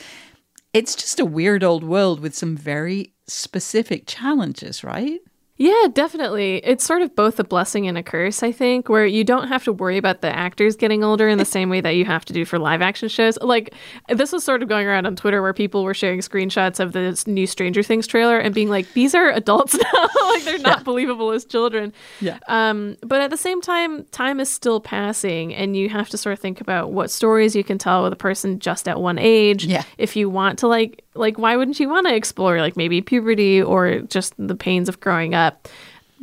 It's 0.74 0.96
just 0.96 1.20
a 1.20 1.26
weird 1.26 1.64
old 1.64 1.84
world 1.84 2.20
with 2.22 2.36
some 2.36 2.56
very 2.56 3.14
specific 3.28 4.04
challenges, 4.08 4.84
right? 4.84 5.20
Yeah, 5.58 5.88
definitely. 5.94 6.58
It's 6.66 6.84
sort 6.84 7.02
of 7.02 7.16
both 7.16 7.40
a 7.40 7.46
blessing 7.46 7.88
and 7.88 7.98
a 7.98 8.04
curse, 8.04 8.44
I 8.44 8.52
think, 8.52 8.90
where 8.90 9.06
you 9.06 9.24
don't 9.24 9.48
have 9.48 9.64
to 9.64 9.72
worry 9.72 9.98
about 9.98 10.20
the 10.20 10.28
actors 10.28 10.76
getting 10.76 11.02
older 11.02 11.30
in 11.30 11.38
the 11.38 11.46
same 11.46 11.70
way 11.70 11.80
that 11.80 11.92
you 11.92 12.04
have 12.04 12.26
to 12.26 12.34
do 12.34 12.44
for 12.44 12.60
live 12.60 12.82
action 12.82 13.08
shows. 13.08 13.38
Like, 13.42 13.74
this 14.10 14.34
was 14.34 14.44
sort 14.44 14.62
of 14.62 14.68
going 14.68 14.86
around 14.86 15.06
on 15.06 15.16
Twitter 15.16 15.42
where 15.42 15.54
people 15.54 15.86
were 15.86 15.94
sharing 15.94 16.20
screenshots 16.20 16.82
of 16.82 16.92
this 16.92 17.26
new 17.26 17.48
Stranger 17.48 17.84
Things 17.84 18.06
trailer 18.06 18.38
and 18.38 18.54
being 18.54 18.70
like, 18.70 18.92
these 18.92 19.16
are 19.16 19.30
adults 19.32 19.74
now. 19.94 20.08
like, 20.30 20.44
they're 20.44 20.60
not 20.60 20.84
believable 20.84 21.32
as 21.32 21.46
children. 21.46 21.94
Yeah. 22.20 22.38
Um, 22.50 22.98
but 23.02 23.22
at 23.22 23.30
the 23.30 23.38
same 23.38 23.62
time, 23.62 24.04
time 24.12 24.42
is 24.42 24.50
still 24.50 24.82
passing, 24.82 25.56
and 25.56 25.78
you 25.78 25.88
have 25.88 26.10
to 26.10 26.18
sort 26.18 26.34
of 26.34 26.40
think 26.40 26.60
about 26.60 26.92
what 26.92 27.10
stories 27.10 27.56
you 27.56 27.64
can 27.64 27.78
tell 27.78 28.04
with 28.04 28.12
a 28.12 28.18
person 28.18 28.60
just 28.60 28.90
at 28.90 29.00
one 29.00 29.18
age. 29.18 29.64
Yeah. 29.64 29.84
If 29.98 30.18
you 30.18 30.30
want 30.30 30.60
to, 30.60 30.68
like, 30.68 31.05
like 31.16 31.38
why 31.38 31.56
wouldn't 31.56 31.80
you 31.80 31.90
want 31.90 32.08
to 32.08 32.16
explore 32.16 32.60
like 32.62 32.78
maybe 32.78 33.02
puberty 33.02 33.62
or 33.62 34.00
just 34.02 34.34
the 34.38 34.56
pains 34.56 34.90
of 34.90 35.00
growing 35.00 35.34
up? 35.34 35.68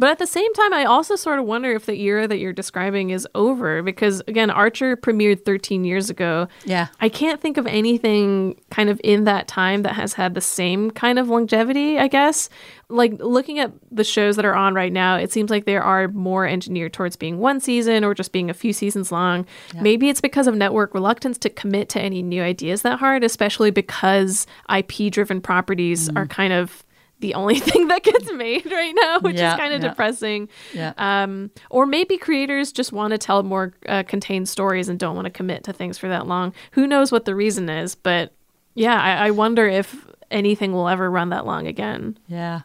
But 0.02 0.10
at 0.10 0.18
the 0.18 0.26
same 0.26 0.52
time, 0.54 0.72
I 0.72 0.84
also 0.84 1.14
sort 1.14 1.38
of 1.38 1.44
wonder 1.44 1.70
if 1.70 1.86
the 1.86 1.94
era 1.94 2.26
that 2.26 2.38
you're 2.38 2.52
describing 2.52 3.10
is 3.10 3.24
over 3.36 3.84
because, 3.84 4.20
again, 4.26 4.50
Archer 4.50 4.96
premiered 4.96 5.44
13 5.44 5.84
years 5.84 6.10
ago. 6.10 6.48
Yeah. 6.64 6.88
I 7.00 7.08
can't 7.08 7.40
think 7.40 7.56
of 7.56 7.68
anything 7.68 8.60
kind 8.72 8.90
of 8.90 9.00
in 9.04 9.22
that 9.24 9.46
time 9.46 9.82
that 9.82 9.92
has 9.92 10.14
had 10.14 10.34
the 10.34 10.40
same 10.40 10.90
kind 10.90 11.20
of 11.20 11.28
longevity, 11.28 12.00
I 12.00 12.08
guess. 12.08 12.48
Like 12.88 13.12
looking 13.20 13.60
at 13.60 13.70
the 13.92 14.02
shows 14.02 14.34
that 14.34 14.44
are 14.44 14.56
on 14.56 14.74
right 14.74 14.92
now, 14.92 15.14
it 15.14 15.30
seems 15.30 15.50
like 15.52 15.66
there 15.66 15.84
are 15.84 16.08
more 16.08 16.48
engineered 16.48 16.92
towards 16.92 17.14
being 17.14 17.38
one 17.38 17.60
season 17.60 18.02
or 18.02 18.12
just 18.12 18.32
being 18.32 18.50
a 18.50 18.54
few 18.54 18.72
seasons 18.72 19.12
long. 19.12 19.46
Maybe 19.80 20.08
it's 20.08 20.20
because 20.20 20.48
of 20.48 20.56
network 20.56 20.94
reluctance 20.94 21.38
to 21.38 21.48
commit 21.48 21.88
to 21.90 22.00
any 22.00 22.24
new 22.24 22.42
ideas 22.42 22.82
that 22.82 22.98
hard, 22.98 23.22
especially 23.22 23.70
because 23.70 24.48
IP 24.68 25.10
driven 25.12 25.40
properties 25.40 26.08
Mm. 26.08 26.16
are 26.16 26.26
kind 26.26 26.52
of 26.52 26.82
the 27.22 27.32
only 27.34 27.58
thing 27.68 27.88
that 27.88 28.02
gets 28.02 28.30
made 28.34 28.66
right 28.70 28.92
now, 28.94 29.20
which 29.20 29.36
Yeah, 29.36 29.54
is 29.54 29.58
kind 29.58 29.72
of 29.72 29.82
yeah. 29.82 29.88
depressing. 29.88 30.48
Yeah. 30.74 30.92
Um, 30.98 31.50
or 31.70 31.86
maybe 31.86 32.18
creators 32.18 32.70
just 32.72 32.92
want 32.92 33.12
to 33.12 33.18
tell 33.18 33.42
more 33.42 33.72
uh, 33.88 34.02
contained 34.06 34.48
stories 34.50 34.90
and 34.90 34.98
don't 34.98 35.16
want 35.16 35.24
to 35.24 35.30
commit 35.30 35.64
to 35.64 35.72
things 35.72 35.96
for 35.96 36.08
that 36.08 36.26
long. 36.26 36.52
Who 36.72 36.86
knows 36.86 37.10
what 37.10 37.24
the 37.24 37.34
reason 37.34 37.70
is? 37.70 37.94
But 37.94 38.32
yeah, 38.74 39.00
I, 39.00 39.28
I 39.28 39.30
wonder 39.30 39.66
if 39.66 40.06
anything 40.30 40.72
will 40.72 40.88
ever 40.88 41.10
run 41.10 41.28
that 41.30 41.46
long 41.46 41.66
again. 41.66 42.18
Yeah. 42.26 42.60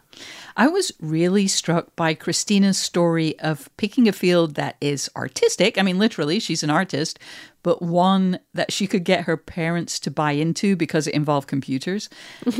I 0.58 0.66
was 0.66 0.90
really 0.98 1.46
struck 1.46 1.94
by 1.94 2.14
Christina's 2.14 2.78
story 2.78 3.38
of 3.38 3.70
picking 3.76 4.08
a 4.08 4.12
field 4.12 4.56
that 4.56 4.76
is 4.80 5.08
artistic. 5.14 5.78
I 5.78 5.82
mean, 5.82 6.00
literally, 6.00 6.40
she's 6.40 6.64
an 6.64 6.68
artist, 6.68 7.20
but 7.62 7.80
one 7.80 8.40
that 8.54 8.72
she 8.72 8.88
could 8.88 9.04
get 9.04 9.26
her 9.26 9.36
parents 9.36 10.00
to 10.00 10.10
buy 10.10 10.32
into 10.32 10.74
because 10.74 11.06
it 11.06 11.14
involved 11.14 11.46
computers. 11.46 12.08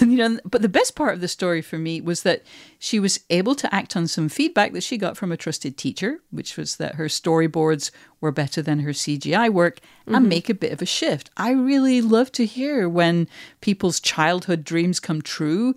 you 0.00 0.18
know, 0.18 0.38
but 0.44 0.60
the 0.60 0.68
best 0.68 0.94
part 0.94 1.14
of 1.14 1.22
the 1.22 1.28
story 1.28 1.62
for 1.62 1.78
me 1.78 2.02
was 2.02 2.24
that 2.24 2.42
she 2.78 3.00
was 3.00 3.20
able 3.30 3.54
to 3.54 3.74
act 3.74 3.96
on 3.96 4.06
some 4.06 4.28
feedback 4.28 4.74
that 4.74 4.82
she 4.82 4.98
got 4.98 5.16
from 5.16 5.32
a 5.32 5.36
trusted 5.38 5.78
teacher, 5.78 6.20
which 6.30 6.58
was 6.58 6.76
that 6.76 6.96
her 6.96 7.06
storyboards 7.06 7.90
were 8.20 8.32
better 8.32 8.60
than 8.60 8.80
her 8.80 8.90
CGI 8.90 9.48
work 9.48 9.80
and 10.04 10.16
mm-hmm. 10.16 10.28
make 10.28 10.50
a 10.50 10.54
bit 10.54 10.72
of 10.72 10.82
a 10.82 10.86
shift. 10.86 11.30
I 11.38 11.52
really 11.52 12.02
love 12.02 12.32
to 12.32 12.44
hear 12.44 12.86
when 12.86 13.28
people's 13.62 13.98
childhood 13.98 14.62
dreams 14.62 15.00
come 15.00 15.22
true, 15.22 15.74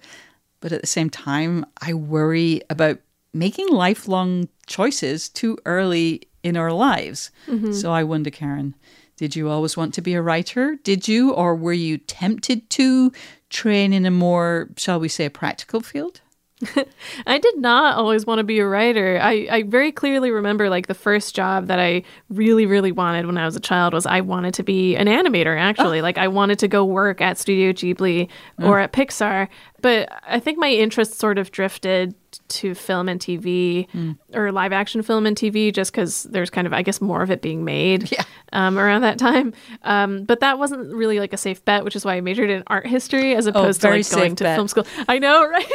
but 0.64 0.72
at 0.72 0.80
the 0.80 0.88
same 0.88 1.10
time, 1.10 1.66
I 1.82 1.94
worry 1.94 2.62
about 2.70 2.98
making 3.34 3.68
lifelong 3.68 4.48
choices 4.66 5.28
too 5.28 5.58
early 5.66 6.22
in 6.42 6.56
our 6.56 6.72
lives. 6.72 7.32
Mm-hmm. 7.48 7.74
So 7.74 7.92
I 7.92 8.06
wonder, 8.06 8.30
Karen, 8.30 8.74
did 9.18 9.36
you 9.36 9.50
always 9.50 9.76
want 9.76 9.94
to 9.96 10.02
be 10.02 10.14
a 10.14 10.22
writer? 10.22 10.78
Did 10.82 11.06
you, 11.06 11.34
or 11.34 11.54
were 11.54 11.74
you 11.74 11.98
tempted 11.98 12.70
to 12.70 13.12
train 13.50 13.92
in 13.92 14.06
a 14.06 14.12
more, 14.12 14.70
shall 14.78 15.02
we 15.02 15.10
say, 15.10 15.26
a 15.26 15.30
practical 15.30 15.82
field? 15.82 16.22
I 17.28 17.38
did 17.38 17.58
not 17.58 17.98
always 17.98 18.26
want 18.26 18.40
to 18.40 18.44
be 18.44 18.60
a 18.60 18.68
writer. 18.68 19.20
I, 19.22 19.48
I 19.50 19.64
very 19.64 19.92
clearly 19.92 20.32
remember 20.32 20.70
like 20.70 20.88
the 20.88 20.94
first 20.94 21.36
job 21.36 21.68
that 21.68 21.80
I 21.80 22.04
really, 22.30 22.66
really 22.66 22.92
wanted 22.92 23.26
when 23.26 23.38
I 23.38 23.46
was 23.46 23.56
a 23.56 23.60
child 23.60 23.94
was 23.94 24.06
I 24.06 24.22
wanted 24.22 24.54
to 24.56 24.64
be 24.64 24.96
an 24.96 25.08
animator, 25.08 25.60
actually. 25.60 26.00
Oh. 26.00 26.04
Like 26.04 26.18
I 26.18 26.28
wanted 26.28 26.60
to 26.60 26.68
go 26.68 26.86
work 26.86 27.22
at 27.22 27.38
Studio 27.38 27.72
Ghibli 27.72 28.28
mm. 28.60 28.68
or 28.68 28.80
at 28.80 28.94
Pixar. 28.94 29.48
But 29.82 30.10
I 30.28 30.40
think 30.40 30.58
my 30.58 30.70
interest 30.70 31.20
sort 31.20 31.38
of 31.38 31.52
drifted 31.52 32.16
to 32.54 32.76
film 32.76 33.10
and 33.10 33.20
TV 33.20 33.88
or 34.34 34.52
live 34.52 34.72
action 34.72 35.02
film 35.02 35.26
and 35.26 35.36
TV 35.36 35.74
just 35.74 35.92
because 35.92 36.24
there's 36.24 36.50
kind 36.50 36.68
of, 36.68 36.74
I 36.74 36.82
guess, 36.82 37.02
more 37.02 37.22
of 37.22 37.32
it 37.32 37.42
being 37.42 37.66
made 37.66 38.16
um, 38.54 38.78
around 38.78 39.02
that 39.02 39.18
time. 39.18 39.54
Um, 39.84 40.26
but 40.26 40.40
that 40.42 40.60
wasn't 40.60 40.94
really 40.94 41.20
like 41.20 41.34
a 41.34 41.38
safe 41.38 41.64
bet, 41.66 41.84
which 41.84 41.96
is 41.96 42.06
why 42.06 42.16
I 42.16 42.22
majored 42.22 42.50
in 42.50 42.64
art 42.68 42.88
history 42.88 43.36
as 43.36 43.48
opposed 43.48 43.82
to 43.82 43.90
like 43.90 44.10
going 44.10 44.36
to 44.38 44.44
bet. 44.44 44.56
film 44.56 44.68
school. 44.68 44.86
I 45.08 45.20
know, 45.20 45.48
right? 45.50 45.66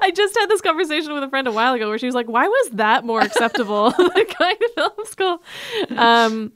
I 0.00 0.10
just 0.14 0.36
had 0.36 0.46
this 0.46 0.60
conversation 0.60 1.12
with 1.12 1.22
a 1.22 1.28
friend 1.28 1.46
a 1.46 1.52
while 1.52 1.74
ago 1.74 1.88
where 1.88 1.98
she 1.98 2.06
was 2.06 2.14
like, 2.14 2.28
"Why 2.28 2.46
was 2.48 2.70
that 2.72 3.04
more 3.04 3.20
acceptable 3.20 3.90
than 3.98 4.08
going 4.08 4.56
to 4.56 4.70
film 4.74 4.92
school?" 5.04 5.42
Um, 5.96 6.52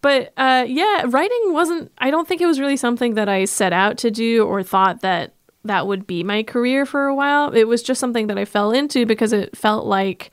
but 0.00 0.32
uh, 0.36 0.64
yeah, 0.68 1.04
writing 1.06 1.52
wasn't. 1.52 1.92
I 1.98 2.10
don't 2.10 2.26
think 2.26 2.40
it 2.40 2.46
was 2.46 2.58
really 2.58 2.76
something 2.76 3.14
that 3.14 3.28
I 3.28 3.44
set 3.44 3.72
out 3.72 3.98
to 3.98 4.10
do 4.10 4.44
or 4.44 4.62
thought 4.62 5.00
that 5.02 5.34
that 5.64 5.86
would 5.86 6.06
be 6.06 6.22
my 6.22 6.42
career 6.42 6.86
for 6.86 7.06
a 7.06 7.14
while. 7.14 7.52
It 7.52 7.64
was 7.64 7.82
just 7.82 8.00
something 8.00 8.26
that 8.26 8.38
I 8.38 8.44
fell 8.44 8.72
into 8.72 9.06
because 9.06 9.32
it 9.32 9.56
felt 9.56 9.86
like 9.86 10.30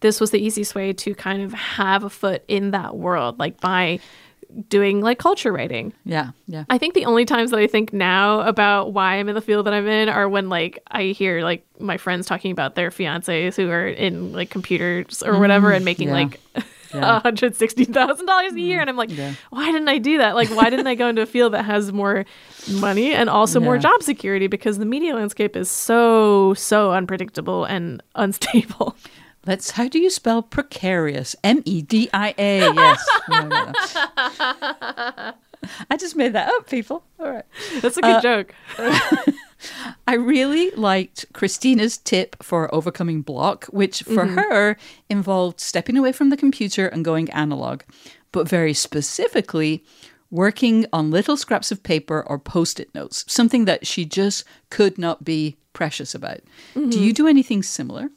this 0.00 0.20
was 0.20 0.30
the 0.32 0.40
easiest 0.40 0.74
way 0.74 0.92
to 0.92 1.14
kind 1.14 1.42
of 1.42 1.52
have 1.52 2.04
a 2.04 2.10
foot 2.10 2.44
in 2.48 2.72
that 2.72 2.96
world, 2.96 3.38
like 3.38 3.60
by 3.60 4.00
doing 4.68 5.00
like 5.00 5.18
culture 5.18 5.52
writing. 5.52 5.92
Yeah, 6.04 6.30
yeah. 6.46 6.64
I 6.68 6.78
think 6.78 6.94
the 6.94 7.06
only 7.06 7.24
times 7.24 7.50
that 7.50 7.60
I 7.60 7.66
think 7.66 7.92
now 7.92 8.40
about 8.40 8.92
why 8.92 9.14
I'm 9.14 9.28
in 9.28 9.34
the 9.34 9.40
field 9.40 9.66
that 9.66 9.74
I'm 9.74 9.86
in 9.86 10.08
are 10.08 10.28
when 10.28 10.48
like 10.48 10.82
I 10.90 11.04
hear 11.06 11.42
like 11.42 11.64
my 11.78 11.96
friends 11.96 12.26
talking 12.26 12.50
about 12.50 12.74
their 12.74 12.90
fiancés 12.90 13.54
who 13.54 13.70
are 13.70 13.86
in 13.86 14.32
like 14.32 14.50
computers 14.50 15.22
or 15.22 15.38
whatever 15.38 15.70
mm, 15.70 15.76
and 15.76 15.84
making 15.84 16.08
yeah. 16.08 16.14
like 16.14 16.40
Yeah. 16.94 17.20
hundred 17.22 17.56
sixty 17.56 17.84
thousand 17.84 18.26
dollars 18.26 18.52
a 18.52 18.60
year, 18.60 18.78
mm. 18.78 18.82
and 18.82 18.90
I'm 18.90 18.96
like, 18.96 19.10
why 19.50 19.70
didn't 19.72 19.88
I 19.88 19.98
do 19.98 20.18
that? 20.18 20.34
Like, 20.34 20.48
why 20.50 20.70
didn't 20.70 20.86
I 20.86 20.94
go 20.94 21.08
into 21.08 21.22
a 21.22 21.26
field 21.26 21.54
that 21.54 21.64
has 21.64 21.92
more 21.92 22.24
money 22.70 23.12
and 23.12 23.30
also 23.30 23.60
more 23.60 23.78
job 23.78 24.02
security? 24.02 24.46
Because 24.46 24.78
the 24.78 24.86
media 24.86 25.14
landscape 25.14 25.56
is 25.56 25.70
so 25.70 26.54
so 26.54 26.92
unpredictable 26.92 27.64
and 27.64 28.02
unstable. 28.14 28.96
Let's, 29.44 29.72
how 29.72 29.88
do 29.88 29.98
you 29.98 30.08
spell 30.08 30.40
precarious? 30.40 31.34
M 31.42 31.62
E 31.64 31.82
D 31.82 32.08
I 32.14 32.32
A, 32.38 32.60
yes. 32.60 33.08
No, 33.28 33.40
no, 33.48 33.72
no. 35.16 35.32
I 35.90 35.96
just 35.96 36.16
made 36.16 36.32
that 36.32 36.48
up, 36.48 36.68
people. 36.68 37.04
All 37.20 37.30
right. 37.30 37.44
That's 37.80 37.96
a 37.96 38.00
good 38.02 38.16
Uh, 38.16 38.20
joke. 38.20 38.54
I 40.08 40.14
really 40.14 40.70
liked 40.72 41.26
Christina's 41.32 41.96
tip 41.98 42.42
for 42.42 42.72
overcoming 42.74 43.22
block, 43.22 43.66
which 43.66 44.02
for 44.02 44.26
her 44.26 44.76
involved 45.08 45.60
stepping 45.60 45.96
away 45.96 46.12
from 46.12 46.30
the 46.30 46.36
computer 46.36 46.88
and 46.88 47.04
going 47.04 47.30
analog, 47.30 47.82
but 48.32 48.48
very 48.48 48.74
specifically, 48.74 49.84
working 50.30 50.86
on 50.92 51.10
little 51.10 51.36
scraps 51.36 51.70
of 51.70 51.82
paper 51.82 52.24
or 52.26 52.38
post 52.38 52.80
it 52.80 52.92
notes, 52.94 53.24
something 53.28 53.66
that 53.66 53.86
she 53.86 54.04
just 54.04 54.44
could 54.70 54.98
not 54.98 55.22
be 55.24 55.56
precious 55.74 56.14
about. 56.14 56.40
Do 56.74 57.00
you 57.00 57.12
do 57.12 57.26
anything 57.28 57.62
similar? 57.62 58.10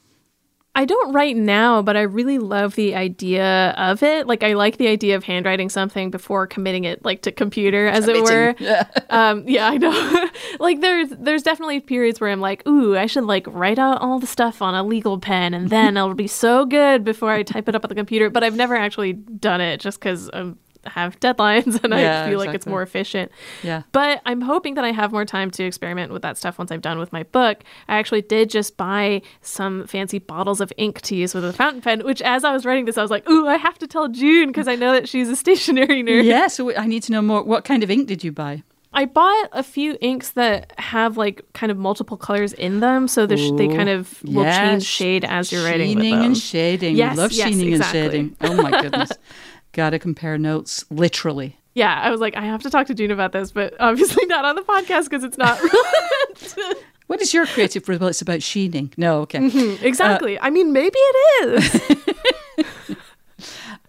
I 0.76 0.84
don't 0.84 1.14
write 1.14 1.36
now, 1.36 1.80
but 1.80 1.96
I 1.96 2.02
really 2.02 2.38
love 2.38 2.74
the 2.74 2.94
idea 2.94 3.70
of 3.78 4.02
it. 4.02 4.26
Like 4.26 4.42
I 4.42 4.52
like 4.52 4.76
the 4.76 4.88
idea 4.88 5.16
of 5.16 5.24
handwriting 5.24 5.70
something 5.70 6.10
before 6.10 6.46
committing 6.46 6.84
it 6.84 7.02
like 7.02 7.22
to 7.22 7.32
computer 7.32 7.86
as 7.86 8.06
it 8.06 8.22
were. 8.22 8.54
um 9.10 9.48
yeah, 9.48 9.68
I 9.68 9.78
know. 9.78 10.28
like 10.60 10.82
there's 10.82 11.08
there's 11.08 11.42
definitely 11.42 11.80
periods 11.80 12.20
where 12.20 12.28
I'm 12.28 12.42
like, 12.42 12.66
"Ooh, 12.68 12.94
I 12.94 13.06
should 13.06 13.24
like 13.24 13.46
write 13.48 13.78
out 13.78 14.02
all 14.02 14.18
the 14.18 14.26
stuff 14.26 14.60
on 14.60 14.74
a 14.74 14.82
legal 14.82 15.18
pen 15.18 15.54
and 15.54 15.70
then 15.70 15.96
it'll 15.96 16.12
be 16.12 16.26
so 16.26 16.66
good 16.66 17.04
before 17.04 17.30
I 17.30 17.42
type 17.42 17.70
it 17.70 17.74
up 17.74 17.82
on 17.82 17.88
the 17.88 17.94
computer." 17.94 18.28
But 18.28 18.44
I've 18.44 18.56
never 18.56 18.76
actually 18.76 19.14
done 19.14 19.62
it 19.62 19.80
just 19.80 19.98
cuz 20.02 20.28
I 20.28 20.52
have 20.88 21.18
deadlines 21.20 21.80
and 21.84 21.92
Yeah, 21.92 22.24
I 22.24 22.28
feel 22.30 22.38
like 22.38 22.54
it's 22.54 22.66
more 22.66 22.82
efficient. 22.82 23.30
Yeah. 23.62 23.82
But 23.92 24.22
I'm 24.26 24.40
hoping 24.40 24.74
that 24.74 24.84
I 24.84 24.92
have 24.92 25.12
more 25.12 25.24
time 25.24 25.50
to 25.52 25.64
experiment 25.64 26.12
with 26.12 26.22
that 26.22 26.36
stuff 26.38 26.58
once 26.58 26.70
I'm 26.70 26.80
done 26.80 26.98
with 26.98 27.12
my 27.12 27.22
book. 27.24 27.62
I 27.88 27.96
actually 27.98 28.22
did 28.22 28.50
just 28.50 28.76
buy 28.76 29.22
some 29.40 29.86
fancy 29.86 30.18
bottles 30.18 30.60
of 30.60 30.72
ink 30.76 31.00
to 31.02 31.16
use 31.16 31.34
with 31.34 31.44
a 31.44 31.52
fountain 31.52 31.80
pen, 31.82 32.04
which 32.04 32.22
as 32.22 32.44
I 32.44 32.52
was 32.52 32.64
writing 32.64 32.84
this, 32.84 32.98
I 32.98 33.02
was 33.02 33.10
like, 33.10 33.28
ooh, 33.28 33.46
I 33.46 33.56
have 33.56 33.78
to 33.78 33.86
tell 33.86 34.08
June 34.08 34.48
because 34.48 34.68
I 34.68 34.74
know 34.76 34.92
that 34.92 35.08
she's 35.08 35.28
a 35.28 35.36
stationery 35.44 36.02
nerd. 36.02 36.24
Yeah, 36.24 36.46
so 36.48 36.74
I 36.76 36.86
need 36.86 37.02
to 37.04 37.12
know 37.12 37.22
more. 37.22 37.42
What 37.42 37.64
kind 37.64 37.82
of 37.82 37.90
ink 37.90 38.08
did 38.08 38.22
you 38.24 38.32
buy? 38.32 38.62
I 38.92 39.04
bought 39.04 39.50
a 39.52 39.62
few 39.62 39.98
inks 40.00 40.30
that 40.30 40.72
have 40.78 41.18
like 41.18 41.42
kind 41.52 41.70
of 41.70 41.76
multiple 41.76 42.16
colors 42.16 42.54
in 42.54 42.80
them, 42.80 43.08
so 43.08 43.26
sh- 43.26 43.50
they 43.56 43.68
kind 43.68 43.90
of 43.90 44.22
will 44.24 44.44
Yes. 44.44 44.56
change 44.70 44.82
shade 44.84 45.24
as 45.26 45.52
you're 45.52 45.64
writing 45.64 45.96
with 45.96 46.04
Sheening 46.04 46.14
them. 46.16 46.24
and 46.24 46.36
shading. 46.38 46.96
Yes, 46.96 47.14
we 47.16 47.22
love 47.22 47.32
yes, 47.32 47.48
sheening 47.48 47.68
exactly. 47.74 48.00
and 48.00 48.10
shading. 48.10 48.36
Oh 48.40 48.62
my 48.62 48.70
goodness. 48.80 49.10
Gotta 49.76 49.98
compare 49.98 50.38
notes, 50.38 50.86
literally. 50.88 51.58
Yeah, 51.74 52.00
I 52.00 52.10
was 52.10 52.18
like, 52.18 52.34
I 52.34 52.40
have 52.40 52.62
to 52.62 52.70
talk 52.70 52.86
to 52.86 52.94
June 52.94 53.10
about 53.10 53.32
this, 53.32 53.52
but 53.52 53.74
obviously 53.78 54.24
not 54.24 54.46
on 54.46 54.56
the 54.56 54.62
podcast 54.62 55.04
because 55.04 55.22
it's 55.22 55.36
not 55.36 55.60
relevant. 55.60 56.78
What 57.08 57.20
is 57.20 57.32
your 57.32 57.46
creative 57.46 57.88
rebel? 57.88 58.08
It's 58.08 58.20
about 58.20 58.42
sheening. 58.42 58.92
No, 58.96 59.20
okay. 59.20 59.38
Mm-hmm, 59.38 59.84
uh, 59.84 59.86
exactly. 59.86 60.40
I 60.40 60.50
mean, 60.50 60.72
maybe 60.72 60.98
it 60.98 61.94
is. 62.58 62.96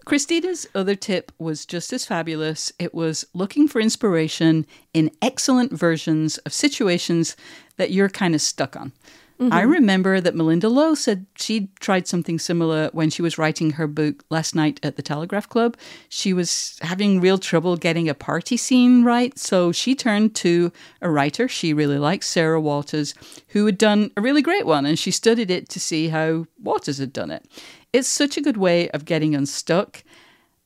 Christina's 0.04 0.68
other 0.72 0.94
tip 0.94 1.32
was 1.36 1.66
just 1.66 1.92
as 1.92 2.06
fabulous. 2.06 2.70
It 2.78 2.94
was 2.94 3.24
looking 3.34 3.66
for 3.66 3.80
inspiration 3.80 4.66
in 4.94 5.10
excellent 5.20 5.72
versions 5.72 6.38
of 6.38 6.52
situations 6.52 7.34
that 7.76 7.90
you're 7.90 8.08
kind 8.08 8.36
of 8.36 8.40
stuck 8.40 8.76
on. 8.76 8.92
I 9.40 9.44
mm-hmm. 9.44 9.70
remember 9.70 10.20
that 10.20 10.34
Malinda 10.34 10.68
Lo 10.68 10.96
said 10.96 11.26
she'd 11.36 11.74
tried 11.76 12.08
something 12.08 12.40
similar 12.40 12.90
when 12.92 13.08
she 13.08 13.22
was 13.22 13.38
writing 13.38 13.70
her 13.72 13.86
book 13.86 14.24
last 14.30 14.56
night 14.56 14.80
at 14.82 14.96
the 14.96 15.02
Telegraph 15.02 15.48
Club. 15.48 15.76
She 16.08 16.32
was 16.32 16.76
having 16.82 17.20
real 17.20 17.38
trouble 17.38 17.76
getting 17.76 18.08
a 18.08 18.14
party 18.14 18.56
scene 18.56 19.04
right, 19.04 19.38
so 19.38 19.70
she 19.70 19.94
turned 19.94 20.34
to 20.36 20.72
a 21.00 21.08
writer 21.08 21.46
she 21.46 21.72
really 21.72 21.98
liked, 21.98 22.24
Sarah 22.24 22.60
Waters, 22.60 23.14
who 23.48 23.64
had 23.66 23.78
done 23.78 24.10
a 24.16 24.20
really 24.20 24.42
great 24.42 24.66
one, 24.66 24.84
and 24.84 24.98
she 24.98 25.12
studied 25.12 25.52
it 25.52 25.68
to 25.68 25.78
see 25.78 26.08
how 26.08 26.46
Waters 26.60 26.98
had 26.98 27.12
done 27.12 27.30
it. 27.30 27.46
It's 27.92 28.08
such 28.08 28.36
a 28.36 28.42
good 28.42 28.56
way 28.56 28.90
of 28.90 29.04
getting 29.04 29.36
unstuck. 29.36 30.02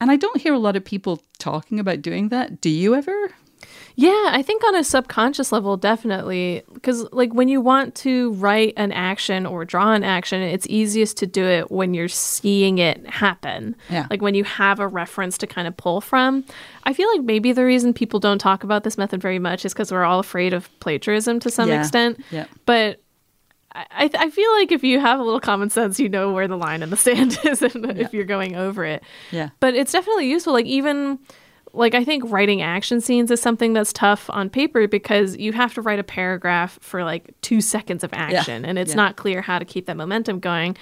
And 0.00 0.10
I 0.10 0.16
don't 0.16 0.40
hear 0.40 0.54
a 0.54 0.58
lot 0.58 0.76
of 0.76 0.84
people 0.84 1.22
talking 1.38 1.78
about 1.78 2.00
doing 2.00 2.30
that. 2.30 2.60
Do 2.62 2.70
you 2.70 2.94
ever? 2.94 3.34
Yeah, 3.94 4.28
I 4.30 4.42
think 4.42 4.64
on 4.64 4.74
a 4.74 4.82
subconscious 4.84 5.52
level, 5.52 5.76
definitely. 5.76 6.62
Because, 6.72 7.06
like, 7.12 7.32
when 7.34 7.48
you 7.48 7.60
want 7.60 7.94
to 7.96 8.32
write 8.34 8.72
an 8.76 8.90
action 8.92 9.44
or 9.44 9.64
draw 9.64 9.92
an 9.92 10.02
action, 10.02 10.40
it's 10.40 10.66
easiest 10.68 11.16
to 11.18 11.26
do 11.26 11.44
it 11.44 11.70
when 11.70 11.92
you're 11.94 12.08
seeing 12.08 12.78
it 12.78 13.06
happen. 13.06 13.76
Yeah. 13.90 14.06
Like, 14.10 14.22
when 14.22 14.34
you 14.34 14.44
have 14.44 14.80
a 14.80 14.88
reference 14.88 15.36
to 15.38 15.46
kind 15.46 15.68
of 15.68 15.76
pull 15.76 16.00
from. 16.00 16.44
I 16.84 16.92
feel 16.94 17.08
like 17.12 17.22
maybe 17.22 17.52
the 17.52 17.64
reason 17.64 17.92
people 17.92 18.18
don't 18.18 18.38
talk 18.38 18.64
about 18.64 18.82
this 18.84 18.96
method 18.96 19.20
very 19.20 19.38
much 19.38 19.64
is 19.64 19.72
because 19.74 19.92
we're 19.92 20.04
all 20.04 20.20
afraid 20.20 20.52
of 20.54 20.68
plagiarism 20.80 21.38
to 21.40 21.50
some 21.50 21.68
Yeah. 21.68 21.80
extent. 21.80 22.18
Yeah. 22.30 22.46
But 22.66 23.00
I, 23.74 24.10
I 24.14 24.28
feel 24.30 24.52
like 24.52 24.70
if 24.72 24.84
you 24.84 25.00
have 25.00 25.18
a 25.18 25.22
little 25.22 25.40
common 25.40 25.70
sense, 25.70 25.98
you 25.98 26.08
know 26.08 26.30
where 26.32 26.46
the 26.48 26.58
line 26.58 26.82
in 26.82 26.90
the 26.90 26.96
sand 26.98 27.38
is 27.44 27.62
and 27.62 27.98
if 27.98 28.12
you're 28.12 28.24
going 28.24 28.54
over 28.56 28.84
it. 28.84 29.02
Yeah. 29.30 29.50
But 29.60 29.74
it's 29.74 29.92
definitely 29.92 30.28
useful. 30.28 30.52
Like 30.52 30.66
even 30.66 31.18
like 31.74 31.94
I 31.94 32.04
think 32.04 32.24
writing 32.30 32.60
action 32.62 33.00
scenes 33.00 33.30
is 33.30 33.40
something 33.40 33.72
that's 33.72 33.92
tough 33.92 34.28
on 34.30 34.50
paper 34.50 34.86
because 34.88 35.36
you 35.36 35.52
have 35.52 35.72
to 35.74 35.82
write 35.82 35.98
a 35.98 36.04
paragraph 36.04 36.78
for 36.82 37.02
like 37.04 37.30
two 37.40 37.60
seconds 37.60 38.04
of 38.04 38.10
action, 38.12 38.64
and 38.64 38.78
it's 38.78 38.90
Yeah. 38.90 38.96
not 38.96 39.16
clear 39.16 39.40
how 39.42 39.58
to 39.58 39.64
keep 39.64 39.86
that 39.86 39.96
momentum 39.96 40.38
going. 40.40 40.76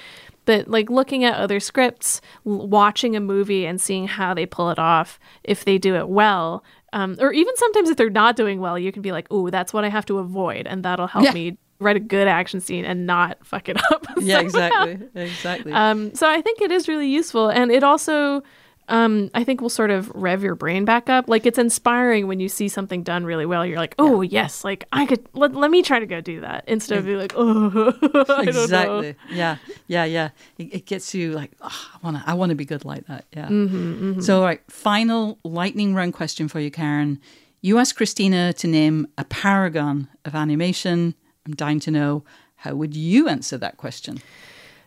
But 0.47 0.68
like 0.68 0.91
looking 0.91 1.22
at 1.24 1.34
other 1.34 1.61
scripts, 1.61 2.20
l- 2.47 2.66
watching 2.66 3.14
a 3.14 3.20
movie 3.20 3.66
and 3.66 3.80
seeing 3.80 4.09
how 4.09 4.34
they 4.34 4.47
pull 4.47 4.70
it 4.70 4.78
off, 4.78 5.20
if 5.45 5.64
they 5.64 5.78
do 5.78 5.95
it 5.97 6.09
well, 6.09 6.64
um, 6.93 7.16
or 7.20 7.32
even 7.32 7.55
sometimes 7.57 7.88
if 7.91 7.97
they're 7.97 8.11
not 8.11 8.34
doing 8.36 8.59
well, 8.59 8.76
you 8.78 8.91
can 8.91 9.03
be 9.03 9.12
like, 9.12 9.26
"Oh, 9.30 9.49
that's 9.51 9.72
what 9.72 9.84
I 9.84 9.88
have 9.91 10.07
to 10.07 10.18
avoid," 10.18 10.66
and 10.66 10.82
that'll 10.82 11.07
help 11.07 11.26
Yeah. 11.26 11.32
me 11.32 11.59
write 11.78 11.97
a 11.97 12.01
good 12.01 12.26
action 12.26 12.61
scene 12.61 12.84
and 12.84 13.07
not 13.07 13.38
fuck 13.45 13.68
it 13.68 13.76
up. 13.93 14.07
Yeah, 14.20 14.47
somehow. 14.49 14.84
exactly. 14.86 15.09
Exactly. 15.14 15.72
Um, 15.72 16.14
so 16.14 16.28
I 16.28 16.41
think 16.43 16.61
it 16.61 16.72
is 16.72 16.88
really 16.88 17.09
useful, 17.09 17.49
and 17.49 17.70
it 17.70 17.84
also, 17.84 18.43
um, 18.91 19.30
I 19.34 19.45
think, 19.45 19.61
will 19.61 19.68
sort 19.70 19.91
of 19.91 20.11
rev 20.14 20.43
your 20.43 20.55
brain 20.55 20.84
back 20.84 21.09
up. 21.09 21.28
Like 21.28 21.47
it's 21.47 21.59
inspiring 21.59 22.26
when 22.26 22.41
you 22.41 22.49
see 22.49 22.68
something 22.68 23.03
done 23.03 23.24
really 23.24 23.47
well. 23.47 23.64
You're 23.64 23.78
like, 23.78 23.95
oh 23.99 24.20
yes, 24.20 24.64
like 24.64 24.86
I 24.93 25.07
could. 25.07 25.26
Let, 25.32 25.55
let 25.55 25.70
me 25.70 25.82
try 25.82 25.99
to 25.99 26.07
go 26.07 26.20
do 26.20 26.41
that 26.41 26.64
instead 26.68 26.99
of 26.99 27.07
be 27.07 27.16
like, 27.16 27.32
oh, 27.36 27.93
I 28.03 28.45
don't 28.45 28.55
know. 28.55 28.62
exactly. 28.62 29.16
Yeah, 29.30 29.57
yeah, 29.86 30.05
yeah. 30.05 30.30
It, 30.59 30.74
it 30.74 30.86
gets 30.86 31.14
you 31.14 31.32
like, 31.32 31.53
oh, 31.61 31.88
I 31.95 31.99
want 32.05 32.16
to, 32.18 32.22
I 32.26 32.34
want 32.34 32.51
to 32.51 32.57
be 32.57 32.64
good 32.64 32.84
like 32.84 33.07
that. 33.07 33.24
Yeah. 33.34 33.49
Mm-hmm, 33.49 34.20
So, 34.20 34.38
all 34.41 34.45
right, 34.45 34.61
final 34.70 35.38
lightning 35.45 35.95
round 35.95 36.14
question 36.14 36.49
for 36.49 36.61
you, 36.61 36.70
Karen. 36.70 37.20
You 37.62 37.78
asked 37.78 37.97
Christina 37.97 38.53
to 38.55 38.66
name 38.66 39.07
a 39.18 39.24
paragon 39.24 40.09
of 40.24 40.34
animation. 40.34 41.14
I'm 41.47 41.55
dying 41.55 41.80
to 41.80 41.91
know 41.91 42.24
how 42.57 42.74
would 42.74 42.95
you 42.97 43.28
answer 43.28 43.57
that 43.59 43.76
question? 43.76 44.18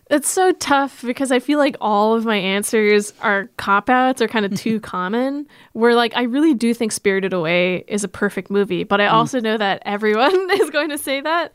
It's 0.09 0.29
so 0.29 0.51
tough 0.53 1.01
because 1.01 1.31
I 1.31 1.39
feel 1.39 1.59
like 1.59 1.77
all 1.79 2.13
of 2.13 2.25
my 2.25 2.35
answers 2.35 3.13
are 3.21 3.49
cop 3.57 3.89
outs 3.89 4.21
or 4.21 4.27
kind 4.27 4.45
of 4.45 4.53
too 4.55 4.75
mm-hmm. 4.75 4.83
common. 4.83 5.47
Where 5.71 5.95
like 5.95 6.15
I 6.15 6.23
really 6.23 6.53
do 6.53 6.73
think 6.73 6.91
Spirited 6.91 7.33
Away 7.33 7.85
is 7.87 8.03
a 8.03 8.09
perfect 8.09 8.51
movie, 8.51 8.83
but 8.83 8.99
I 8.99 9.07
mm. 9.07 9.13
also 9.13 9.39
know 9.39 9.57
that 9.57 9.81
everyone 9.85 10.49
is 10.51 10.69
going 10.69 10.89
to 10.89 10.97
say 10.97 11.21
that. 11.21 11.53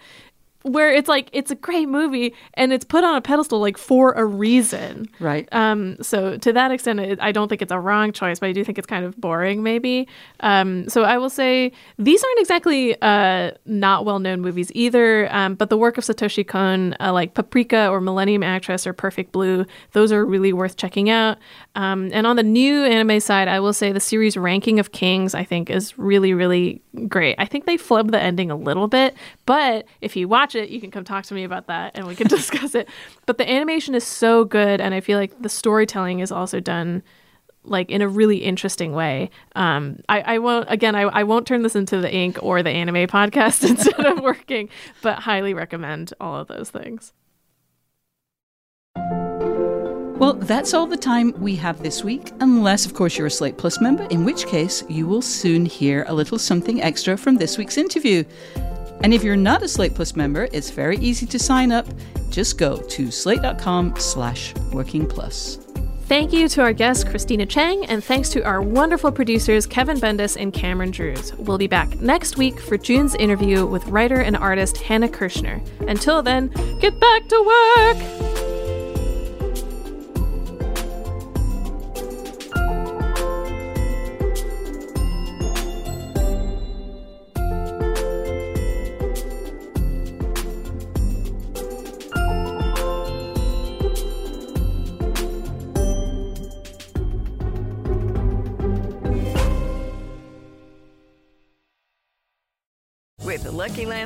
Where 0.62 0.92
it's 0.92 1.08
like 1.08 1.30
it's 1.32 1.52
a 1.52 1.54
great 1.54 1.88
movie 1.88 2.34
and 2.54 2.72
it's 2.72 2.84
put 2.84 3.04
on 3.04 3.14
a 3.14 3.20
pedestal 3.20 3.60
like 3.60 3.78
for 3.78 4.12
a 4.12 4.24
reason. 4.24 5.08
Right. 5.20 5.48
Um, 5.52 5.96
so 6.02 6.36
to 6.36 6.52
that 6.52 6.72
extent, 6.72 6.98
it, 6.98 7.18
I 7.22 7.30
don't 7.30 7.48
think 7.48 7.62
it's 7.62 7.70
a 7.70 7.78
wrong 7.78 8.12
choice, 8.12 8.40
but 8.40 8.48
I 8.48 8.52
do 8.52 8.64
think 8.64 8.76
it's 8.76 8.86
kind 8.86 9.04
of 9.04 9.16
boring, 9.20 9.62
maybe. 9.62 10.08
Um, 10.40 10.88
so 10.88 11.04
I 11.04 11.16
will 11.16 11.30
say 11.30 11.70
these 11.96 12.24
aren't 12.24 12.40
exactly 12.40 13.00
uh, 13.00 13.52
not 13.66 14.04
well-known 14.04 14.40
movies 14.40 14.72
either. 14.74 15.32
Um, 15.32 15.54
but 15.54 15.70
the 15.70 15.78
work 15.78 15.96
of 15.96 16.04
Satoshi 16.04 16.46
Kon, 16.46 16.96
uh, 16.98 17.12
like 17.12 17.34
Paprika 17.34 17.88
or 17.88 18.00
Millennium 18.00 18.42
Actress 18.42 18.84
or 18.84 18.92
Perfect 18.92 19.30
Blue, 19.30 19.64
those 19.92 20.10
are 20.10 20.26
really 20.26 20.52
worth 20.52 20.76
checking 20.76 21.08
out. 21.08 21.38
Um, 21.76 22.10
and 22.12 22.26
on 22.26 22.34
the 22.34 22.42
new 22.42 22.84
anime 22.84 23.20
side, 23.20 23.46
I 23.46 23.60
will 23.60 23.72
say 23.72 23.92
the 23.92 24.00
series 24.00 24.36
Ranking 24.36 24.80
of 24.80 24.90
Kings, 24.90 25.34
I 25.34 25.44
think, 25.44 25.70
is 25.70 25.96
really, 25.96 26.34
really 26.34 26.82
great. 27.06 27.36
I 27.38 27.46
think 27.46 27.64
they 27.64 27.76
flub 27.76 28.10
the 28.10 28.20
ending 28.20 28.50
a 28.50 28.56
little 28.56 28.88
bit, 28.88 29.14
but 29.46 29.86
if 30.00 30.16
you 30.16 30.26
watch 30.26 30.47
it, 30.54 30.70
you 30.70 30.80
can 30.80 30.90
come 30.90 31.04
talk 31.04 31.24
to 31.26 31.34
me 31.34 31.44
about 31.44 31.66
that 31.66 31.92
and 31.96 32.06
we 32.06 32.14
can 32.14 32.26
discuss 32.28 32.74
it. 32.74 32.88
But 33.26 33.38
the 33.38 33.50
animation 33.50 33.94
is 33.94 34.04
so 34.04 34.44
good, 34.44 34.80
and 34.80 34.94
I 34.94 35.00
feel 35.00 35.18
like 35.18 35.40
the 35.40 35.48
storytelling 35.48 36.20
is 36.20 36.32
also 36.32 36.60
done 36.60 37.02
like 37.64 37.90
in 37.90 38.00
a 38.00 38.08
really 38.08 38.38
interesting 38.38 38.92
way. 38.92 39.30
Um, 39.54 40.00
I, 40.08 40.20
I 40.20 40.38
won't 40.38 40.70
again. 40.70 40.94
I, 40.94 41.02
I 41.02 41.24
won't 41.24 41.46
turn 41.46 41.62
this 41.62 41.76
into 41.76 42.00
the 42.00 42.12
ink 42.12 42.38
or 42.42 42.62
the 42.62 42.70
anime 42.70 43.06
podcast 43.06 43.62
instead 43.68 44.06
of 44.06 44.20
working, 44.20 44.68
but 45.02 45.20
highly 45.20 45.54
recommend 45.54 46.12
all 46.20 46.36
of 46.36 46.48
those 46.48 46.70
things. 46.70 47.12
Well, 50.18 50.32
that's 50.32 50.74
all 50.74 50.88
the 50.88 50.96
time 50.96 51.32
we 51.38 51.54
have 51.56 51.80
this 51.80 52.02
week, 52.02 52.32
unless, 52.40 52.84
of 52.84 52.92
course, 52.92 53.16
you're 53.16 53.28
a 53.28 53.30
Slate 53.30 53.56
Plus 53.56 53.80
member, 53.80 54.02
in 54.10 54.24
which 54.24 54.48
case 54.48 54.82
you 54.88 55.06
will 55.06 55.22
soon 55.22 55.64
hear 55.64 56.04
a 56.08 56.12
little 56.12 56.40
something 56.40 56.82
extra 56.82 57.16
from 57.16 57.36
this 57.36 57.56
week's 57.56 57.78
interview. 57.78 58.24
And 59.02 59.14
if 59.14 59.22
you're 59.22 59.36
not 59.36 59.62
a 59.62 59.68
Slate 59.68 59.94
Plus 59.94 60.16
member, 60.16 60.48
it's 60.52 60.70
very 60.70 60.96
easy 60.98 61.26
to 61.26 61.38
sign 61.38 61.72
up. 61.72 61.86
Just 62.30 62.58
go 62.58 62.78
to 62.78 63.10
slate.com 63.10 63.94
slash 63.96 64.54
working 64.72 65.06
plus. 65.06 65.58
Thank 66.02 66.32
you 66.32 66.48
to 66.48 66.62
our 66.62 66.72
guest, 66.72 67.06
Christina 67.08 67.44
Chang, 67.44 67.84
and 67.84 68.02
thanks 68.02 68.30
to 68.30 68.42
our 68.42 68.62
wonderful 68.62 69.12
producers, 69.12 69.66
Kevin 69.66 69.98
Bendis 69.98 70.40
and 70.40 70.54
Cameron 70.54 70.90
Drews. 70.90 71.34
We'll 71.34 71.58
be 71.58 71.66
back 71.66 72.00
next 72.00 72.38
week 72.38 72.58
for 72.58 72.78
June's 72.78 73.14
interview 73.14 73.66
with 73.66 73.86
writer 73.88 74.22
and 74.22 74.34
artist 74.34 74.78
Hannah 74.78 75.08
Kirshner. 75.08 75.62
Until 75.86 76.22
then, 76.22 76.48
get 76.80 76.98
back 76.98 77.28
to 77.28 77.42
work! 77.44 78.57